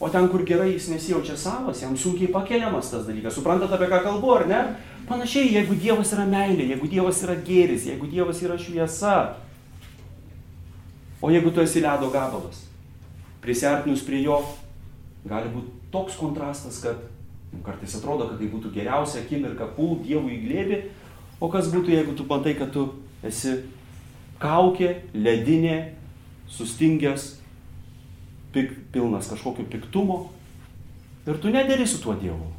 O 0.00 0.08
ten, 0.10 0.26
kur 0.32 0.42
gerai 0.48 0.72
jis 0.72 0.88
nesijaučia 0.90 1.36
savas, 1.38 1.82
jam 1.84 1.94
sunkiai 1.96 2.32
pakeliamas 2.32 2.90
tas 2.90 3.06
dalykas. 3.06 3.36
Suprantat, 3.36 3.72
apie 3.72 3.88
ką 3.92 4.00
kalbu, 4.04 4.32
ar 4.34 4.46
ne? 4.48 4.60
Panašiai, 5.08 5.52
jeigu 5.58 5.76
Dievas 5.76 6.12
yra 6.16 6.24
meilė, 6.28 6.70
jeigu 6.72 6.88
Dievas 6.88 7.20
yra 7.24 7.36
gėris, 7.46 7.84
jeigu 7.90 8.08
Dievas 8.08 8.40
yra 8.44 8.56
šviesa, 8.60 9.16
O 11.24 11.30
jeigu 11.30 11.50
tu 11.50 11.60
esi 11.60 11.80
ledo 11.80 12.10
gabalas, 12.12 12.66
prisartinus 13.40 14.02
prie 14.04 14.18
jo, 14.20 14.42
gali 15.24 15.48
būti 15.48 15.70
toks 15.88 16.18
kontrastas, 16.20 16.82
kad 16.84 16.98
kartais 17.64 17.94
atrodo, 17.96 18.26
kad 18.28 18.42
tai 18.42 18.48
būtų 18.52 18.72
geriausia 18.74 19.22
akimirka 19.22 19.70
pult 19.72 20.02
Dievui 20.04 20.34
į 20.34 20.42
glėbį, 20.42 20.80
o 21.40 21.48
kas 21.48 21.70
būtų, 21.72 21.94
jeigu 21.94 22.12
tu 22.18 22.26
matai, 22.28 22.52
kad 22.58 22.74
tu 22.76 22.90
esi 23.24 23.54
kaukė, 24.44 24.90
ledinė, 25.16 25.78
sustingęs, 26.52 27.30
pik, 28.54 28.74
pilnas 28.92 29.30
kažkokio 29.32 29.64
piktumo 29.72 30.18
ir 31.26 31.40
tu 31.40 31.50
nedėri 31.52 31.86
su 31.88 32.02
tuo 32.02 32.14
Dievu. 32.18 32.50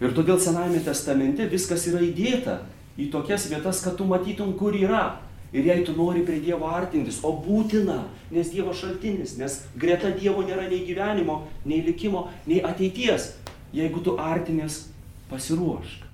Ir 0.00 0.14
todėl 0.16 0.38
Senajame 0.40 0.80
testamente 0.84 1.48
viskas 1.48 1.86
yra 1.90 2.00
įdėta 2.04 2.60
į 3.00 3.10
tokias 3.12 3.48
vietas, 3.50 3.82
kad 3.84 3.98
tu 3.98 4.06
matytum, 4.08 4.54
kur 4.56 4.76
yra. 4.76 5.20
Ir 5.50 5.66
jei 5.66 5.82
tu 5.82 5.96
nori 5.96 6.22
prie 6.22 6.38
Dievo 6.40 6.68
artintis, 6.70 7.18
o 7.26 7.32
būtina, 7.42 8.04
nes 8.30 8.52
Dievo 8.52 8.70
šaltinis, 8.76 9.34
nes 9.40 9.56
greta 9.74 10.12
Dievo 10.14 10.44
nėra 10.46 10.68
nei 10.70 10.84
gyvenimo, 10.86 11.40
nei 11.66 11.80
likimo, 11.82 12.28
nei 12.46 12.60
ateities. 12.62 13.32
Jeigu 13.74 14.02
tu 14.06 14.14
artinės, 14.18 14.84
pasiruošk. 15.30 16.09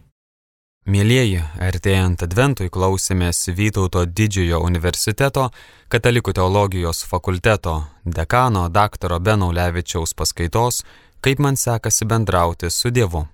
Mėlyjeji, 0.87 1.41
artėjant 1.67 2.21
Adventui 2.23 2.69
klausėmės 2.71 3.49
Vytauto 3.59 4.05
didžiojo 4.07 4.61
universiteto 4.63 5.49
Katalikų 5.91 6.37
teologijos 6.39 7.03
fakulteto 7.11 7.75
dekano 8.07 8.69
dr. 8.71 9.19
Benaulevičiaus 9.19 10.15
paskaitos 10.15 10.85
Kaip 11.27 11.43
man 11.43 11.59
sekasi 11.59 12.07
bendrauti 12.07 12.71
su 12.71 12.95
Dievu. 12.95 13.27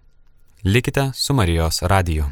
Likite 0.65 1.11
su 1.13 1.37
Marijos 1.37 1.83
radiju. 1.83 2.31